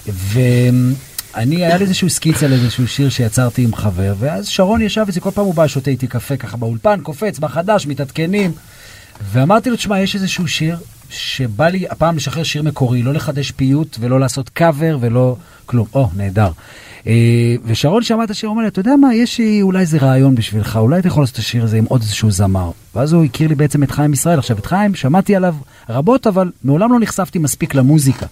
[0.07, 5.31] ואני, היה לי איזשהו סקיצה לאיזשהו שיר שיצרתי עם חבר, ואז שרון ישב אצלי, כל
[5.31, 8.53] פעם הוא בא, שותה איתי קפה ככה באולפן, קופץ, מה חדש, מתעדכנים.
[9.33, 10.77] ואמרתי לו, תשמע, יש איזשהו שיר
[11.11, 15.37] שבא לי הפעם לשחרר שיר מקורי, לא לחדש פיוט ולא לעשות קאבר ולא
[15.67, 15.87] כלום.
[15.95, 16.51] או, נהדר.
[17.07, 19.99] אה, ושרון שמע את השיר, הוא אומר לי, אתה יודע מה, יש לי אולי איזה
[19.99, 22.71] רעיון בשבילך, אולי אתה יכול לעשות את השיר הזה עם עוד איזשהו זמר.
[22.95, 24.39] ואז הוא הכיר לי בעצם את חיים ישראל.
[24.39, 25.55] עכשיו, את חיים שמעתי עליו
[25.89, 28.27] רבות, אבל מעולם לא נחשפתי מספיק למוזיקה.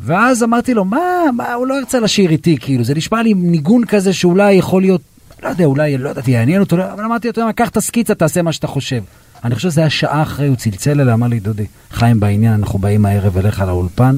[0.00, 1.00] ואז אמרתי לו, מה,
[1.36, 5.00] מה, הוא לא ירצה לשיר איתי, כאילו, זה נשמע לי ניגון כזה שאולי יכול להיות,
[5.42, 7.76] לא יודע, אולי, לא יודעת, יעניין אותו, אבל אמרתי לו, אתה יודע מה, קח את
[7.76, 9.02] הסקיצה, תעשה מה שאתה חושב.
[9.44, 12.78] אני חושב שזה היה שעה אחרי, הוא צלצל אליי, אמר לי, דודי, חיים בעניין, אנחנו
[12.78, 14.16] באים הערב אליך לאולפן,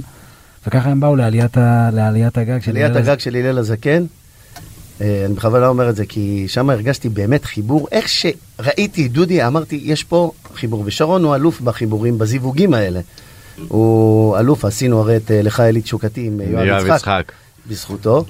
[0.67, 4.05] וככה הם באו לעליית, ה, לעליית הגג של עליית הלל הגג של הלל הזקן,
[5.01, 7.89] אה, אני בכוונה אומר את זה, כי שם הרגשתי באמת חיבור.
[7.93, 10.83] איך שראיתי דודי, אמרתי, יש פה חיבור.
[10.87, 13.01] ושרון הוא אלוף בחיבורים, בזיווגים האלה.
[13.69, 17.33] הוא אלוף, עשינו הרי את אה, לך אלי תשוקתי עם אה, יואב יואב יצחק, יצחק.
[17.67, 18.25] בזכותו.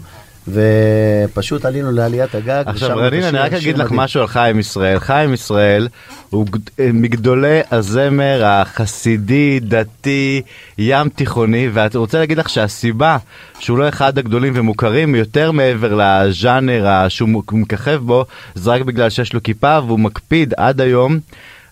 [0.53, 2.63] ופשוט עלינו לעליית הגג.
[2.67, 3.89] עכשיו רנין, אני רק אגיד לך.
[3.93, 4.99] משהו על חיים ישראל.
[4.99, 5.89] חיים ישראל
[6.31, 6.61] הוא גד-
[6.93, 10.43] מגדולי הזמר החסידי, דתי,
[10.79, 13.17] ים תיכוני, ואני רוצה להגיד לך שהסיבה
[13.59, 18.25] שהוא לא אחד הגדולים ומוכרים יותר מעבר לז'אנר שהוא מככב בו,
[18.55, 21.19] זה רק בגלל שיש לו כיפה והוא מקפיד עד היום,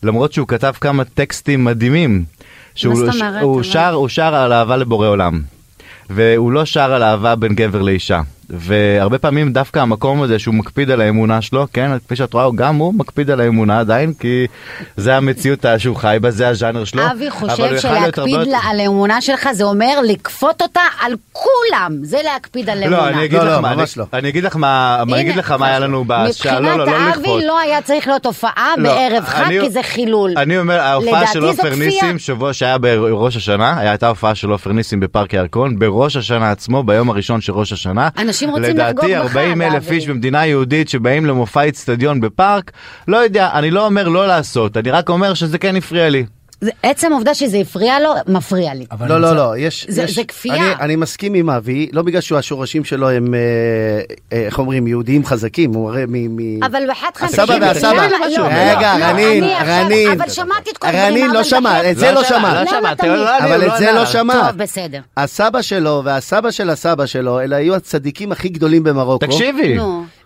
[0.03, 2.25] למרות שהוא כתב כמה טקסטים מדהימים.
[2.75, 3.43] שהוא- זאת אומרת?
[3.43, 5.41] הוא שר, הוא שר על אהבה לבורא עולם.
[6.11, 8.21] והוא לא שר על אהבה בין גבר לאישה.
[8.51, 12.77] והרבה פעמים דווקא המקום הזה שהוא מקפיד על האמונה שלו, כן, כפי שאת רואה, גם
[12.77, 14.47] הוא מקפיד על האמונה עדיין, כי
[14.97, 17.03] זה המציאות שהוא חי בה, זה הז'אנר שלו.
[17.13, 18.35] אבי חושב הרבה שלהקפיד
[18.65, 22.97] על האמונה שלך זה אומר לכפות אותה על כולם, זה להקפיד על אמונה.
[22.97, 24.19] לא, אני אגיד לא, לך לא, מה, ממש אני- לא.
[24.19, 27.17] אני אגיד לך מה, אני אגיד לך מה היה לנו בשעה, לא, לא, לא מבחינת
[27.17, 27.37] לכפות.
[27.37, 30.33] אבי לא היה צריך להיות הופעה לא, בערב חג, כי זה חילול.
[30.37, 31.75] אני אומר, ההופעה של עופר.
[31.79, 36.83] ניסים, שבוע שהיה בראש השנה, הייתה הופעה של עופר ניסים בפארק הירקון, בראש השנה עצמו,
[36.83, 38.09] ביום הראשון של ראש השנה.
[38.39, 39.91] אנשים רוצים לחגוג לדעתי בחג, 40 אלף.
[39.91, 42.73] איש במדינה יהודית שבאים למופע איצטדיון בפארק,
[43.09, 46.25] לא יודע, אני לא אומר לא לעשות, אני רק אומר שזה כן הפריע לי.
[46.61, 48.85] זה- עצם העובדה שזה הפריע לו, מפריע לי.
[49.01, 49.87] לא, אני לא, לא, יש...
[49.89, 50.55] זה- יש- זה כפייה.
[50.57, 53.39] אני, אני מסכים עם אבי, לא בגלל שהשורשים שלו הם, אה,
[54.33, 56.37] אה, איך אומרים, יהודיים חזקים, הוא הרי מ...
[56.37, 56.63] מ...
[56.65, 57.27] אבל בחד חד...
[57.27, 58.07] הסבא והסבא.
[58.51, 60.11] רגע, רנין, רנין.
[60.21, 61.07] אבל שמעתי את כל הדברים.
[61.15, 62.65] רנין לא שמע, את זה לא שמע.
[62.65, 62.81] לא?
[63.09, 63.93] לא, אני- אבל את זה.
[63.93, 64.51] לא שמעת.
[64.51, 65.01] טוב, בסדר.
[65.17, 69.27] הסבא שלו והסבא של הסבא שלו, אלה היו הצדיקים הכי גדולים במרוקו.
[69.27, 69.79] תקשיבי.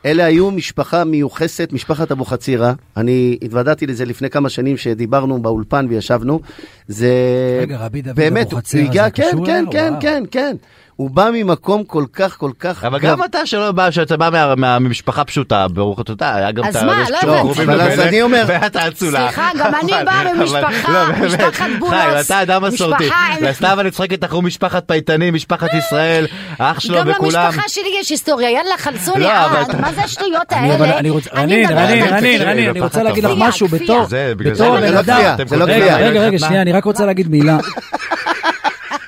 [0.06, 2.72] אלה היו משפחה מיוחסת, משפחת אבוחצירא.
[2.96, 6.40] אני התוודעתי לזה לפני כמה שנים שדיברנו באולפן וישבנו.
[6.88, 7.12] זה...
[7.60, 9.70] רגע, רבי דוד אבוחצירא, זה כן, קשור כן, אליו?
[9.72, 10.00] כן, וואו.
[10.00, 10.56] כן, כן.
[11.02, 12.84] הוא בא ממקום כל כך, כל כך...
[12.84, 16.64] אבל גם אתה שלא בא, שאתה בא מה- מה- ממשפחה פשוטה, ברוך אתה, היה גם
[16.64, 17.72] אז מה, לא הבנתי.
[17.92, 19.20] אז אני אומר- ואת האצולה.
[19.20, 21.26] סליחה, גם אני באה ממשפחה, לא.
[21.26, 23.08] משפחת בולוס, חיים, אתה אדם מסורתי.
[23.40, 26.26] לסתיו אני צוחק איתך, הוא משפחת פייטנים, משפחת ישראל,
[26.58, 27.46] אח שלו גם וכולם.
[27.46, 30.98] למשפחה שלי יש היסטוריה, יאללה, חלצוני לא, אבל עד, אתה- מה זה השטויות האלה?
[30.98, 33.68] אני רוצה, אני רנין, רנין, רנין, אני רוצה להגיד לך משהו.
[33.68, 35.18] בתור, זה, בגלל בתור זה בן זה לא אדם.
[35.58, 35.64] לא.
[35.64, 36.38] רגע, רגע?
[36.38, 37.58] שנייה, אני רק רוצה להגיד מילה.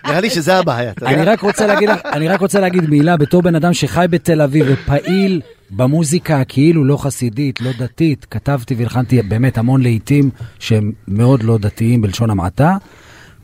[0.06, 0.92] נראה לי שזה הבעיה.
[1.02, 4.40] אני רק רוצה להגיד לך, אני רק רוצה להגיד מילה בתור בן אדם שחי בתל
[4.40, 5.40] אביב ופעיל
[5.70, 12.02] במוזיקה הכאילו לא חסידית, לא דתית, כתבתי והלחנתי באמת המון לעיתים שהם מאוד לא דתיים
[12.02, 12.76] בלשון המעטה,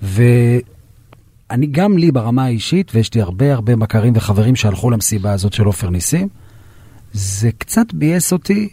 [0.03, 5.65] ואני גם לי ברמה האישית, ויש לי הרבה הרבה מכרים וחברים שהלכו למסיבה הזאת של
[5.65, 6.29] עופר ניסים,
[7.13, 8.69] זה קצת ביאס אותי.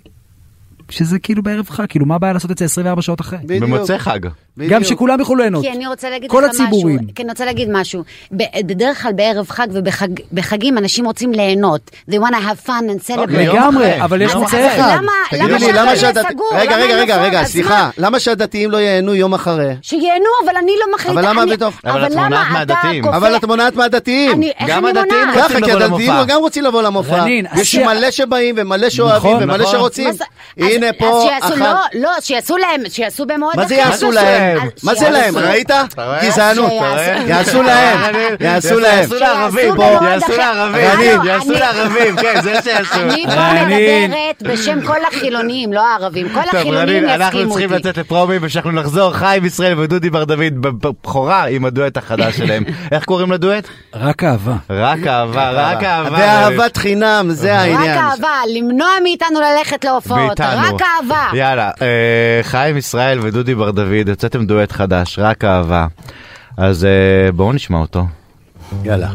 [0.90, 3.40] שזה כאילו בערב חג, כאילו מה הבעיה לעשות את זה 24 שעות אחרי?
[3.44, 3.64] בדיוק.
[3.64, 4.20] במוצאי חג.
[4.58, 4.74] בדיוק.
[4.74, 5.64] גם שכולם יוכלו ליהנות.
[5.66, 6.96] כי אני רוצה להגיד כל לך הציבורים.
[6.96, 7.08] משהו.
[7.16, 8.04] כי אני רוצה להגיד משהו.
[8.66, 11.92] בדרך כלל בערב חג ובחגים אנשים רוצים ליהנות.
[12.12, 13.18] They want to have fun and celebrate.
[13.20, 14.04] אוקיי, יום לגמרי, אחרי.
[14.04, 14.78] אבל יש מוצאי חג.
[14.98, 16.32] למה- תגידי למה לי, שהחג.
[16.32, 16.48] סגור?
[16.56, 17.70] רגע, רגע, רגע, רגע, סליחה.
[17.98, 18.06] מה?
[18.06, 19.74] למה שהדתיים לא ייהנו יום אחרי?
[19.82, 21.12] שייהנו, אבל אני לא מחליטה.
[21.20, 23.06] אבל למה בתוך- אבל את למה מונעת מהדתיים.
[23.06, 24.32] אבל את מונעת מהדתיים.
[24.68, 25.36] גם אני הדתיים מונעת?
[25.36, 26.24] רוצים ככה, כי לבוא הדתיים למופע.
[26.34, 27.26] גם רוצים לבוא למופע.
[27.56, 29.72] יש מלא שבאים ומלא שאוהבים נכון, ומלא נכון.
[29.76, 30.10] שרוצים.
[30.78, 31.58] הנה פה אז שיעשו, אחת.
[31.94, 33.62] לא, לא, שיעשו להם, שיעשו במועד אחר.
[33.62, 34.58] מה זה יעשו להם?
[34.84, 35.38] מה זה להם?
[35.38, 35.70] ראית?
[36.24, 36.72] גזענות.
[37.28, 38.12] יעשו להם.
[38.42, 39.00] יעשו להם.
[39.00, 40.38] יעשו לערבים, יעשו.
[40.38, 43.02] לערבים, הלו, יעשו אני- לערבים, כן, זה שיעשו.
[43.02, 44.08] אני פה.
[44.08, 46.30] מדברת בשם כל החילונים, לא הערבים.
[46.30, 47.80] כל החילונים רנין, אנחנו יסכימו צריכים אותי.
[47.90, 52.64] לצאת לפרומים ושאנחנו נחזור, חיים ישראל ודודי בר דוד בבכורה עם הדואט החדש שלהם.
[52.92, 53.68] איך קוראים לדואט?
[53.96, 54.54] רק אהבה.
[54.70, 56.18] רק אהבה, רק אהבה.
[56.18, 57.98] ואהבת חינם, זה רק העניין.
[57.98, 60.46] אהבה, למנוע מאיתנו ללכת להופעות, מאיתנו.
[60.74, 61.30] רק אהבה.
[61.34, 65.88] יאללה, אה, חיים ישראל ודודי בר דוד, הוצאתם דואט חדש, רק אהבה.
[66.58, 68.06] אז אה, בואו נשמע אותו.
[68.84, 69.10] יאללה.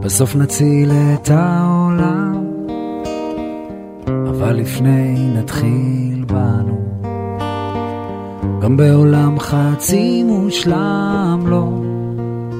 [0.00, 2.46] בסוף נציל את העולם,
[4.28, 6.91] אבל לפני נתחיל בנו.
[8.62, 11.68] גם בעולם חצי מושלם לא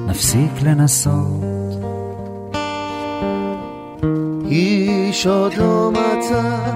[0.07, 1.43] נפסיק לנסות.
[4.45, 6.71] איש עוד לא מצא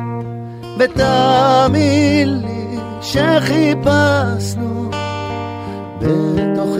[0.79, 4.91] ותאמין לי שחיפשנו
[6.01, 6.77] בתוך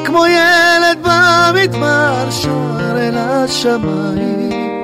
[0.10, 4.84] כמו ילד במדבר שר אל השמיים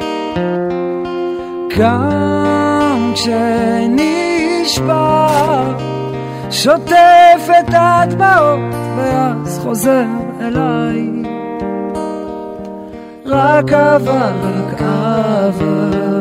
[1.78, 4.88] גם כשנשבר,
[6.52, 8.60] שוטף את הדמעות,
[8.98, 10.06] ואז חוזר
[10.42, 11.10] אליי.
[13.26, 16.15] רק אהבה, רק אהבה.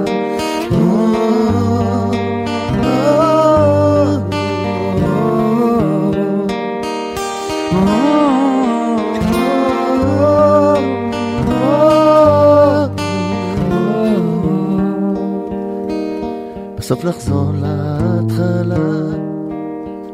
[16.85, 18.77] בסוף נחזור להתחלה.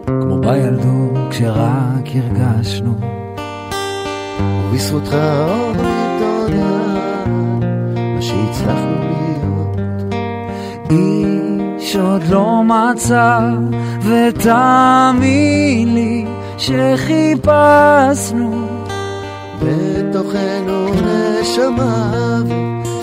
[0.06, 2.94] כמו בילדות כשרק הרגשנו,
[4.38, 5.16] ובזכותך
[5.50, 6.94] אומרים תודה,
[8.14, 9.76] מה שהצלחנו להיות.
[10.90, 13.40] איש שעוד לא מצא,
[14.02, 16.24] ותאמין לי
[16.58, 18.00] שחיפשנו.
[19.62, 22.12] בתוכנו נשמה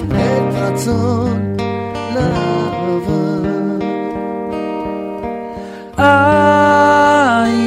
[0.10, 1.56] ועת רצון
[2.16, 3.27] לאהבה.
[5.98, 7.58] הייתי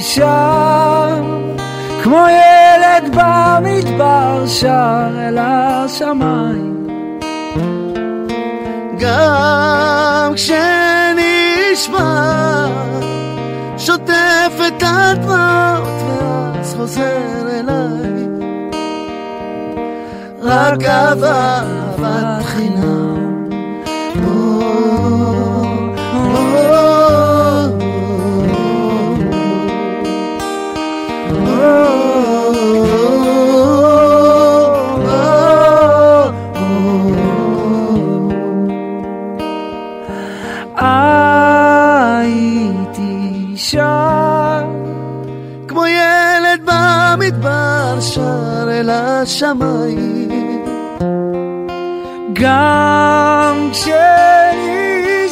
[0.00, 1.24] שם,
[2.02, 6.76] כמו ילד במדבר שר אל השמיים.
[8.98, 11.96] גם כשנשמע
[13.78, 18.26] שוטף את הדמעות ואז חוזר אליי
[20.42, 21.62] רק אהבה,
[21.98, 23.25] אהבת חינם
[49.26, 50.62] השמיים.
[52.32, 53.70] גם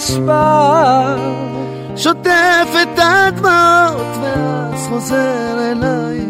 [0.00, 1.16] כשנשבר
[1.96, 6.20] שוטף את הדמעות ואז חוזר אליי.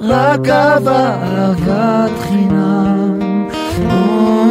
[0.00, 3.48] רק אהבה, אהבת חינם.
[3.50, 4.41] רק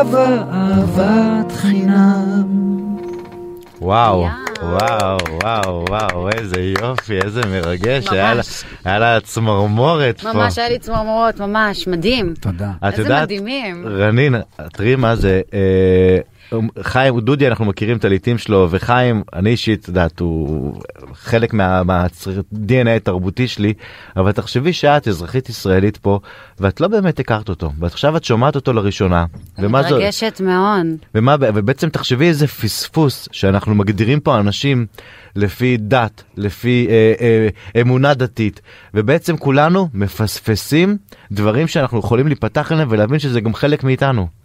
[0.00, 2.46] אהבה, אהבת חינם
[3.80, 4.26] וואו,
[4.62, 8.64] וואו, וואו, וואו, איזה יופי, איזה מרגש, ממש.
[8.84, 10.32] היה לה- צמרמורת פה.
[10.32, 12.34] ממש היה לי צמרמורות, ממש, מדהים.
[12.40, 12.70] תודה.
[12.78, 13.86] את איזה יודעת, מדהימים.
[13.88, 14.34] רנין,
[14.72, 16.18] תראי מה זה, אה,
[16.82, 20.74] חיים, דודי, אנחנו מכירים את הלעיתים שלו, וחיים, אני אישית, יודעת, הוא
[21.14, 23.74] חלק מה-DNA התרבותי שלי,
[24.16, 26.20] אבל תחשבי שאת אזרחית ישראלית פה,
[26.60, 29.24] ואת לא באמת הכרת אותו, ועכשיו את שומעת אותו לראשונה,
[29.58, 29.88] ומה זה...
[29.88, 30.86] מתרגשת מאוד.
[31.14, 34.86] ומה, ובעצם תחשבי איזה פספוס שאנחנו מגדירים פה אנשים
[35.36, 38.60] לפי דת, לפי אה, אה, אמונה דתית,
[38.94, 40.96] ובעצם כולנו מפספסים
[41.32, 44.39] דברים שאנחנו יכולים להיפתח אליהם ולהבין שזה גם חלק מאיתנו.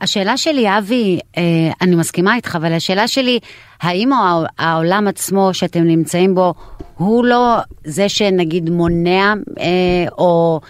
[0.00, 1.42] השאלה שלי, אבי, אה,
[1.80, 3.38] אני מסכימה איתך, אבל השאלה שלי,
[3.82, 6.54] האם העול- העולם עצמו שאתם נמצאים בו,
[6.96, 9.64] הוא לא זה שנגיד מונע אה,
[10.18, 10.60] או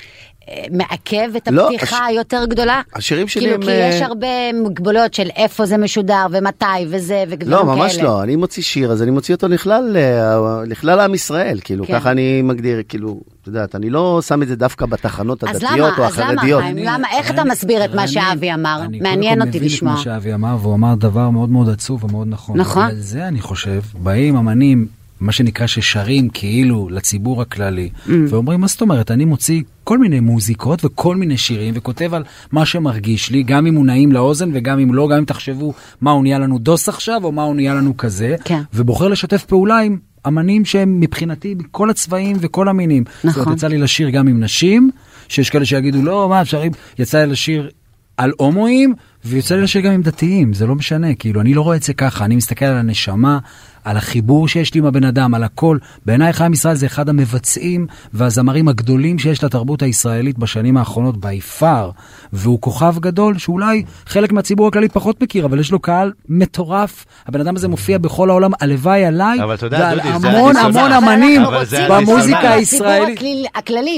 [0.71, 2.81] מעכב את לא, הפתיחה הש- היותר גדולה?
[2.95, 4.27] השירים שלי כאילו, הם, כי אה, יש הרבה
[4.65, 7.75] מגבלות של איפה זה משודר ומתי וזה ודברים לא, כאלה.
[7.77, 8.23] ממש לא.
[8.23, 11.99] אני מוציא שיר, אז אני מוציא אותו לכלל, אה, לכלל עם ישראל, כאילו, כן.
[12.01, 15.99] ככה אני מגדיר, כאילו, את יודעת, אני לא שם את זה דווקא בתחנות הדתיות למה,
[15.99, 16.63] או אז למה, החרדיות.
[16.63, 16.77] חיים?
[16.79, 18.81] למה, איך אתה מסביר את מה שאבי אמר?
[18.85, 19.93] אני מעניין קודם אותי כל מבין לשמוע.
[19.93, 22.57] את מה שאבי אמר, והוא אמר דבר מאוד מאוד עצוב ומאוד נכון.
[22.61, 22.83] נכון.
[22.87, 24.87] על זה אני חושב, באים אמנים,
[25.25, 28.11] מה שנקרא ששרים כאילו לציבור הכללי, Mm.
[28.29, 32.23] ואומרים, מה זאת אומרת, אני מוציא כל מיני מוזיקות וכל מיני שירים, וכותב על
[32.53, 36.11] מה שמרגיש לי, גם אם הוא נעים לאוזן וגם אם לא, גם אם תחשבו מה
[36.11, 38.61] הוא נהיה לנו דוס עכשיו, או מה הוא נהיה לנו כזה, כן.
[38.75, 43.05] ובוחר לשתף פעולה עם אמנים שהם מבחינתי בכל הצבעים וכל המינים.
[43.07, 43.43] זאת נכון.
[43.43, 44.91] אומרת, יצא לי לשיר גם עם נשים,
[45.29, 46.63] שיש כאלה שיגידו, לא, מה אפשר,
[46.99, 47.71] יצא לי לשיר
[48.17, 48.95] על הומואים,
[49.25, 51.95] ויוצא לי לשיר גם עם דתיים, זה לא משנה, כאילו, אני לא רואה את זה
[51.95, 53.39] ככה, אני מסתכל על הנשמה,
[53.85, 55.79] על החיבור שיש לי עם הבן אדם, על הכל.
[56.07, 61.91] בעיניי חיים ישראל זה אחד המבצעים והזמרים הגדולים שיש לתרבות הישראלית בשנים האחרונות by far,
[62.33, 67.07] והוא כוכב גדול שאולי חלק מהציבור הכללי פחות מכיר, אבל יש לו קהל מטורף.
[67.27, 70.57] הבן אדם הזה מופיע בכל העולם, הלוואי עליי, יודע, ועל דודי, המון.
[70.57, 71.43] המון אמנים.
[71.91, 73.19] במוזיקה הישראלית.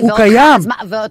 [0.03, 0.61] הוא קיים,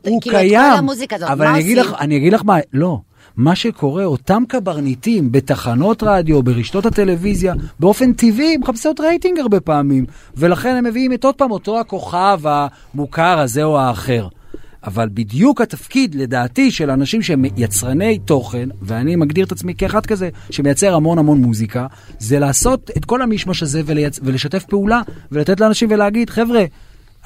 [0.06, 0.90] הוא כאילו, קיים,
[1.28, 1.94] אבל מה אני אגיד עושים?
[1.94, 3.00] לך, אני אגיד לך מה, לא.
[3.38, 10.06] מה שקורה, אותם קברניטים בתחנות רדיו, ברשתות הטלוויזיה, באופן טבעי מחפשות רייטינג הרבה פעמים,
[10.38, 14.28] ולכן הם מביאים את עוד פעם אותו הכוכב המוכר הזה או האחר.
[14.86, 20.30] אבל בדיוק התפקיד, לדעתי, של אנשים שהם יצרני תוכן, ואני מגדיר את עצמי כאחד כזה,
[20.50, 21.88] שמייצר המון המון מוזיקה,
[22.20, 24.20] זה לעשות את כל המשמש הזה ולייצ...
[24.24, 25.02] ולשתף פעולה,
[25.32, 26.66] ולתת לאנשים ולהגיד, חבר'ה,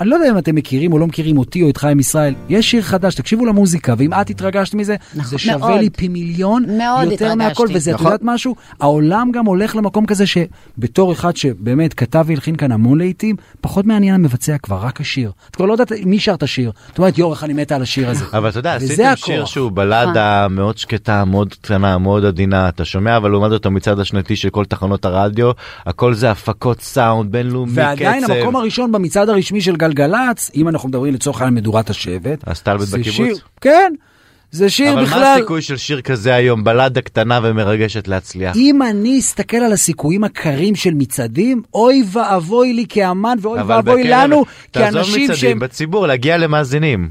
[0.01, 2.71] אני לא יודע אם אתם מכירים או לא מכירים אותי או את חיים ישראל, יש
[2.71, 5.80] שיר חדש, תקשיבו למוזיקה, ואם את התרגשת מזה, זה שווה מאוד.
[5.80, 7.35] לי פי מיליון מאוד יותר התרגשתי.
[7.35, 8.07] מהכל, וזה, את נכון.
[8.07, 8.55] יודעת משהו?
[8.80, 14.15] העולם גם הולך למקום כזה שבתור אחד שבאמת כתב והלחין כאן המון לעיתים, פחות מעניין
[14.15, 15.31] המבצע כבר, רק השיר.
[15.51, 16.71] את כבר לא יודעת מי שר את השיר.
[16.93, 18.26] את אומרת, איך אני מתה על השיר הזה.
[18.38, 19.11] אבל אתה יודע, עשיתם.
[19.15, 23.99] שיר שהוא בלדה מאוד שקטה, מאוד קטנה, מאוד עדינה, אתה שומע, אבל לעומת זאת המצעד
[23.99, 25.51] השנתי של כל תחנות הרדיו,
[25.85, 27.81] הכל זה הפקות סאונד בינלאומי, קצב.
[27.81, 32.86] ועדיין המקום הראשון במצעד הרשמי של גלגלצ, אם אנחנו מדברים לצורך העניין מדורת השבט, הסטלבט
[32.88, 33.16] זה בקיבוץ?
[33.18, 33.94] שיר- כן.
[34.52, 35.20] זה שיר אבל בכלל...
[35.20, 38.56] מה הסיכוי של שיר כזה היום, בלדה קטנה ומרגשת להצליח?
[38.56, 44.03] אם אני אסתכל על הסיכויים הקרים של מצעדים, אוי ואבוי לי כאמן ואוי אבל ואבוי
[44.03, 45.60] בקרב- לנו תעזוב כאנשים מצעדים, שהם...
[45.60, 47.10] בציבור, להגיע למאזינים.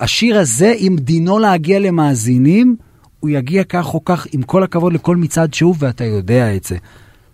[0.00, 2.76] השיר הזה, אם דינו להגיע למאזינים,
[3.20, 6.76] הוא יגיע כך או כך, עם כל הכבוד לכל מצעד שהוא, ואתה יודע את זה.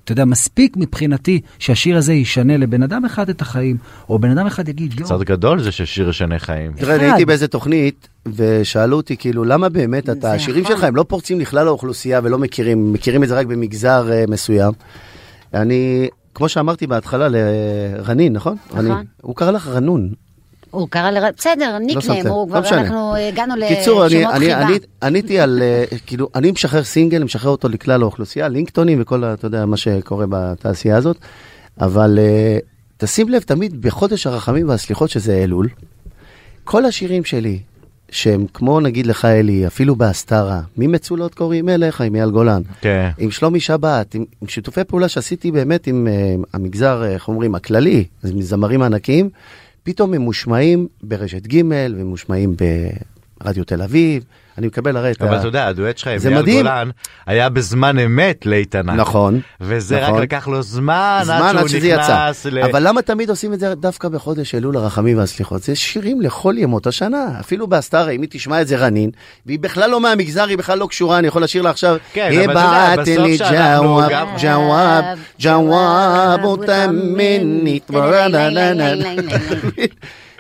[0.05, 3.77] אתה יודע, מספיק מבחינתי שהשיר הזה ישנה לבן אדם אחד את החיים,
[4.09, 6.73] או בן אדם אחד יגיד, יואו, קצת גדול זה ששיר ישנה חיים.
[6.73, 11.03] תראה, אני הייתי באיזה תוכנית, ושאלו אותי, כאילו, למה באמת אתה, השירים שלך הם לא
[11.09, 14.73] פורצים לכלל האוכלוסייה ולא מכירים, מכירים את זה רק במגזר אה, מסוים.
[15.55, 18.57] אני, כמו שאמרתי בהתחלה לרנין, נכון?
[18.75, 18.93] רנין.
[19.23, 20.11] הוא קרא לך רנון.
[20.71, 21.25] הוא קרא לר...
[21.37, 22.81] בסדר, שמת לב, הוא לא כבר, משנה.
[22.81, 24.63] אנחנו הגענו קיצור, אני, לשמות אני, חיבה.
[24.63, 29.47] אני, עניתי על, אה, כאילו, אני משחרר סינגל, משחרר אותו לכלל האוכלוסייה, לינקטונים וכל, אתה
[29.47, 31.17] יודע, מה שקורה בתעשייה הזאת,
[31.81, 32.59] אבל אה,
[32.97, 35.69] תשים לב, תמיד בחודש הרחמים והסליחות, שזה אלול,
[36.65, 37.59] כל השירים שלי,
[38.11, 43.11] שהם כמו נגיד לך אלי, אפילו בהסתרה, ממצולות קוראים אליך עם אייל גולן, כן.
[43.19, 47.55] עם שלומי שבת, עם, עם שיתופי פעולה שעשיתי באמת עם uh, המגזר, אה, איך אומרים,
[47.55, 49.31] הכללי, אז עם זמרים ענקיים,
[49.83, 51.63] פתאום הם מושמעים ברשת ג'
[51.97, 52.55] ומושמעים
[53.45, 54.23] ברדיו תל אביב.
[54.59, 55.39] אני מקבל הרי את אבל ה...
[55.39, 56.57] אתה יודע, הדואט שלך עם מדהים.
[56.63, 56.91] גולן
[57.27, 58.93] היה בזמן אמת לאיתנה.
[58.95, 59.41] נכון.
[59.61, 60.23] וזה רק נכון.
[60.23, 62.03] לקח לו זמן זמן עד עד שהוא שזה יצא.
[62.25, 62.59] נכנס ל...
[62.59, 65.63] אבל למה תמיד עושים את זה דווקא בחודש אלול הרחמים והסליחות?
[65.63, 67.27] זה שירים לכל ימות השנה.
[67.41, 69.11] אפילו בהסתרה, אם היא תשמע את זה רנין,
[69.47, 72.45] והיא בכלל לא מהמגזר, היא בכלל לא קשורה, אני יכול לשיר לה עכשיו, כן, "היא
[72.45, 75.05] אבל אתה יודע, בסוף שאנחנו ג'וואב, גם- ג'וואב,
[75.41, 77.91] ג'וואב, אותה מינית,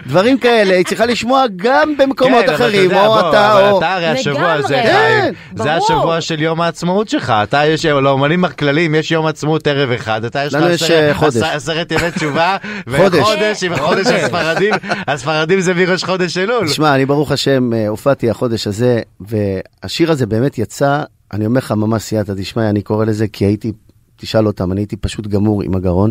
[0.06, 3.78] דברים כאלה, היא צריכה לשמוע גם במקומות כן, אחרים, יודע, או בוא, אתה אבל או...
[3.78, 4.92] אתה הרי השבוע הזה, לגמרי.
[4.92, 5.72] חיים, כן, זה.
[5.74, 7.30] השבוע של יום העצמאות שלך.
[7.42, 11.36] אתה יש, לאומנים הכלליים יש יום עצמאות ערב אחד, אתה יש לך עשרת- אה, חודש.
[11.36, 12.56] עש- עשרת ימי תשובה,
[12.96, 13.18] חודש.
[13.20, 14.74] וחודש עם החודש הספרדים,
[15.08, 16.68] הספרדים זה מראש חודש אלול.
[16.68, 21.02] תשמע, אני ברוך השם אה, הופעתי החודש הזה, והשיר הזה באמת יצא,
[21.32, 23.72] אני אומר לך ממש סייעתא דשמיא, אני קורא לזה כי הייתי,
[24.16, 26.10] תשאל אותם, אני הייתי פשוט גמור עם הגרון,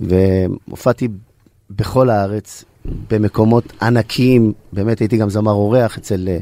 [0.00, 1.08] והופעתי
[1.70, 2.64] בכל הארץ,
[3.10, 6.38] במקומות ענקיים, באמת הייתי גם זמר אורח אצל אה,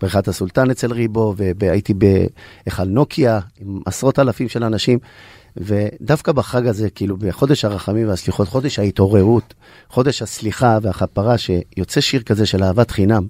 [0.00, 4.98] בריכת הסולטן אצל ריבו, והייתי בהיכל נוקיה עם עשרות אלפים של אנשים.
[5.56, 9.54] ודווקא בחג הזה, כאילו בחודש הרחמים והסליחות, חודש ההתעוררות,
[9.88, 13.26] חודש הסליחה והכפרה, שיוצא שיר כזה של אהבת חינם,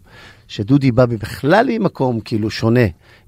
[0.48, 2.80] שדודי בא בכלל ממקום כאילו שונה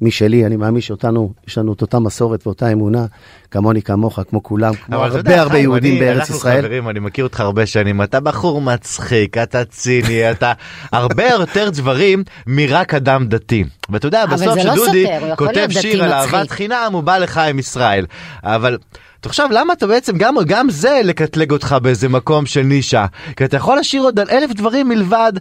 [0.02, 3.06] משלי, אני מאמין שאותנו, יש לנו את אותה מסורת ואותה אמונה,
[3.50, 6.62] כמוני, כמוך, כמו כולם, כמו הרבה יודע, הרבה חיים, יהודים אני- בארץ אנחנו ישראל.
[6.62, 10.52] חברים, אני מכיר אותך הרבה שנים, אתה בחור מצחיק, אתה ציני, אתה
[10.92, 13.64] הרבה יותר דברים מרק אדם דתי.
[13.90, 16.12] ואתה יודע, בסוף לא שדודי יכול כותב שיר על.
[16.12, 18.06] אהבת חינם, הוא בא לך עם ישראל.
[18.42, 18.78] אבל...
[19.20, 23.06] תחשוב, למה אתה בעצם, גם, גם זה לקטלג אותך באיזה מקום של נישה?
[23.36, 25.32] כי אתה יכול לשיר עוד על אלף דברים מלבד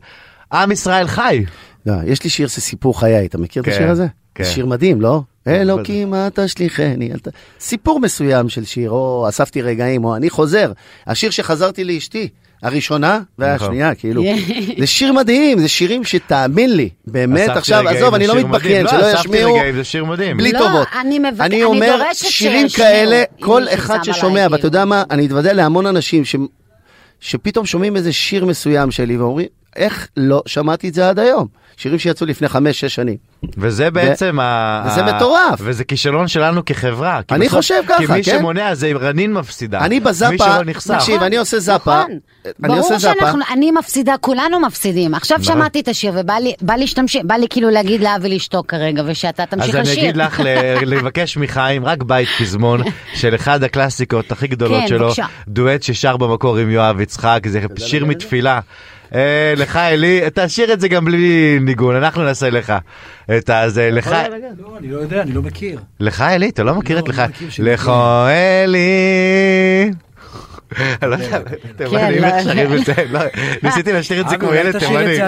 [0.53, 1.43] עם ישראל חי.
[1.85, 4.05] לא, יש לי שיר, זה סיפור חיי, אתה מכיר את כן, השיר הזה?
[4.35, 4.43] כן.
[4.43, 5.21] שיר מדהים, לא?
[5.47, 7.11] אלוקים, אל תשליכני.
[7.11, 7.27] אל ת-
[7.59, 10.71] סיפור מסוים של שיר, או אספתי רגעים, או אני חוזר.
[11.07, 12.27] השיר שחזרתי לאשתי,
[12.63, 14.23] הראשונה והשנייה, כאילו.
[14.79, 18.99] זה שיר מדהים, זה שירים שתאמין לי, באמת, עכשיו, עזוב, אני לא מתבכיין, מדהים.
[19.01, 20.37] שלא ישמיעו רגעים, זה שיר מדהים.
[20.37, 20.87] בלי לא, טובות.
[21.39, 26.25] אני אומר, שירים כאלה, כל אחד ששומע, עליי, ואתה יודע מה, אני אתוודע להמון אנשים
[26.25, 26.35] ש...
[27.19, 31.47] שפתאום שומעים איזה שיר מסוים שלי ואומרים, איך לא שמעתי את זה עד היום?
[31.77, 33.17] שירים שיצאו לפני חמש, שש שנים.
[33.57, 34.83] וזה בעצם ה...
[34.87, 35.59] וזה מטורף.
[35.59, 37.21] וזה כישלון שלנו כחברה.
[37.31, 38.37] אני בסוף- חושב ככה, כי מי כן.
[38.37, 39.79] שמונע זה רנין מפסידה.
[39.79, 40.93] אני מי בזאפה, שלא נחשף.
[40.93, 42.11] תקשיב, אני עושה זאפה, נכון.
[42.63, 45.13] אני עושה ברור זאפה, שאנחנו, אני מפסידה, כולנו מפסידים.
[45.13, 45.55] עכשיו נכון.
[45.55, 49.03] שמעתי את השיר ובא לי, בא לי שתמשיך, בא לי כאילו להגיד לאבי לשתוק כרגע,
[49.05, 49.93] ושאתה תמשיך אז לשיר.
[49.93, 50.39] אני אגיד לך
[50.91, 52.81] לבקש מחיים רק בית פזמון
[53.13, 55.11] של אחד הקלאסיקות הכי גדולות כן, שלו.
[55.47, 58.59] דואט ששר במקור עם יואב יצחק, זה שיר מתפילה.
[59.13, 62.73] אה, לך אלי, תשאיר את זה גם בלי ניגון, אנחנו נעשה לך
[63.37, 64.15] את הזה, לך,
[64.59, 65.79] לא, אני לא יודע, אני לא מכיר.
[65.99, 67.73] לך אלי, אתה לא מכיר את לך, מכיר שמכיר.
[67.73, 67.91] לך
[68.29, 69.91] אלי.
[71.03, 71.39] לא יודע,
[71.75, 72.75] תימנים לא, איך שרים לא.
[72.79, 73.19] את זה, לא,
[73.63, 75.17] ניסיתי לשיר את זה כמו אגב, ילד תימני.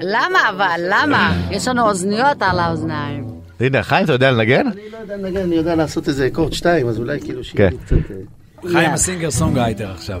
[0.00, 0.38] למה?
[0.50, 0.80] אבל?
[0.88, 1.36] למה?
[1.50, 3.24] יש לנו אוזניות על האוזניים.
[3.60, 4.66] הנה, חיים, אתה יודע לנגן?
[4.66, 7.76] אני לא יודע לנגן, אני יודע לעשות איזה אקורד שתיים, אז אולי כאילו שיהיה לי
[7.78, 7.84] כן.
[7.84, 8.10] קצת...
[8.10, 10.20] אה, חיים ה singer songwriter עכשיו.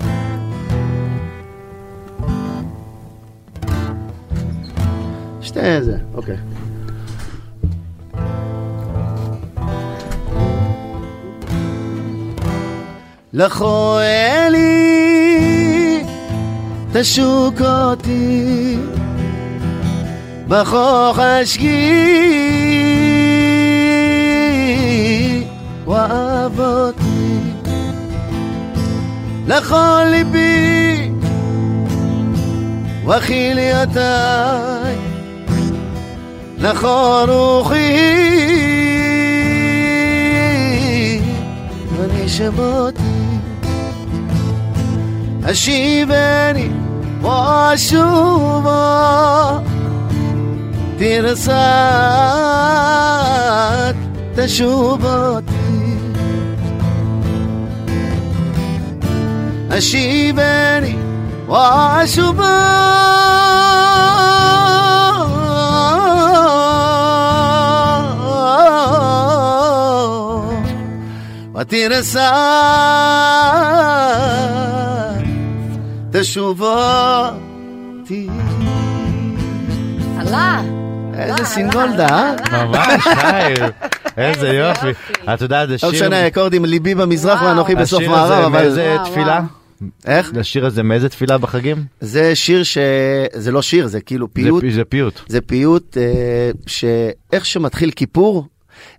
[5.44, 6.36] שתי זה, אוקיי.
[13.32, 16.04] לכו אלי,
[16.92, 18.78] תשוק אותי,
[20.48, 21.94] בכוך אשקי,
[25.86, 27.40] ואהב אותי,
[29.46, 31.10] לכל ליבי,
[33.06, 34.73] וכי לי אותי,
[36.64, 38.24] نخاروخي
[42.26, 43.02] شباتي
[45.44, 46.70] هشي أشيباني
[47.22, 48.74] وأشوما
[51.00, 51.54] ترسات
[54.36, 55.44] تشوباتي.
[59.72, 60.98] أشيباني
[61.48, 62.84] وأشوما
[71.54, 72.30] ותרסה
[76.12, 78.28] תשובותי.
[80.18, 80.62] עלה.
[81.14, 82.34] איזה סינגולדה, אה?
[82.66, 83.56] ממש, חיים.
[84.16, 84.86] איזה יופי.
[85.34, 85.88] את יודעת, זה שיר...
[85.88, 88.62] לא משנה, האקורדים ליבי במזרח ואנוכי בסוף השיר הזה מערב, אבל...
[88.62, 89.40] מאיזה תפילה?
[90.06, 90.32] איך?
[90.40, 91.84] השיר הזה מאיזה תפילה בחגים?
[92.00, 92.78] זה שיר ש...
[93.32, 94.62] זה לא שיר, זה כאילו פיוט.
[94.62, 95.20] זה- זה פיוט.
[95.28, 96.02] זה פיוט אה,
[96.66, 98.46] שאיך שמתחיל כיפור,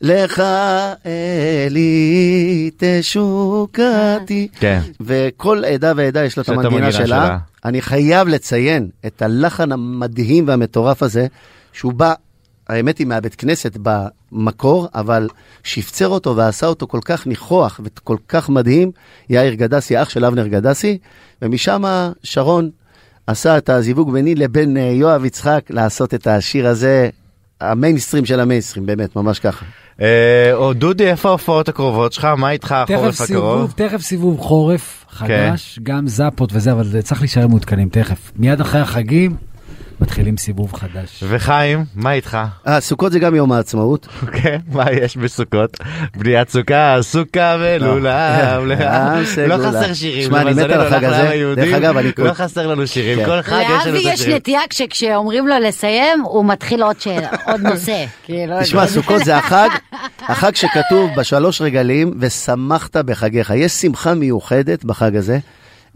[0.02, 0.44] לך
[1.06, 4.48] אלי תשוקתי.
[4.60, 4.80] כן.
[5.02, 7.06] וכל עדה ועדה יש לה את המנגינה שלה.
[7.06, 7.38] שלה.
[7.66, 11.28] אני חייב לציין את הלחן המדהים והמטורף הזה,
[11.74, 12.14] שהוא בא,
[12.70, 15.30] האמת היא מהבית כנסת במקור, אבל
[15.64, 18.92] שפצר אותו ועשה אותו כל כך ניחוח וכל כך מדהים,
[19.30, 20.98] יאיר גדסי, אח של אבנר גדסי,
[21.42, 21.84] ומשם
[22.24, 22.70] שרון
[23.28, 27.10] עשה את הזיווג ביני לבין אה, יואב יצחק לעשות את השיר הזה,
[27.72, 29.66] המיינסטרים של המיינסטרים, באמת, ממש ככה.
[30.02, 32.26] אה, או דודי, איפה ההופעות הקרובות שלך?
[32.26, 33.12] מה איתך החורף הקרוב?
[33.12, 38.32] סיבוב, תכף סיבוב חורף חדש, גם זאפות וזה, אבל צריך להישאר מעודכנים תכף.
[38.36, 39.36] מיד אחרי החגים
[40.02, 41.24] מתחילים סיבוב חדש.
[41.28, 42.38] וחיים, מה איתך?
[42.68, 44.08] אה, סוכות זה גם יום העצמאות.
[44.42, 45.78] כן, מה יש בסוכות?
[46.16, 48.06] בניית סוכה, סוכה ולולב.
[48.06, 48.60] אה,
[49.48, 49.58] לא.
[49.58, 50.24] חסר שירים.
[50.24, 51.56] שמע, אני מת על החג אנחנו הזה.
[51.56, 53.26] דרך אגב, אני לא חסר לנו שירים, כן.
[53.26, 54.36] כל חג יש לנו לאבי את יש השירים.
[54.36, 58.06] נטייה שכשאומרים לו לסיים, הוא מתחיל עוד שאלה, עוד נושא.
[58.26, 59.70] כאילו, תשמע, סוכות זה החג,
[60.20, 63.54] החג שכתוב בשלוש רגלים, ושמחת בחגיך.
[63.56, 65.40] יש שמחה מיוחדת בחג הזה,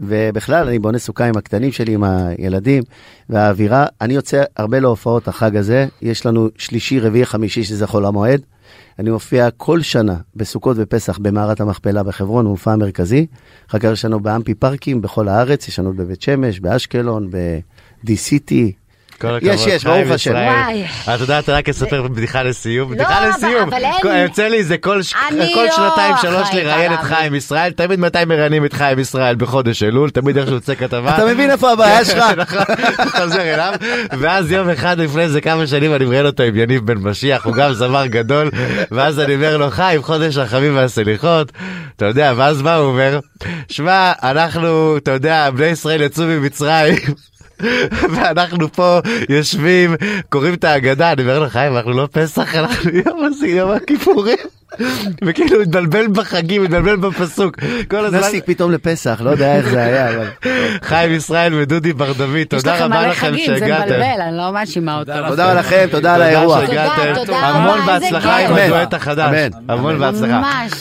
[0.00, 2.82] ובכלל, אני בונה סוכה עם הקטנים שלי, עם הילדים,
[3.28, 8.40] והאווירה, אני יוצא הרבה להופעות החג הזה, יש לנו שלישי, רביעי, חמישי, שזה חול המועד.
[8.98, 13.26] אני מופיע כל שנה בסוכות ופסח במערת המכפלה בחברון, מופע מרכזי.
[13.70, 18.79] אחר כך יש לנו באמפי פארקים בכל הארץ, יש לנו בבית שמש, באשקלון, ב-D-City.
[19.20, 20.30] כל הכבוד, יש, יש, ברוך השם.
[20.30, 20.48] ישראל.
[20.48, 20.84] וואי.
[21.14, 22.90] את יודעת, רק אספר בדיחה לסיום.
[22.90, 23.68] בדיחה אבל- לסיום.
[23.68, 26.98] אבל אין- כל- יוצא לי זה כל לא שנתיים שלוש לראיין את.
[27.02, 27.70] חיים ישראל.
[27.72, 29.34] תמיד מתי מראיינים את חיים ישראל?
[29.34, 31.14] בחודש אלול, תמיד איך שהוא יוצא כתבה.
[31.14, 32.24] אתה מבין איפה הבעיה שלך?
[32.36, 32.62] נכון,
[33.22, 33.72] חוזר אליו,
[34.18, 37.54] ואז יום אחד לפני איזה כמה שנים אני מראיין אותו עם יניב בן משיח, הוא
[37.54, 38.50] גם זמר גדול,
[38.90, 41.52] ואז אני אומר לו, חיים, חודש הרחמים והסליחות,
[41.96, 43.18] אתה יודע, ואז מה הוא אומר?
[43.68, 46.96] שמע, אנחנו, אתה יודע, בני ישראל יצאו ממצרים.
[48.10, 49.94] ואנחנו פה יושבים,
[50.28, 54.36] קוראים את ההגדה, אני אומר לו, חיים, אנחנו לא פסח, אנחנו יום הזה, יום הכיפורים.
[55.24, 57.56] וכאילו הוא התבלבל בחגים, התבלבל בפסוק.
[57.90, 58.18] כל הזמן...
[58.18, 60.26] נכנסתי פתאום לפסח, לא יודע איך זה היה, אבל...
[60.82, 63.84] חיים ישראל ודודי בר דוד, יש תודה לכם רבה מלא לכם חגים, זה שהגעתם.
[63.84, 65.12] מבלבל, אני לא מאשימה אותו.
[65.28, 66.60] תודה לכם, תודה על האירוע.
[66.60, 67.14] תודה שהגעתם.
[67.14, 68.38] תודה, תודה המון רבה, איזה בהצלחה.
[68.38, 68.60] עם אמן.
[68.60, 69.28] הדואט החדש.
[69.28, 69.48] אמן.
[69.68, 70.12] המון אמן.
[70.12, 70.38] בהצלחה.
[70.38, 70.72] ממש.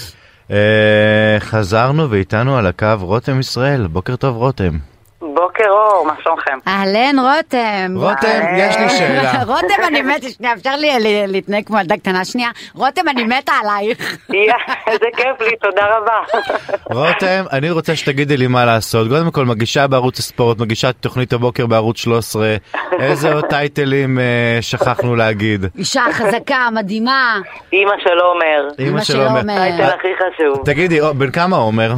[0.51, 4.77] אה, חזרנו ואיתנו על הקו רותם ישראל, בוקר טוב רותם.
[5.21, 6.57] בוקר אור, מה שלומכם?
[6.67, 7.93] אהלן רותם.
[7.95, 9.31] רותם, יש לי שאלה.
[9.53, 12.49] רותם, אני מתה, שנייה, אפשר לי ל- להתנהג כמו ילדה קטנה שנייה?
[12.75, 14.17] רותם, אני מתה עלייך.
[14.87, 16.13] איזה כיף לי, תודה רבה.
[17.05, 19.07] רותם, אני רוצה שתגידי לי מה לעשות.
[19.07, 22.55] קודם כל, מגישה בערוץ הספורט, מגישה תוכנית הבוקר בערוץ 13.
[22.99, 25.65] איזה עוד טייטלים אה, שכחנו להגיד?
[25.77, 27.37] אישה חזקה, מדהימה.
[27.73, 28.87] אימא של עומר.
[28.87, 29.41] אמא של עומר.
[29.41, 30.65] טייטל הכי חשוב.
[30.65, 31.93] תגידי, בן כמה עומר?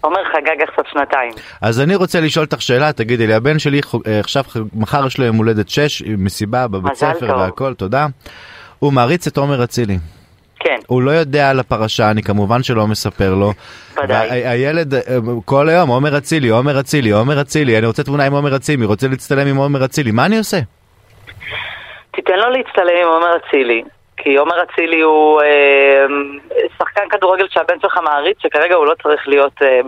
[0.00, 1.32] עומר חגג עכשיו שנתיים.
[1.60, 4.44] אז אני רוצה לשאול אותך שאלה, תגידי לי, הבן שלי אה, עכשיו,
[4.74, 7.38] מחר יש לו יום הולדת 6, מסיבה בבית ספר.
[7.38, 8.06] והכל, תודה.
[8.78, 9.98] הוא מעריץ את עומר אצילי.
[10.60, 10.76] כן.
[10.86, 13.52] הוא לא יודע על הפרשה, אני כמובן שלא מספר לו.
[14.02, 14.46] ודאי.
[14.46, 15.00] הילד אה,
[15.44, 19.08] כל היום, עומר אצילי, עומר אצילי, עומר אצילי, אני רוצה תמונה עם עומר אצילי, רוצה
[19.08, 20.58] להצטלם עם עומר אצילי, מה אני עושה?
[22.10, 23.82] תיתן לו להצטלם עם עומר אצילי.
[24.22, 26.06] כי עומר אצילי הוא אה,
[26.78, 29.80] שחקן כדורגל שהבן שלך מעריץ, שכרגע הוא לא צריך להיות אה,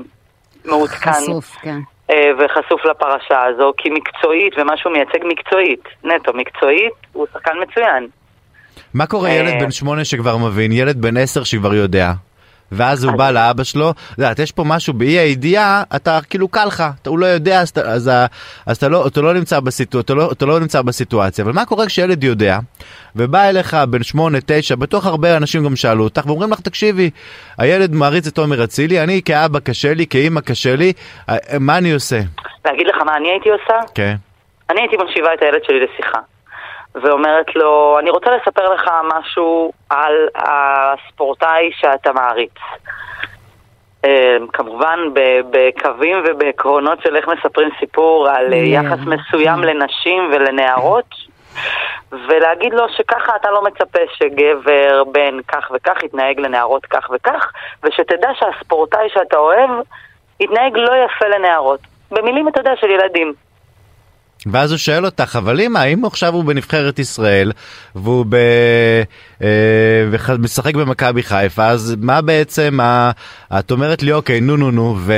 [0.65, 1.79] מעודכן חשוף, כן.
[2.11, 8.07] אה, וחשוף לפרשה הזו, כי מקצועית, ומה שהוא מייצג מקצועית, נטו מקצועית, הוא שחקן מצוין.
[8.95, 9.35] מה קורה אה.
[9.35, 12.13] ילד בן שמונה שכבר מבין, ילד בן עשר שכבר יודע,
[12.73, 16.65] ואז הוא בא לאבא שלו, את יודעת, יש פה משהו באי הידיעה, אתה כאילו קל
[16.65, 18.11] לך, אתה- הוא לא יודע, אז, אז,
[18.67, 21.65] אז אתה, לא, אתה, לא נמצא בסיטו, אתה, לא, אתה לא נמצא בסיטואציה, אבל מה
[21.65, 22.59] קורה כשילד יודע,
[23.17, 27.11] ובא אליך בן שמונה, תשע, בטוח הרבה אנשים גם שאלו אותך, ואומרים לך, תקשיבי,
[27.59, 30.93] הילד מעריץ את עומר אצילי, אני כאבא קשה לי, כאימא קשה לי,
[31.29, 32.17] אה, מה אני עושה?
[32.65, 33.79] להגיד לך מה אני הייתי עושה?
[33.95, 34.15] כן.
[34.71, 36.19] אני הייתי מושיבה את הילד שלי לשיחה.
[36.95, 42.53] ואומרת לו, אני רוצה לספר לך משהו על הספורטאי שאתה מעריץ.
[44.05, 44.99] אה, כמובן
[45.51, 48.59] בקווים ובעקרונות של איך מספרים סיפור על אה.
[48.59, 51.15] יחס מסוים לנשים ולנערות,
[52.13, 57.53] ולהגיד לו שככה אתה לא מצפה שגבר בן כך וכך יתנהג לנערות כך וכך,
[57.85, 59.71] ושתדע שהספורטאי שאתה אוהב
[60.41, 61.81] יתנהג לא יפה לנערות.
[62.11, 63.33] במילים, אתה יודע, של ילדים.
[64.53, 67.53] ואז הוא שואל אותך, אבל אמא, אם עכשיו הוא בנבחרת ישראל
[67.95, 68.37] והוא ב...
[69.43, 70.05] אה,
[70.39, 73.11] משחק במכבי חיפה, אז מה בעצם, ה...
[73.59, 75.13] את אומרת לי, אוקיי, נו נו נו, ו...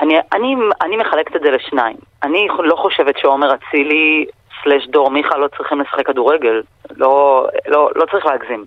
[0.00, 1.96] אני, אני, אני מחלקת את זה לשניים.
[2.22, 4.26] אני לא חושבת שעומר אצילי
[4.66, 6.62] סלש דור מיכה לא צריכים לשחק כדורגל.
[6.96, 8.64] לא, לא, לא צריך להגזים.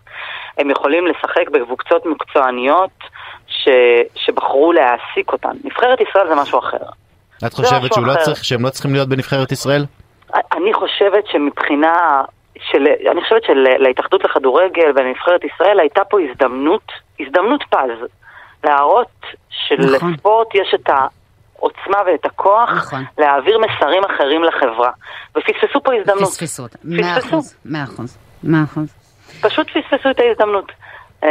[0.58, 2.90] הם יכולים לשחק בקבוצות מקצועניות
[3.48, 3.70] ש,
[4.16, 5.52] שבחרו להעסיק אותן.
[5.64, 6.78] נבחרת ישראל זה משהו אחר.
[7.48, 8.24] את חושבת לא אחר.
[8.24, 9.86] צריך, שהם לא צריכים להיות בנבחרת ישראל?
[10.54, 12.24] אני חושבת שמבחינה,
[12.72, 18.08] של, אני חושבת שלהתאחדות לכדורגל ולנבחרת ישראל הייתה פה הזדמנות, הזדמנות פז,
[18.64, 20.90] להראות שלספורט יש את
[21.62, 23.04] העוצמה ואת הכוח נכון.
[23.18, 24.92] להעביר מסרים אחרים לחברה.
[25.38, 26.24] ופספסו פה הזדמנות.
[26.30, 26.78] פספסו אותה.
[26.84, 27.18] מאה.
[27.20, 28.94] אחוז, מאה אחוז, מאה אחוז.
[29.42, 30.72] פשוט פספסו את ההזדמנות.
[31.24, 31.30] אה,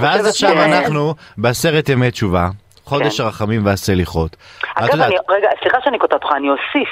[0.00, 2.48] ואז עכשיו ש- אנחנו בעשרת ימי תשובה,
[2.84, 3.24] חודש כן.
[3.26, 4.36] הרחמים והסליחות.
[4.74, 6.88] אגב, יודעת, אני, רגע, סליחה שאני קוטעת אותך, אני אוסיף.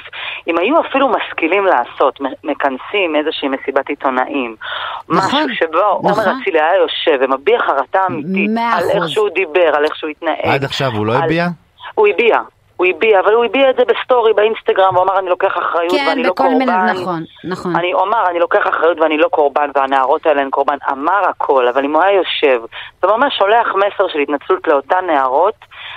[0.49, 4.57] אם היו אפילו משכילים לעשות, מכנסים איזושהי מסיבת עיתונאים,
[5.09, 6.41] נכון, משהו שבו עומר נכון.
[6.43, 9.09] אצילי היה יושב ומביע חרטה אמיתית על איך.
[9.09, 10.37] שהוא דיבר, על איך שהוא התנהג.
[10.55, 11.47] עד עכשיו הוא לא על- הביע?
[11.95, 12.39] הוא הביע.
[12.83, 16.05] הוא הביע, אבל הוא הביע את זה בסטורי, באינסטגרם, הוא אמר אני לוקח אחריות כן,
[16.09, 16.59] ואני לא בכל קורבן.
[16.59, 17.77] מיני, נכון, נכון.
[17.77, 20.77] אני אומר, אני לוקח אחריות ואני לא קורבן, והנערות האלה הן קורבן.
[20.93, 22.61] אמר הכל, אבל אם הוא היה יושב
[23.03, 25.55] וממש שולח מסר של התנצלות לאותן נערות,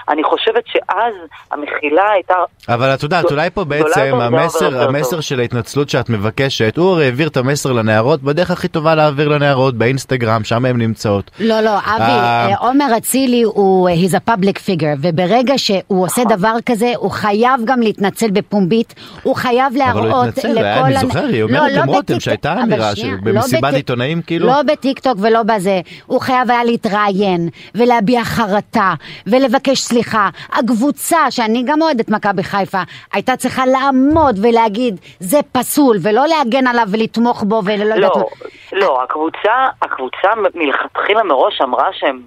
[0.10, 1.14] אני חושבת שאז
[1.52, 2.34] המחילה הייתה...
[2.70, 5.22] אבל את יודעת, אולי פה בעצם המסר, המסר.
[5.22, 9.76] של ההתנצלות שאת מבקשת, הוא הרי העביר את המסר לנערות בדרך הכי טובה להעביר לנערות,
[9.76, 11.32] באינסטגרם, שם הן נמצאות.
[11.40, 16.24] לא, לא, אבי, אה, אה, עומר אצילי הוא, he's a public figure, וברגע שהוא עושה
[16.24, 16.38] נכון.
[16.38, 18.94] דבר כזה, הוא חייב גם להתנצל בפומבית,
[19.24, 20.58] הוא חייב אבל הוא להראות התנצל, לכל...
[20.64, 23.76] היה- אני זוכר, היא לא, אומרת לא עם רותם בטיק- שהייתה אמירה לא במסיבת בטיק-
[23.76, 24.48] עיתונאים, כאילו?
[24.48, 28.94] לא בטיקטוק ולא בזה, הוא חייב היה להתראיין, ולהביע חרטה,
[29.28, 30.30] ולבקש סליחה.
[30.54, 32.82] הקבוצה, שאני גם אוהדת מכבי חיפה,
[33.14, 38.80] הייתה צריכה לעמוד ולהגיד, זה פסול, ולא להגן עליו ולתמוך בו ולא יודעת לא, מה.
[38.80, 42.20] לא, הקבוצה, הקבוצה מלכתחילה מראש אמרה שהם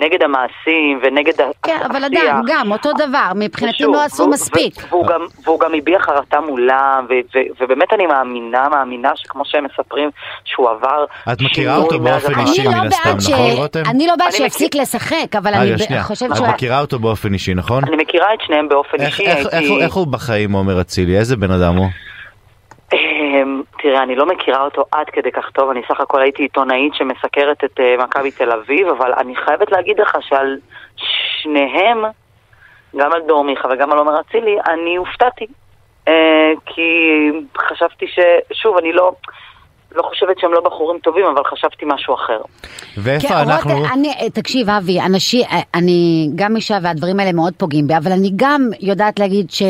[0.00, 2.04] נגד המעשים ונגד כן, אבל.
[2.04, 4.74] עדיין, גם אותו דבר, מבחינתי לא עשו מספיק.
[4.90, 7.06] והוא גם- והוא גם הביע חרטה מולם,
[7.60, 10.10] ובאמת אני מאמינה, מאמינה שכמו שהם מספרים,
[10.44, 11.04] שהוא עבר...
[11.32, 12.40] את מכירה אותו באופן.
[12.40, 13.82] אישי אני לא מן הסתם, נכון רותם?
[13.86, 15.72] אני לא בעד שיפסיק לשחק, אבל אני
[16.02, 16.48] חושבת את שהוא...
[16.48, 17.84] מכירה אותו באופן אישי, נכון?
[17.84, 21.18] אני מכירה את שניהם באופן אישי, איך- הוא- איך הוא בחיים, עומר אצילי?
[21.18, 21.86] איזה בן אדם הוא?
[23.82, 27.64] תראה, אני לא מכירה אותו עד כדי כך טוב, אני סך הכל הייתי עיתונאית שמסקרת
[27.64, 30.56] את אה, מכבי תל אביב, אבל אני חייבת להגיד לך שעל
[30.96, 32.04] שניהם,
[32.96, 35.46] גם על דור מיכה וגם על עומר אצילי, אני הופתעתי.
[36.08, 36.82] אה, כי
[37.58, 38.18] חשבתי ש...
[38.52, 39.12] שוב, אני לא...
[39.94, 42.40] לא חושבת שהם לא בחורים טובים, אבל חשבתי משהו אחר.
[42.96, 43.74] ואיפה כן, אנחנו...
[43.74, 48.30] רותם, אני, תקשיב, אבי, אנשים, אני גם אישה והדברים האלה מאוד פוגעים בי, אבל אני
[48.36, 49.62] גם יודעת להגיד ש...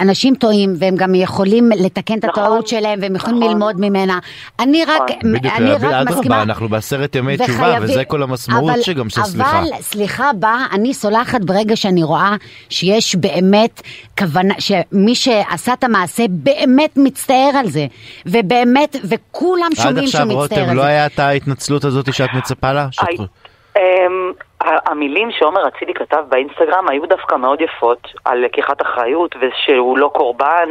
[0.00, 4.18] אנשים טועים והם גם יכולים לתקן את נכון, הטעות שלהם והם יכולים ללמוד ממנה.
[4.60, 6.42] אני רק, בדיוק, אני רק אדרבה, מסכימה.
[6.42, 9.58] אנחנו בעשרת ימי תשובה, וחייבים- וזה כל המשמעות אבל- שגם של סליחה.
[9.60, 12.34] אבל סליחה באה, אני סולחת ברגע שאני רואה
[12.68, 13.82] שיש באמת
[14.18, 17.86] כוונה, שמי שעשה את המעשה באמת מצטער על זה.
[18.26, 20.88] ובאמת, וכולם עד שומעים עכשיו, שהוא מצטער רותם, על לא זה.
[20.88, 22.88] היה את ההתנצלות הזאת שאת מצפה לה?
[24.86, 30.68] המילים שעומר אצילי כתב באינסטגרם היו דווקא מאוד יפות על לקיחת אחריות ושהוא לא קורבן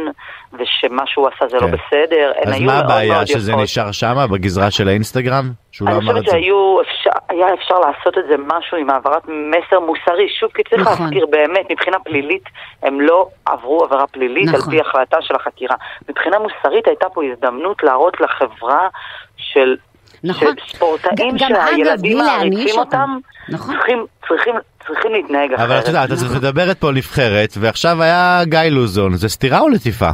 [0.52, 1.72] ושמה שהוא עשה זה לא כן.
[1.72, 2.32] בסדר.
[2.36, 3.62] הן אז מה הבעיה, שזה יפות.
[3.62, 5.44] נשאר שמה, בגזרה של האינסטגרם?
[5.72, 6.30] שהוא לא אני אמר את חושבת זה?
[6.30, 10.28] שהיו, אפשר, היה אפשר לעשות את זה משהו עם העברת מסר מוסרי.
[10.40, 11.04] שוב, כי צריך נכון.
[11.04, 12.44] להזכיר באמת, מבחינה פלילית,
[12.82, 14.72] הם לא עברו עבירה פלילית על נכון.
[14.72, 15.76] פי החלטה של החקירה.
[16.08, 18.88] מבחינה מוסרית הייתה פה הזדמנות להראות לחברה
[19.36, 19.76] של,
[20.24, 20.48] נכון.
[20.68, 22.98] של ספורטאים גם- גם אגב, בלי שהילדים מעריצים אותם.
[23.00, 23.18] אותם,
[23.48, 23.74] נכון.
[23.76, 24.54] צריכים, צריכים,
[24.86, 25.66] צריכים להתנהג אחרת.
[25.66, 30.10] אבל את יודעת, את מדברת פה נבחרת, ועכשיו היה גיא לוזון, זה סתירה או לטיפה?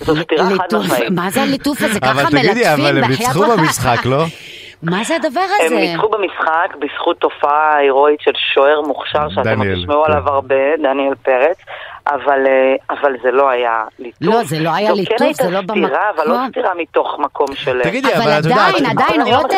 [0.00, 1.10] זו סתירה חד ליטוף, משמעית.
[1.10, 1.98] מה זה הליטוף הזה?
[2.02, 3.58] אבל ככה תגידי, מלטפים אבל הם בחייאת ניצחו רבאק.
[3.58, 4.24] במשחק, לא?
[4.82, 5.74] מה זה הדבר הם הזה?
[5.76, 10.12] ניצחו במשחק בזכות תופעה הירואית של שוער מוכשר שאתם תשמעו כן.
[10.12, 11.56] עליו הרבה, דניאל פרץ,
[12.08, 14.18] אבל, אה, אבל זה לא היה ליטוף.
[14.20, 16.48] לא, זה לא היה זו ליטוף, כן הייתה זה לא סתירה, אבל לא במקום.
[16.50, 17.80] סתירה מתוך מקום של...
[17.82, 18.74] תגידי, אבל אבל את יודעת...
[18.74, 19.56] עדיין, עדיין, אני לא רותם.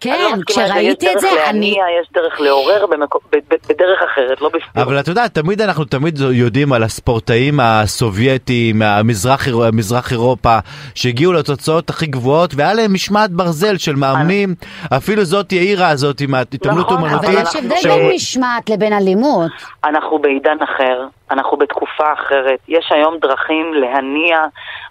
[0.00, 0.42] כן, לא.
[0.46, 1.60] כשראיתי את זה, יש דרך אני...
[1.76, 4.84] להניע, יש דרך לעורר במקום- ב- ב- בדרך אחרת, לא בסתירה.
[4.86, 10.58] אבל את יודעת, תמיד אנחנו תמיד יודעים על הספורטאים הסובייטים, מהמזרח מזרח אירופה,
[10.94, 14.54] שהגיעו לתוצאות הכי גבוהות, והיה להם משמעת ברזל של מאמנים,
[14.96, 17.28] אפילו זאת יאירה הזאת עם ההתעמלות נכון, אומנותית.
[17.30, 19.50] אבל יש הבדל בין משמעת לבין אלימות.
[19.84, 21.81] אנחנו בעידן אחר, אנחנו בתקופה
[22.12, 22.60] אחרת.
[22.68, 24.38] יש היום דרכים להניע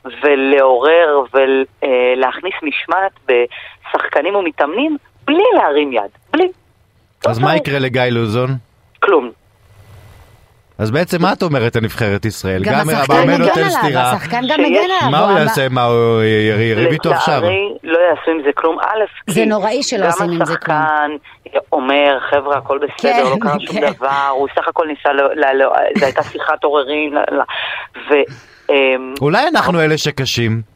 [0.06, 6.12] ולעורר ולהכניס משמעת בשחקנים ומתאמנים בלי להרים יד.
[6.34, 6.48] בלי.
[7.28, 8.50] אז מה יקרה לגיא לוזון?
[9.00, 9.32] כלום.
[10.82, 12.64] אז בעצם מה את אומרת על נבחרת ישראל?
[12.64, 14.12] גם מגן נותן עליו, סטירה.
[14.12, 15.12] השחקן גם שיש- מגן עליו.
[15.12, 15.70] מה הוא יעשה?
[15.70, 16.24] מה, הוא
[16.60, 17.38] יריב איתו עכשיו?
[17.38, 18.78] לצערי לא יעשו עם זה כלום.
[18.80, 20.78] א', זה נוראי שלא עושים עם זה כלום.
[20.78, 23.92] גם השחקן אומר, חבר'ה, הכל בסדר, כן, לא קרה שום כן.
[23.92, 25.10] דבר, הוא סך הכל ניסה,
[26.00, 27.14] זו הייתה שיחת עוררין.
[28.70, 30.71] אמ, אולי אנחנו אלה שקשים.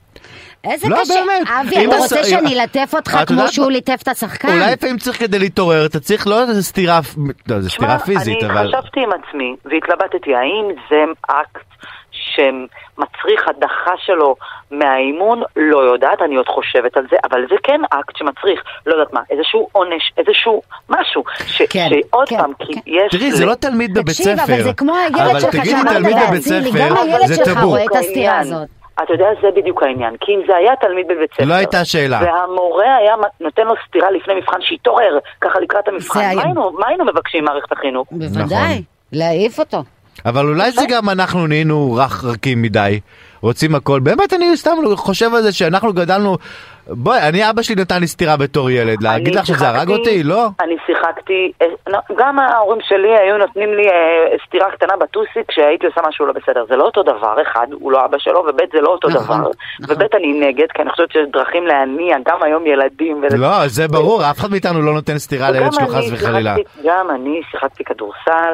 [0.71, 1.13] איזה לא, קשה.
[1.13, 1.47] באמת.
[1.67, 3.71] אבי, אתה רוצה שאני אלטף אותך כמו יודעת שהוא?
[3.71, 4.47] ליטף את השחקן?
[4.47, 6.99] אולי לפעמים צריך כדי להתעורר, אתה צריך לא איזה סטירה,
[7.47, 8.67] לא, זה סטירה פיזית, אני אבל...
[8.67, 11.65] חשבתי עם עצמי והתלבטתי, האם זה אקט
[12.11, 14.35] שמצריך הדחה שלו
[14.71, 15.41] מהאימון?
[15.55, 19.19] לא יודעת, אני עוד חושבת על זה, אבל זה כן אקט שמצריך, לא יודעת מה,
[19.29, 23.11] איזשהו עונש, איזשהו משהו, ש- כן, שעוד כן, פעם, כי יש...
[23.11, 24.53] תראי, זה לא תלמיד בבית תקשיב, ספר.
[24.53, 27.63] אבל זה כמו הילד שלך שאמרת ספר, גם הילד זה שלך.
[27.63, 28.39] רואה את הסתירה.
[28.39, 28.74] הזאת.
[29.03, 30.15] אתה יודע, זה בדיוק העניין.
[30.21, 31.45] כי אם זה היה תלמיד בבית ספר...
[31.45, 32.19] לא הייתה שאלה.
[32.23, 36.19] והמורה היה נותן לו סטירה לפני מבחן, שיתעורר, ככה לקראת המבחן.
[36.19, 38.07] היה- מה היינו- מה היינו מבקשים ממערכת החינוך?
[38.11, 39.83] בוודאי, להעיף אותו.
[40.25, 42.99] אבל אולי זה גם אנחנו נהיינו רך רכים מדי,
[43.41, 43.99] רוצים הכל.
[43.99, 46.37] באמת, אני סתם חושב על זה שאנחנו גדלנו...
[46.87, 50.23] בואי, אני, אבא שלי נתן לי סטירה בתור ילד, להגיד לך שזה הרג אותי?
[50.23, 50.47] לא.
[50.59, 55.85] אני שיחקתי, אה, לא, גם ההורים שלי היו נותנים לי אה, סטירה קטנה בטוסיק כשהייתי
[55.85, 56.65] עושה משהו לא בסדר.
[56.69, 59.35] זה לא אותו דבר, אחד, הוא לא אבא שלו, וב' זה לא אותו נכון, דבר.
[59.79, 59.95] נכון.
[59.95, 63.23] וב' אני נגד, כי אני חושבת שיש דרכים להניע גם היום ילדים.
[63.37, 66.55] לא, זה ברור, אף אחד מאיתנו לא נותן סטירה לילד שלו חס וחלילה.
[66.85, 68.53] גם אני שיחקתי כדורסל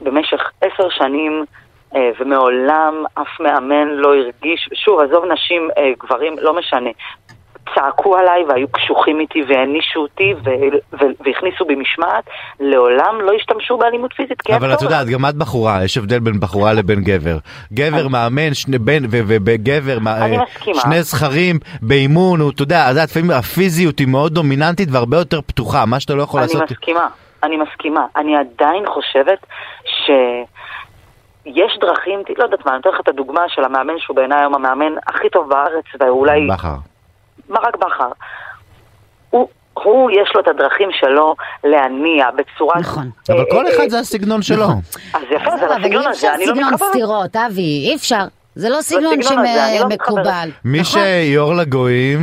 [0.00, 1.44] במשך, עשר שנים,
[2.20, 6.90] ומעולם אף מאמן לא הרגיש, שוב, עזוב נשים, אה, גברים, לא משנה.
[7.74, 10.34] צעקו עליי והיו קשוחים איתי והענישו אותי
[11.20, 12.24] והכניסו בי משמעת,
[12.60, 14.82] לעולם לא השתמשו באלימות פיזית אבל את.
[14.82, 17.36] יודעת, גם את בחורה, יש הבדל בין בחורה לבין גבר.
[17.72, 20.44] גבר מאמן, שני בן, ו- ובגבר, מה- אני אה.
[20.74, 26.00] שני זכרים באימון, אתה יודע, אז לפעמים הפיזיות היא מאוד דומיננטית והרבה יותר פתוחה, מה
[26.00, 26.70] שאתה לא יכול אני לעשות.
[26.72, 27.06] מסכימה,
[27.42, 28.06] אני מסכימה.
[28.16, 29.46] אני עדיין חושבת
[31.44, 34.54] שיש דרכים, לא יודעת מה, אני אתן לך את הדוגמה של המאמן שהוא בעיניי היום
[34.54, 36.46] המאמן הכי טוב בארץ, ואולי...
[36.46, 36.74] בכר.
[37.48, 38.10] ברק בכר.
[39.30, 41.34] הוא, הוא, יש לו את הדרכים שלו
[41.64, 42.74] להניע בצורה...
[42.80, 43.10] נכון.
[43.28, 44.66] אבל כל אה, אחד אה, זה הסגנון שלו.
[45.14, 46.90] אז יפה, זה הסגנון אי אפשר הזה, אני לא סגנון מתחברת.
[46.90, 48.24] סטירות, אבי, אי אפשר.
[48.54, 50.50] זה לא סגנון לא שמקובל.
[50.64, 51.00] מי נכון.
[51.02, 52.18] שיו"ר לגויים,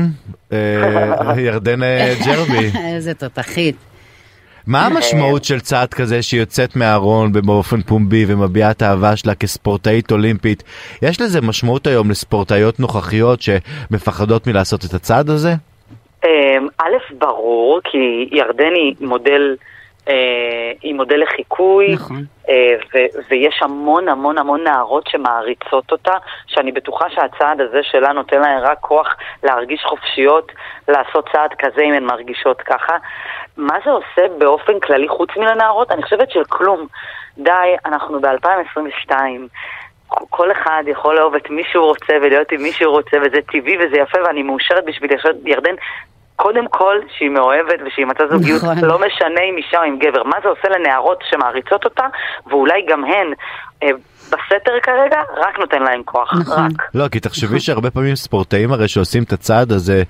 [0.51, 2.71] אה, ירדן אה, ג'רבי.
[2.95, 3.75] איזה תותחית.
[4.67, 10.11] מה המשמעות של צעד כזה שהיא יוצאת מהארון באופן פומבי ומביעה את האהבה שלה כספורטאית
[10.11, 10.63] אולימפית?
[11.01, 15.49] יש לזה משמעות היום לספורטאיות נוכחיות שמפחדות מלעשות את הצעד הזה?
[16.25, 19.55] אמ, א', ברור, כי ירדן היא מודל,
[20.09, 22.23] אה, היא מודל לחיקוי, נכון.
[22.49, 26.13] אה, ו- ויש המון המון המון נערות שמעריצות אותה,
[26.47, 30.51] שאני בטוחה שהצעד הזה שלה נותן להן רק כוח להרגיש חופשיות,
[30.87, 32.97] לעשות צעד כזה אם הן מרגישות ככה.
[33.57, 35.91] מה זה עושה באופן כללי חוץ מלנערות?
[35.91, 36.87] אני חושבת שכלום.
[37.37, 39.11] די, אנחנו ב-2022.
[40.09, 43.77] כל אחד יכול לאהוב את מי שהוא רוצה ולהיות עם מי שהוא רוצה, וזה טבעי
[43.77, 45.11] וזה יפה, ואני מאושרת בשביל
[45.45, 45.75] ירדן.
[46.35, 48.77] קודם כל, שהיא מאוהבת ושהיא מצאה זוגיות, נכון.
[48.89, 50.23] לא משנה אם אישה או עם גבר.
[50.23, 52.03] מה זה עושה לנערות שמעריצות אותה,
[52.47, 53.33] ואולי גם הן
[53.83, 53.87] אה,
[54.27, 56.33] בסתר כרגע, רק נותן להן כוח.
[56.33, 56.65] נכון.
[56.65, 56.89] רק.
[56.93, 60.03] לא, כי תחשבי שהרבה פעמים ספורטאים הרי שעושים את הצעד הזה,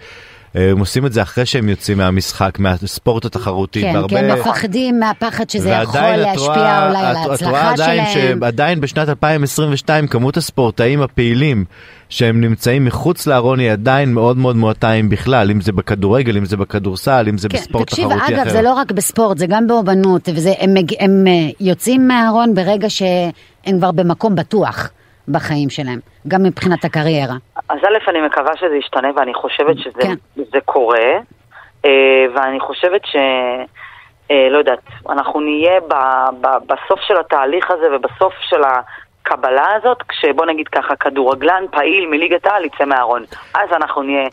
[0.58, 3.82] הם עושים את זה אחרי שהם יוצאים מהמשחק, מהספורט התחרותי.
[3.82, 7.72] כן, והרבה- כי הם מפחדים מהפחד שזה יכול להשפיע אולי על את- את רואה ההצלחה
[7.72, 8.40] עדיין שלהם.
[8.42, 11.66] שעדיין בשנת 2022 כמות הספורטאים הפעילים
[12.10, 16.46] שהם נמצאים מחוץ לארון היא עדיין מאוד מאוד מועטה אם בכלל, אם זה בכדורגל, אם
[16.46, 18.42] זה בכדורסל, אם זה כן, בספורט תקשיב, תחרותי אחר.
[18.42, 22.54] אגב, זה לא רק בספורט, זה גם באומנות, וזה, הם, מג- הם אה, יוצאים מהארון
[22.56, 23.32] ברגע שהם
[23.78, 24.90] כבר במקום בטוח
[25.28, 27.36] בחיים שלהם, גם מבחינת הקריירה.
[27.70, 30.14] אז א', אני מקווה שזה ישתנה, ואני חושבת שזה כן.
[30.36, 31.10] זה קורה,
[31.86, 31.92] אה,
[32.36, 33.16] ואני חושבת ש...
[34.32, 34.80] אה, לא יודעת,
[35.10, 35.94] אנחנו נהיה ב,
[36.42, 42.46] ב, בסוף של התהליך הזה ובסוף של הקבלה הזאת, כשבוא נגיד ככה, כדורגלן פעיל מליגת
[42.46, 43.24] העל יצא מהארון.
[43.54, 44.28] אז אנחנו נהיה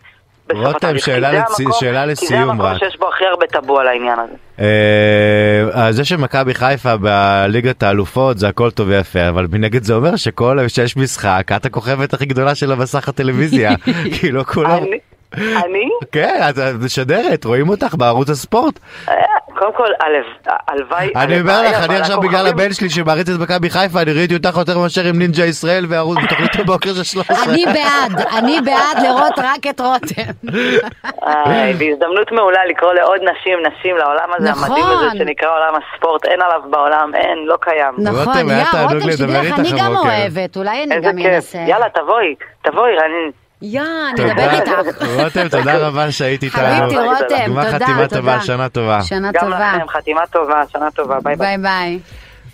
[0.47, 1.05] בסוף רותם, התהליך.
[1.05, 2.79] כי שאלה לצ- המקום- שאלה כי זה לסיום המקום רק.
[2.79, 4.35] שיש בו הכי הרבה טאבו על העניין הזה.
[4.61, 10.69] אה, זה שמכבי חיפה בליגת האלופות זה הכל טוב ויפה, אבל מנגד זה אומר שכל
[10.69, 13.75] שיש משחק, את הכוכבת הכי גדולה של המסך הטלוויזיה.
[14.21, 14.83] כי לא כולם...
[14.83, 14.99] אני?
[15.37, 15.89] אני?
[16.13, 18.79] כן, את את משדרת, רואים אותך בערוץ הספורט.
[19.59, 21.11] קודם כל, הלו- הלוואי...
[21.17, 24.35] אני אומר הלוואי, לך, אני עכשיו בגלל הבן שלי שמעריץ את מכבי חיפה, אני ראיתי
[24.35, 27.55] אותך יותר מאשר עם נינג'ה ישראל וערוץ בתוכנית הבוקר של 13.
[27.55, 30.31] אני בעד, אני בעד לראות רק את רותם.
[31.27, 34.65] איי, והזדמנות מעולה לקרוא לעוד נשים, נשים לעולם הזה נכון.
[34.71, 37.95] המדהים הזה שנקרא עולם הספורט, אין עליו בעולם, אין, לא קיים.
[37.99, 41.19] נכון, יא, רותם, שתדע לך, אני גם אוהבת, אולי אני גם.
[41.19, 41.59] אנסה.
[41.59, 43.44] יאללה, תבואי, תבואי, רנין.
[43.63, 43.83] יא,
[44.15, 45.03] אני אדבר איתך.
[45.25, 46.63] רותם, תודה רבה שהיית איתנו.
[46.63, 48.17] חביבתי, רותם, גמר תודה, חתימה תודה.
[48.21, 49.03] טובה, שנה טובה.
[49.03, 49.73] שנה גם טובה.
[49.77, 51.59] לכם, חתימה טובה, שנה טובה, ביי ביי.
[51.59, 52.01] ביי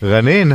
[0.03, 0.11] ביי.
[0.17, 0.53] רנין,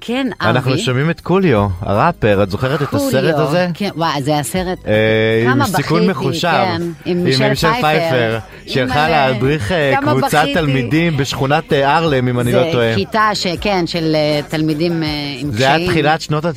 [0.00, 0.50] כן, אבי.
[0.50, 3.34] אנחנו שומעים את קוליו, הראפר, את זוכרת את הסרט.
[3.34, 3.66] הזה?
[3.74, 4.78] כן, וואי, זה הסרט.
[4.86, 8.38] אה, כמה סיכון בכיתי, מחושב, כן, עם מישל פייפר.
[8.66, 10.44] שהלכה אימא'לה, להדריך אה, קבוצת.
[10.54, 12.94] תלמידים בשכונת אה, ארלם, אם אני לא זה טועה.
[12.94, 15.08] כיתה שכן, של אה, תלמידים אה,
[15.38, 15.90] עם זה היה קשיים.
[15.90, 16.52] תחילת שנות ה-90,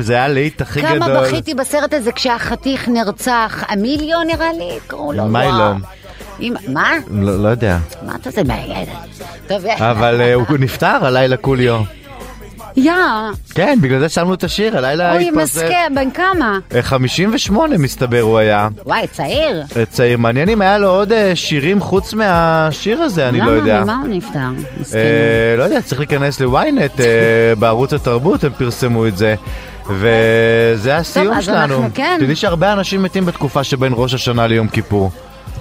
[0.00, 0.98] זה היה הלהיט הכי גדול.
[0.98, 5.24] כמה בכיתי בסרט הזה כשהחתיך נרצח, המיליון נראה לי, קראו לו.
[5.24, 5.50] מיילו.
[5.54, 5.72] וואו.
[6.40, 6.92] עם- מה?
[7.10, 7.78] לא לא יודע.
[8.02, 8.42] מה אתה עושה?
[9.46, 9.64] טוב.
[9.78, 11.80] אבל אה, הוא נפטר הלילה קוליו.
[12.76, 12.92] יא,
[13.54, 15.42] כן, בגלל זה שמנו את השיר, הלילה אוי, התפרסם.
[15.42, 16.58] מסכן, בן כמה?
[16.74, 18.68] אה, 58 מסתבר הוא היה.
[18.86, 19.62] וואי, צעיר.
[19.76, 20.18] אה, צעיר.
[20.18, 23.80] מעניין אם היה לו עוד אה, שירים חוץ מהשיר הזה, אני לא יודע.
[23.80, 23.84] למה?
[23.94, 24.38] ממה הוא נפטר?
[24.80, 24.98] מסכן.
[24.98, 27.06] אה, לא יודע, צריך להיכנס לוויינט, אה,
[27.58, 29.34] בערוץ התרבות הם פרסמו את זה.
[29.90, 31.62] וזה הסיום אז שלנו.
[31.74, 32.16] אנחנו- כן.
[32.20, 35.10] תדעי שהרבה אנשים מתים בתקופה שבין ראש השנה ליום כיפור.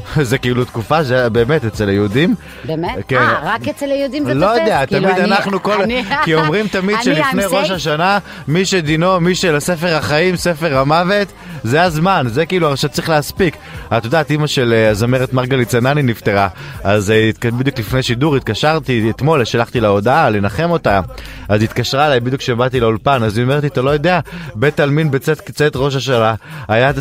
[0.22, 2.36] זה כאילו תקופה, זה באמת אצל היהודים.
[2.66, 2.96] באמת?
[3.08, 3.16] כן.
[3.18, 4.42] אה, רק אצל היהודים זה תופס?
[4.44, 5.82] לא יודע, כאילו, תמיד אני- אנחנו כל...
[5.82, 7.72] אני- כי אומרים תמיד שלפני ראש.
[7.72, 8.18] השנה,
[8.48, 11.28] מי שדינו, מי שלספר החיים, ספר המוות,
[11.64, 13.56] זה הזמן, זה כאילו שצריך להספיק.
[13.98, 16.48] את יודעת, אימא של אה, הזמרת מרגלית צנני נפטרה,
[16.84, 21.02] אז אה, בדיוק לפני שידור התקשרתי אתמול, שלחתי לה הודעה לנחם אותה,
[21.50, 24.20] אז התקשרה אליי בדיוק כשבאתי לאולפן, אז היא אומרת לי, אתה לא יודע,
[24.56, 26.34] בית עלמין בצאת צאת ראש השנה,
[26.68, 26.92] היה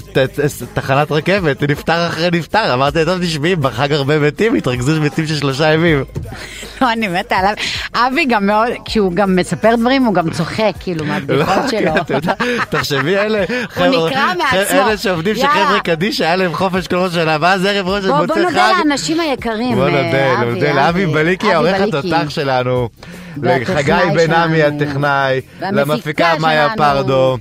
[0.74, 5.72] תחנת רכבת, נפטר אחרי נפטר, אמרתי, טוב תשמעי, בחג הרבה מתים, התרכזו מתים של שלושה
[5.72, 6.04] ימים.
[6.82, 7.52] לא, אני מתה עליו.
[7.94, 11.94] אבי גם מאוד, כשהוא גם מספר דברים, הוא גם צוחק, כאילו, מהבדיחות לא, שלו.
[12.06, 12.34] כן, יודע,
[12.70, 14.78] תחשבי אלה, חבר'ה- נקרע מעצמו.
[14.78, 15.34] אלה שעובדים.
[15.36, 18.50] שחבר'ה קדיש היה להם חופש כל ראש השנה, ואז ערב ראש בוא, בוא מוצא נודה
[18.72, 18.72] חג.
[18.88, 19.74] לאנשים היקרים.
[19.74, 21.80] בוא אה, נודה, אבי, נודה לאבי בליקי, אבי העורך.
[21.94, 22.88] התותח שלנו,
[23.42, 24.62] לחגי בן עמי.
[24.62, 26.68] הטכנאי, למפיקה מאיה.
[26.76, 27.38] פרדו,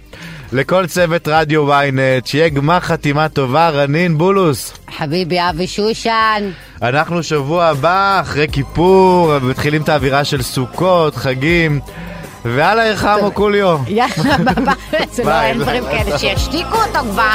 [0.54, 4.74] לכל צוות רדיו ynet, שיהיה גמר חתימה טובה, רנין בולוס.
[4.98, 6.50] חביבי אבי שושן.
[6.82, 11.80] אנחנו שבוע הבא, אחרי כיפור, מתחילים את האווירה של סוכות, חגים,
[12.46, 13.80] ואללה ירחמו קוליו.
[13.88, 14.38] יאללה,
[14.92, 15.06] ביי.
[15.12, 15.84] זה לא, אין דברים.
[15.84, 17.34] כאלה, שישתיקו אותו כבר.